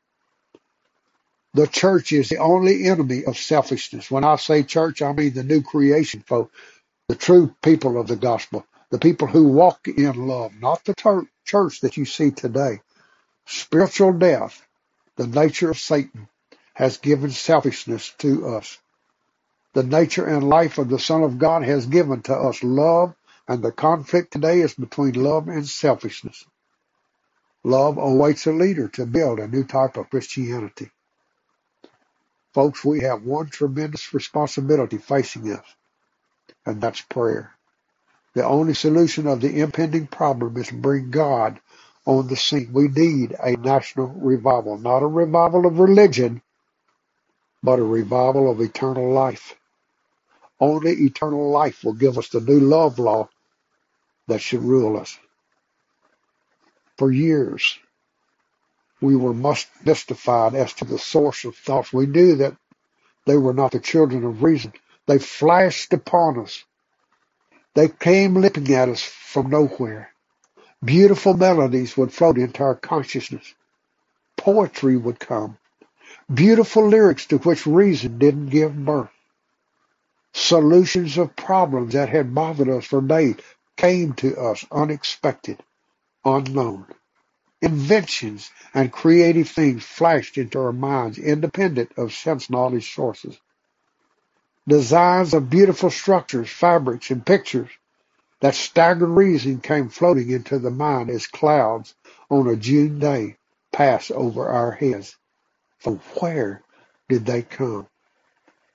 [1.54, 4.10] The church is the only enemy of selfishness.
[4.10, 6.52] When I say church, I mean the new creation folk,
[7.08, 10.94] the true people of the gospel, the people who walk in love, not the
[11.44, 12.80] church that you see today.
[13.48, 14.62] Spiritual death,
[15.16, 16.28] the nature of Satan,
[16.74, 18.78] has given selfishness to us.
[19.72, 23.14] The nature and life of the Son of God has given to us love
[23.48, 26.44] and the conflict today is between love and selfishness.
[27.64, 30.90] Love awaits a leader to build a new type of Christianity.
[32.52, 35.64] Folks, we have one tremendous responsibility facing us,
[36.66, 37.52] and that's prayer.
[38.34, 41.60] The only solution of the impending problem is to bring God
[42.08, 42.70] on the scene.
[42.74, 46.42] We need a national revival, not a revival of religion,
[47.62, 49.56] but a revival of eternal life.
[50.60, 53.28] Only eternal life will give us the new love law
[54.28, 55.18] that should rule us.
[56.98, 57.78] For years,
[59.00, 59.34] we were
[59.84, 61.92] mystified as to the source of thoughts.
[61.92, 62.56] We knew that
[63.26, 64.72] they were not the children of reason.
[65.06, 66.64] They flashed upon us.
[67.74, 70.10] They came leaping at us from nowhere.
[70.84, 73.54] Beautiful melodies would float into our consciousness.
[74.36, 75.58] Poetry would come.
[76.32, 79.10] Beautiful lyrics to which reason didn't give birth.
[80.34, 83.36] Solutions of problems that had bothered us for days
[83.76, 85.60] came to us unexpected,
[86.24, 86.86] unknown.
[87.60, 93.36] Inventions and creative things flashed into our minds independent of sense knowledge sources.
[94.68, 97.70] Designs of beautiful structures, fabrics, and pictures
[98.40, 101.94] that staggered reason came floating into the mind as clouds
[102.30, 103.36] on a June day
[103.72, 105.16] pass over our heads.
[105.80, 106.62] From where
[107.08, 107.88] did they come?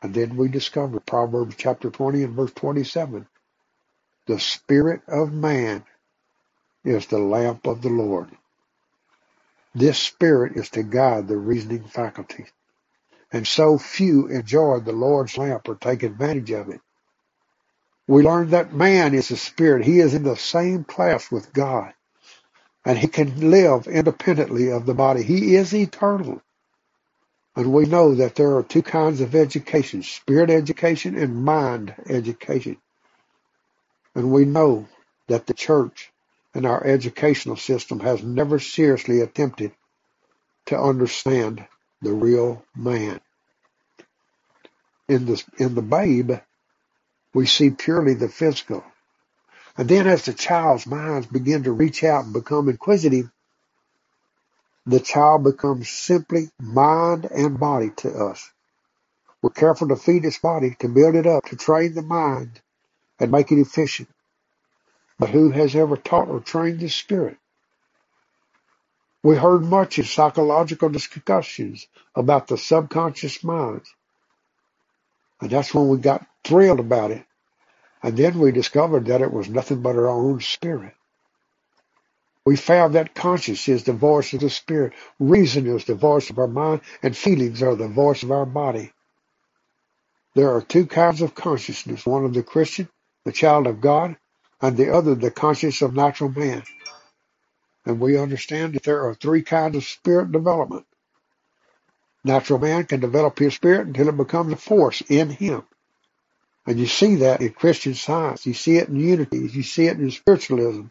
[0.01, 3.27] And then we discover Proverbs chapter 20 and verse 27.
[4.27, 5.85] The spirit of man
[6.85, 8.29] is the lamp of the Lord.
[9.75, 12.45] This spirit is to guide the reasoning faculty.
[13.31, 16.81] And so few enjoy the Lord's lamp or take advantage of it.
[18.13, 19.83] We learn that man is a spirit.
[19.83, 21.95] He is in the same class with God.
[22.85, 25.23] And he can live independently of the body.
[25.23, 26.39] He is eternal.
[27.55, 32.77] And we know that there are two kinds of education, spirit education and mind education.
[34.13, 34.87] And we know
[35.27, 36.11] that the church
[36.53, 39.71] and our educational system has never seriously attempted
[40.67, 41.65] to understand
[42.03, 43.19] the real man.
[45.09, 46.33] In the, in the babe,
[47.33, 48.83] we see purely the physical.
[49.77, 53.31] And then as the child's minds begin to reach out and become inquisitive,
[54.85, 58.51] the child becomes simply mind and body to us.
[59.41, 62.61] We're careful to feed its body, to build it up, to train the mind
[63.19, 64.09] and make it efficient.
[65.19, 67.37] But who has ever taught or trained the spirit?
[69.23, 73.81] We heard much in psychological discussions about the subconscious mind.
[75.43, 77.25] And that's when we got thrilled about it.
[78.03, 80.95] And then we discovered that it was nothing but our own spirit.
[82.45, 86.39] We found that conscience is the voice of the spirit, reason is the voice of
[86.39, 88.91] our mind, and feelings are the voice of our body.
[90.35, 92.89] There are two kinds of consciousness, one of the Christian,
[93.25, 94.17] the child of God,
[94.61, 96.63] and the other the conscience of natural man.
[97.85, 100.85] And we understand that there are three kinds of spirit development.
[102.23, 105.63] Natural man can develop his spirit until it becomes a force in him.
[106.65, 108.45] And you see that in Christian science.
[108.45, 109.49] You see it in unity.
[109.51, 110.85] You see it in spiritualism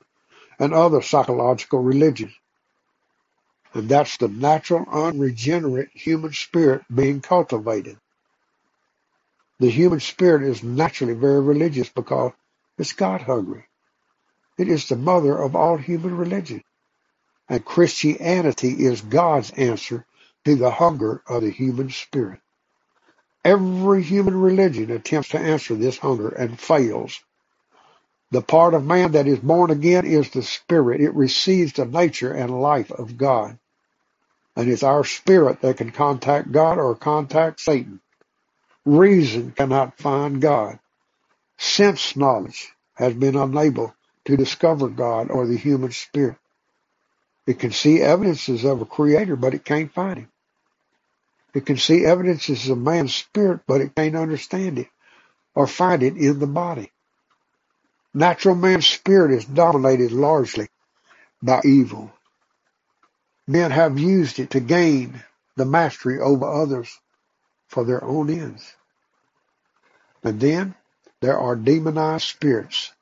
[0.58, 2.32] and other psychological religions.
[3.74, 7.96] And that's the natural, unregenerate human spirit being cultivated.
[9.60, 12.32] The human spirit is naturally very religious because
[12.78, 13.64] it's God hungry.
[14.58, 16.62] It is the mother of all human religion.
[17.48, 20.04] And Christianity is God's answer
[20.44, 22.40] to the hunger of the human spirit.
[23.44, 27.20] Every human religion attempts to answer this hunger and fails.
[28.30, 31.00] The part of man that is born again is the spirit.
[31.00, 33.58] It receives the nature and life of God.
[34.56, 38.00] And it's our spirit that can contact God or contact Satan.
[38.84, 40.78] Reason cannot find God.
[41.58, 43.94] Sense knowledge has been unable
[44.26, 46.36] to discover God or the human spirit.
[47.46, 50.31] It can see evidences of a creator, but it can't find him.
[51.54, 54.88] It can see evidences of man's spirit, but it can't understand it
[55.54, 56.92] or find it in the body.
[58.14, 60.68] Natural man's spirit is dominated largely
[61.42, 62.12] by evil.
[63.46, 65.22] Men have used it to gain
[65.56, 66.98] the mastery over others
[67.68, 68.74] for their own ends.
[70.22, 70.74] And then
[71.20, 72.92] there are demonized spirits.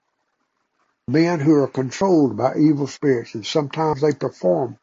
[1.09, 4.79] Men who are controlled by evil spirits, and sometimes they perform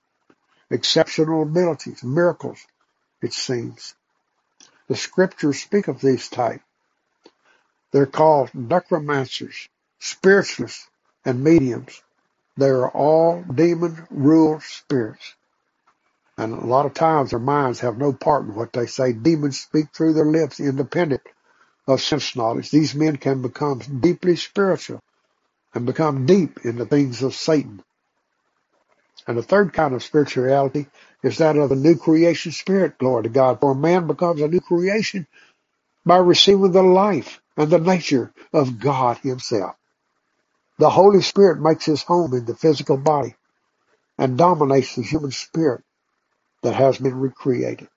[0.69, 2.59] exceptional abilities, miracles,
[3.21, 3.95] it seems.
[4.89, 6.61] The scriptures speak of these type.
[7.91, 9.69] They're called necromancers,
[9.99, 10.87] spiritualists,
[11.25, 12.01] and mediums.
[12.57, 15.35] They are all demon-ruled spirits.
[16.37, 19.13] And a lot of times their minds have no part in what they say.
[19.13, 21.21] Demons speak through their lips independent
[21.87, 22.71] of sense knowledge.
[22.71, 25.01] These men can become deeply spiritual
[25.75, 27.83] and become deep in the things of Satan.
[29.27, 30.87] And the third kind of spirituality
[31.23, 33.59] is that of the new creation spirit, glory to God.
[33.61, 35.27] For man becomes a new creation
[36.05, 39.75] by receiving the life and the nature of God himself.
[40.79, 43.35] The Holy Spirit makes his home in the physical body
[44.17, 45.83] and dominates the human spirit
[46.63, 47.89] that has been recreated.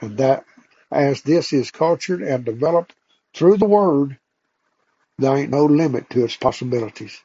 [0.00, 0.44] And that
[0.92, 2.94] as this is cultured and developed
[3.34, 4.18] through the Word,
[5.18, 7.20] there ain't no limit to its possibilities.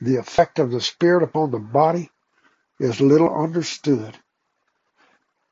[0.00, 2.10] The effect of the Spirit upon the body
[2.80, 4.16] is little understood.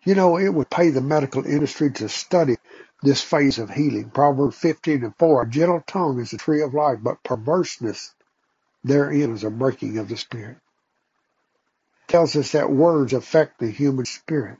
[0.05, 2.57] You know, it would pay the medical industry to study
[3.03, 4.11] this phase of healing.
[4.11, 8.15] Proverbs 15 and 4, a gentle tongue is the tree of life, but perverseness
[8.85, 10.59] therein is a breaking of the spirit.
[11.93, 14.59] It tells us that words affect the human spirit.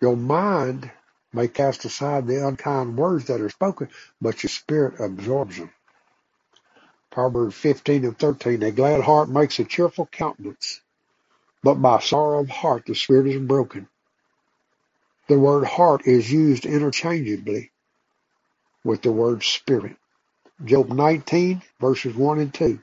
[0.00, 0.90] Your mind
[1.32, 3.88] may cast aside the unkind words that are spoken,
[4.20, 5.72] but your spirit absorbs them.
[7.14, 10.80] Proverbs 15 and 13, a glad heart makes a cheerful countenance,
[11.62, 13.86] but by sorrow of heart the spirit is broken.
[15.28, 17.70] The word heart is used interchangeably
[18.82, 19.94] with the word spirit.
[20.64, 22.80] Job 19 verses 1 and 2.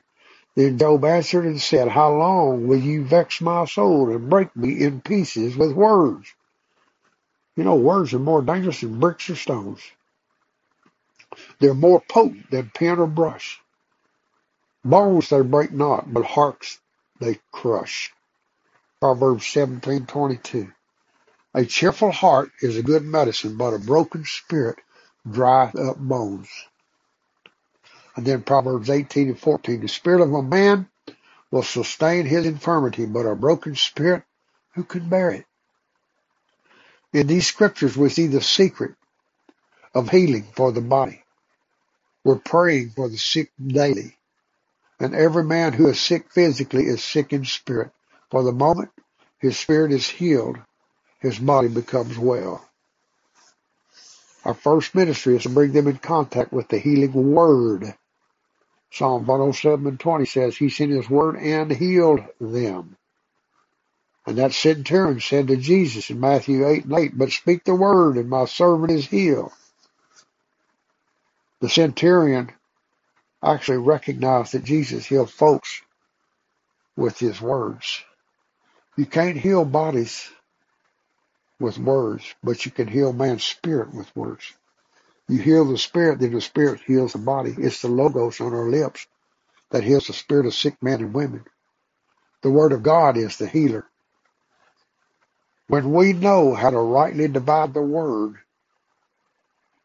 [0.56, 4.82] Then Job answered and said, How long will you vex my soul and break me
[4.82, 6.26] in pieces with words?
[7.54, 9.82] You know, words are more dangerous than bricks or stones.
[11.60, 13.60] They're more potent than pen or brush.
[14.84, 16.78] Bones they break not, but hearts
[17.20, 18.12] they crush.
[19.00, 20.72] Proverbs 17:22.
[21.54, 24.78] A cheerful heart is a good medicine, but a broken spirit
[25.30, 26.48] drieth up bones.
[28.16, 29.80] And then Proverbs 18 and 14.
[29.80, 30.88] The spirit of a man
[31.50, 34.24] will sustain his infirmity, but a broken spirit,
[34.74, 35.46] who can bear it?
[37.12, 38.94] In these scriptures, we see the secret
[39.94, 41.22] of healing for the body.
[42.24, 44.16] We're praying for the sick daily.
[45.02, 47.92] And every man who is sick physically is sick in spirit.
[48.30, 48.90] For the moment
[49.40, 50.58] his spirit is healed,
[51.20, 52.66] his body becomes well.
[54.44, 57.94] Our first ministry is to bring them in contact with the healing word.
[58.92, 62.96] Psalm 107 and 20 says, He sent His word and healed them.
[64.26, 68.16] And that centurion said to Jesus in Matthew 8 and 8, But speak the word,
[68.18, 69.52] and my servant is healed.
[71.60, 72.52] The centurion
[73.42, 75.82] actually recognized that Jesus healed folks
[76.96, 78.02] with his words.
[78.96, 80.30] You can't heal bodies
[81.58, 84.52] with words, but you can heal man's spirit with words.
[85.28, 87.54] You heal the spirit, then the spirit heals the body.
[87.56, 89.06] It's the logos on our lips
[89.70, 91.44] that heals the spirit of sick men and women.
[92.42, 93.86] The Word of God is the healer.
[95.68, 98.36] When we know how to rightly divide the Word,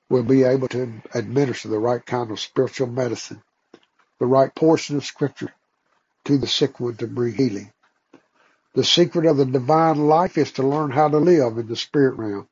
[0.10, 3.42] we'll be able to administer the right kind of spiritual medicine,
[4.20, 5.54] the right portion of Scripture
[6.26, 7.72] to the sick one to bring healing.
[8.76, 12.18] The secret of the divine life is to learn how to live in the spirit
[12.18, 12.48] realm,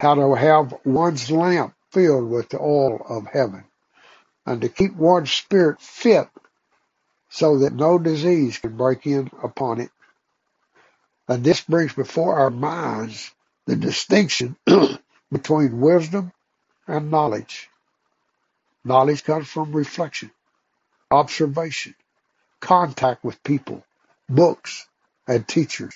[0.00, 3.64] how to have one's lamp filled with the oil of heaven,
[4.46, 6.28] and to keep one's spirit fit
[7.30, 9.90] so that no disease can break in upon it.
[11.28, 13.32] And this brings before our minds
[13.66, 14.56] the distinction
[15.32, 16.32] between wisdom
[16.86, 17.70] and knowledge.
[18.84, 20.30] Knowledge comes from reflection,
[21.10, 21.94] observation,
[22.60, 23.84] contact with people,
[24.28, 24.86] books,
[25.28, 25.94] and teachers.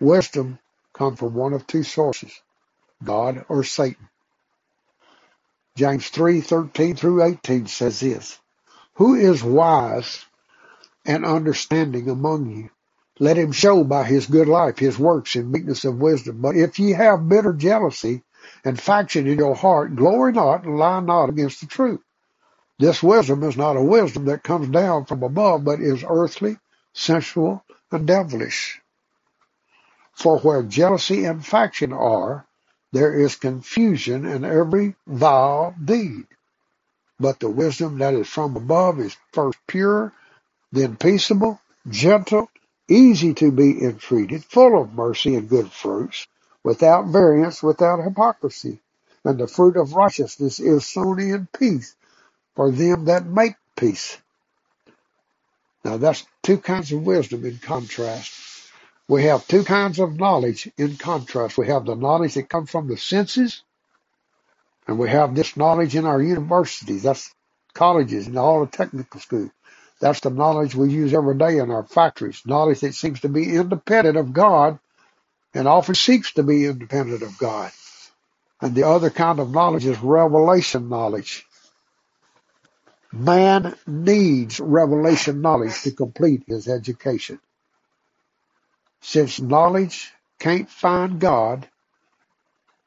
[0.00, 0.58] Wisdom
[0.94, 2.32] comes from one of two sources,
[3.04, 4.08] God or Satan.
[5.76, 8.38] James 3:13 through 18 says this,
[8.96, 10.24] Who is wise
[11.06, 12.70] and understanding among you?
[13.20, 16.40] Let him show by his good life his works in meekness of wisdom.
[16.42, 18.22] But if ye have bitter jealousy
[18.64, 22.00] and faction in your heart, glory not and lie not against the truth.
[22.78, 26.58] This wisdom is not a wisdom that comes down from above, but is earthly,
[26.94, 28.82] sensual, and devilish.
[30.14, 32.46] For where jealousy and faction are,
[32.92, 36.26] there is confusion in every vile deed.
[37.20, 40.12] But the wisdom that is from above is first pure,
[40.72, 42.50] then peaceable, gentle,
[42.88, 46.26] easy to be entreated, full of mercy and good fruits,
[46.64, 48.80] without variance, without hypocrisy.
[49.24, 51.94] And the fruit of righteousness is sown in peace
[52.58, 54.18] for them that make peace.
[55.84, 58.32] Now that's two kinds of wisdom in contrast.
[59.08, 61.58] We have two kinds of knowledge in contrast.
[61.58, 63.62] We have the knowledge that comes from the senses,
[64.88, 67.04] and we have this knowledge in our universities.
[67.04, 67.34] That's
[67.74, 69.50] colleges and all the technical schools.
[70.00, 72.42] That's the knowledge we use every day in our factories.
[72.46, 74.78] Knowledge that seems to be independent of God
[75.54, 77.72] and often seeks to be independent of God.
[78.62, 81.47] And the other kind of knowledge is revelation knowledge.
[83.12, 87.40] Man needs revelation knowledge to complete his education.
[89.00, 91.68] Sense knowledge can't find God,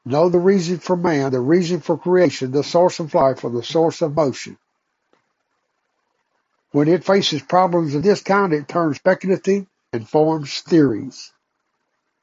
[0.04, 3.62] know the reason for man, the reason for creation, the source of life, or the
[3.62, 4.58] source of motion.
[6.70, 11.32] When it faces problems of this kind, it turns speculative and forms theories.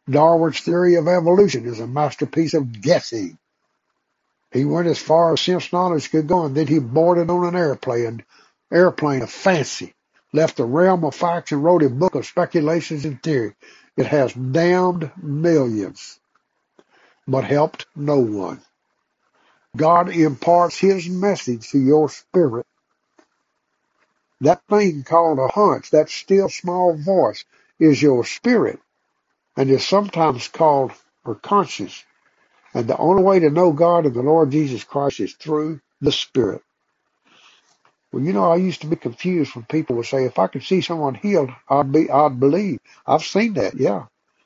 [0.09, 3.37] Darwin's theory of evolution is a masterpiece of guessing.
[4.51, 7.55] He went as far as sense knowledge could go, and then he boarded on an
[7.55, 8.23] airplane,
[8.71, 9.93] airplane of fancy,
[10.33, 13.55] left the realm of facts and wrote a book of speculations and theory.
[13.97, 16.19] It has damned millions,
[17.27, 18.61] but helped no one.
[19.77, 22.65] God imparts his message to your spirit.
[24.41, 27.45] That thing called a hunch, that still small voice,
[27.79, 28.79] is your spirit
[29.57, 30.91] and is sometimes called
[31.25, 32.03] or conscious.
[32.73, 36.11] And the only way to know God and the Lord Jesus Christ is through the
[36.11, 36.63] Spirit.
[38.11, 40.63] Well, you know, I used to be confused when people would say, if I could
[40.63, 42.79] see someone healed, I'd be, I'd believe.
[43.07, 44.05] I've seen that, yeah.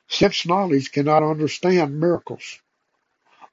[0.09, 2.59] Sense knowledge cannot understand miracles.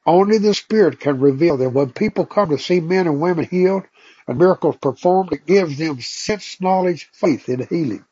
[0.07, 1.75] Only the Spirit can reveal them.
[1.75, 3.85] When people come to see men and women healed
[4.29, 8.05] and miracles performed, it gives them sense knowledge, faith in healing.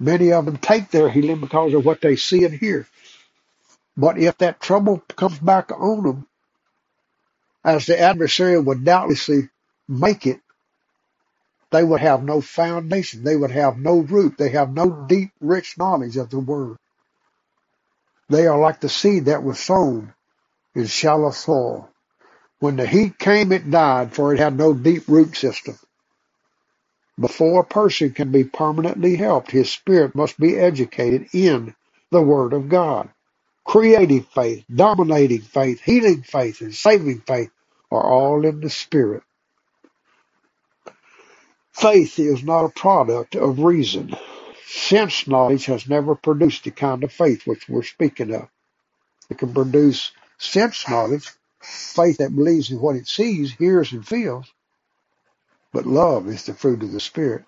[0.00, 2.86] Many of them take their healing because of what they see and hear.
[3.96, 6.28] But if that trouble comes back on them,
[7.64, 9.50] as the adversary would doubtlessly
[9.88, 10.40] make it,
[11.72, 13.24] they would have no foundation.
[13.24, 14.36] They would have no root.
[14.38, 16.76] They have no deep, rich knowledge of the word.
[18.30, 20.14] They are like the seed that was sown
[20.74, 21.90] in shallow soil.
[22.60, 25.78] When the heat came, it died, for it had no deep root system.
[27.20, 31.74] Before a person can be permanently helped, his spirit must be educated in
[32.10, 33.10] the Word of God.
[33.64, 37.50] Creative faith, dominating faith, healing faith, and saving faith
[37.90, 39.22] are all in the Spirit.
[41.72, 44.14] Faith is not a product of reason.
[44.66, 48.48] Sense knowledge has never produced the kind of faith which we're speaking of.
[49.30, 51.30] It can produce sense knowledge,
[51.60, 54.52] faith that believes in what it sees, hears, and feels,
[55.72, 57.44] but love is the fruit of the Spirit.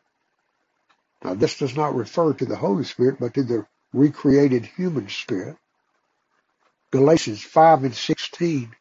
[1.24, 5.56] Now, this does not refer to the Holy Spirit, but to the recreated human spirit.
[6.92, 8.76] Galatians 5 and 16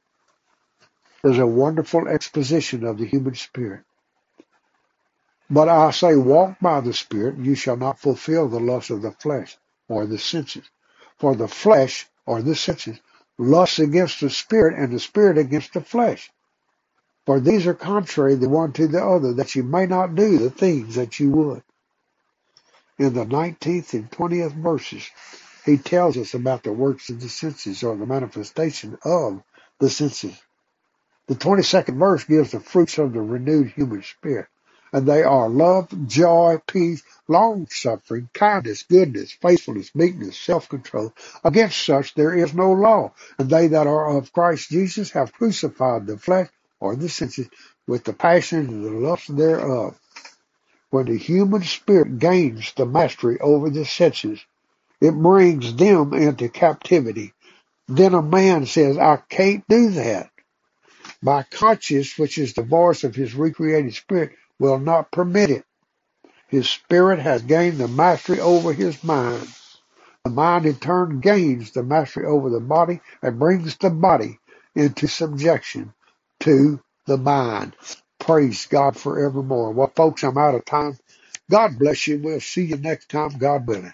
[1.25, 3.83] is a wonderful exposition of the human spirit.
[5.49, 9.01] But I say, walk by the Spirit, and you shall not fulfill the lust of
[9.03, 9.57] the flesh
[9.89, 10.69] or the senses.
[11.19, 12.99] For the flesh or the senses
[13.37, 16.31] lusts against the Spirit, and the Spirit against the flesh.
[17.25, 20.51] For these are contrary the one to the other, that you may not do the
[20.51, 21.61] things that you would.
[22.97, 25.09] in the 19th and 20th verses,
[25.65, 29.43] he tells us about the works of the senses or the manifestation of
[29.79, 30.39] the senses.
[31.27, 34.47] The 22nd verse gives the fruits of the renewed human spirit,
[34.93, 41.13] and they are love, joy, peace, long suffering, kindness, goodness, faithfulness, meekness, self control.
[41.43, 46.07] Against such there is no law, and they that are of Christ Jesus have crucified
[46.07, 47.49] the flesh or the senses
[47.87, 49.99] with the passions and the lusts thereof.
[50.91, 54.45] When the human spirit gains the mastery over the senses,
[55.01, 57.33] it brings them into captivity.
[57.87, 60.29] Then a man says, I can't do that.
[61.21, 65.65] My conscience, which is the voice of his recreated spirit, will not permit it.
[66.49, 69.47] His spirit has gained the mastery over his mind.
[70.25, 74.39] The mind in turn gains the mastery over the body and brings the body
[74.75, 75.93] into subjection
[76.41, 77.75] to the mind.
[78.19, 79.71] Praise God forevermore.
[79.71, 80.97] Well, folks, I'm out of time.
[81.51, 82.19] God bless you.
[82.23, 83.93] We'll see you next time, God willing.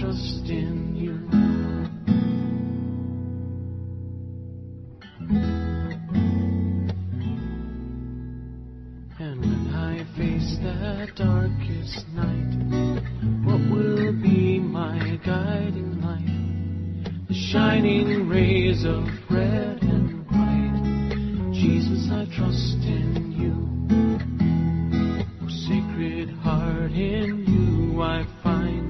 [0.00, 1.12] Trust in you.
[9.18, 17.26] And when I face that darkest night, what will be my guiding light?
[17.28, 21.52] The shining rays of red and white.
[21.52, 23.54] Jesus, I trust in you.
[25.42, 28.89] Oh, sacred heart, in you I find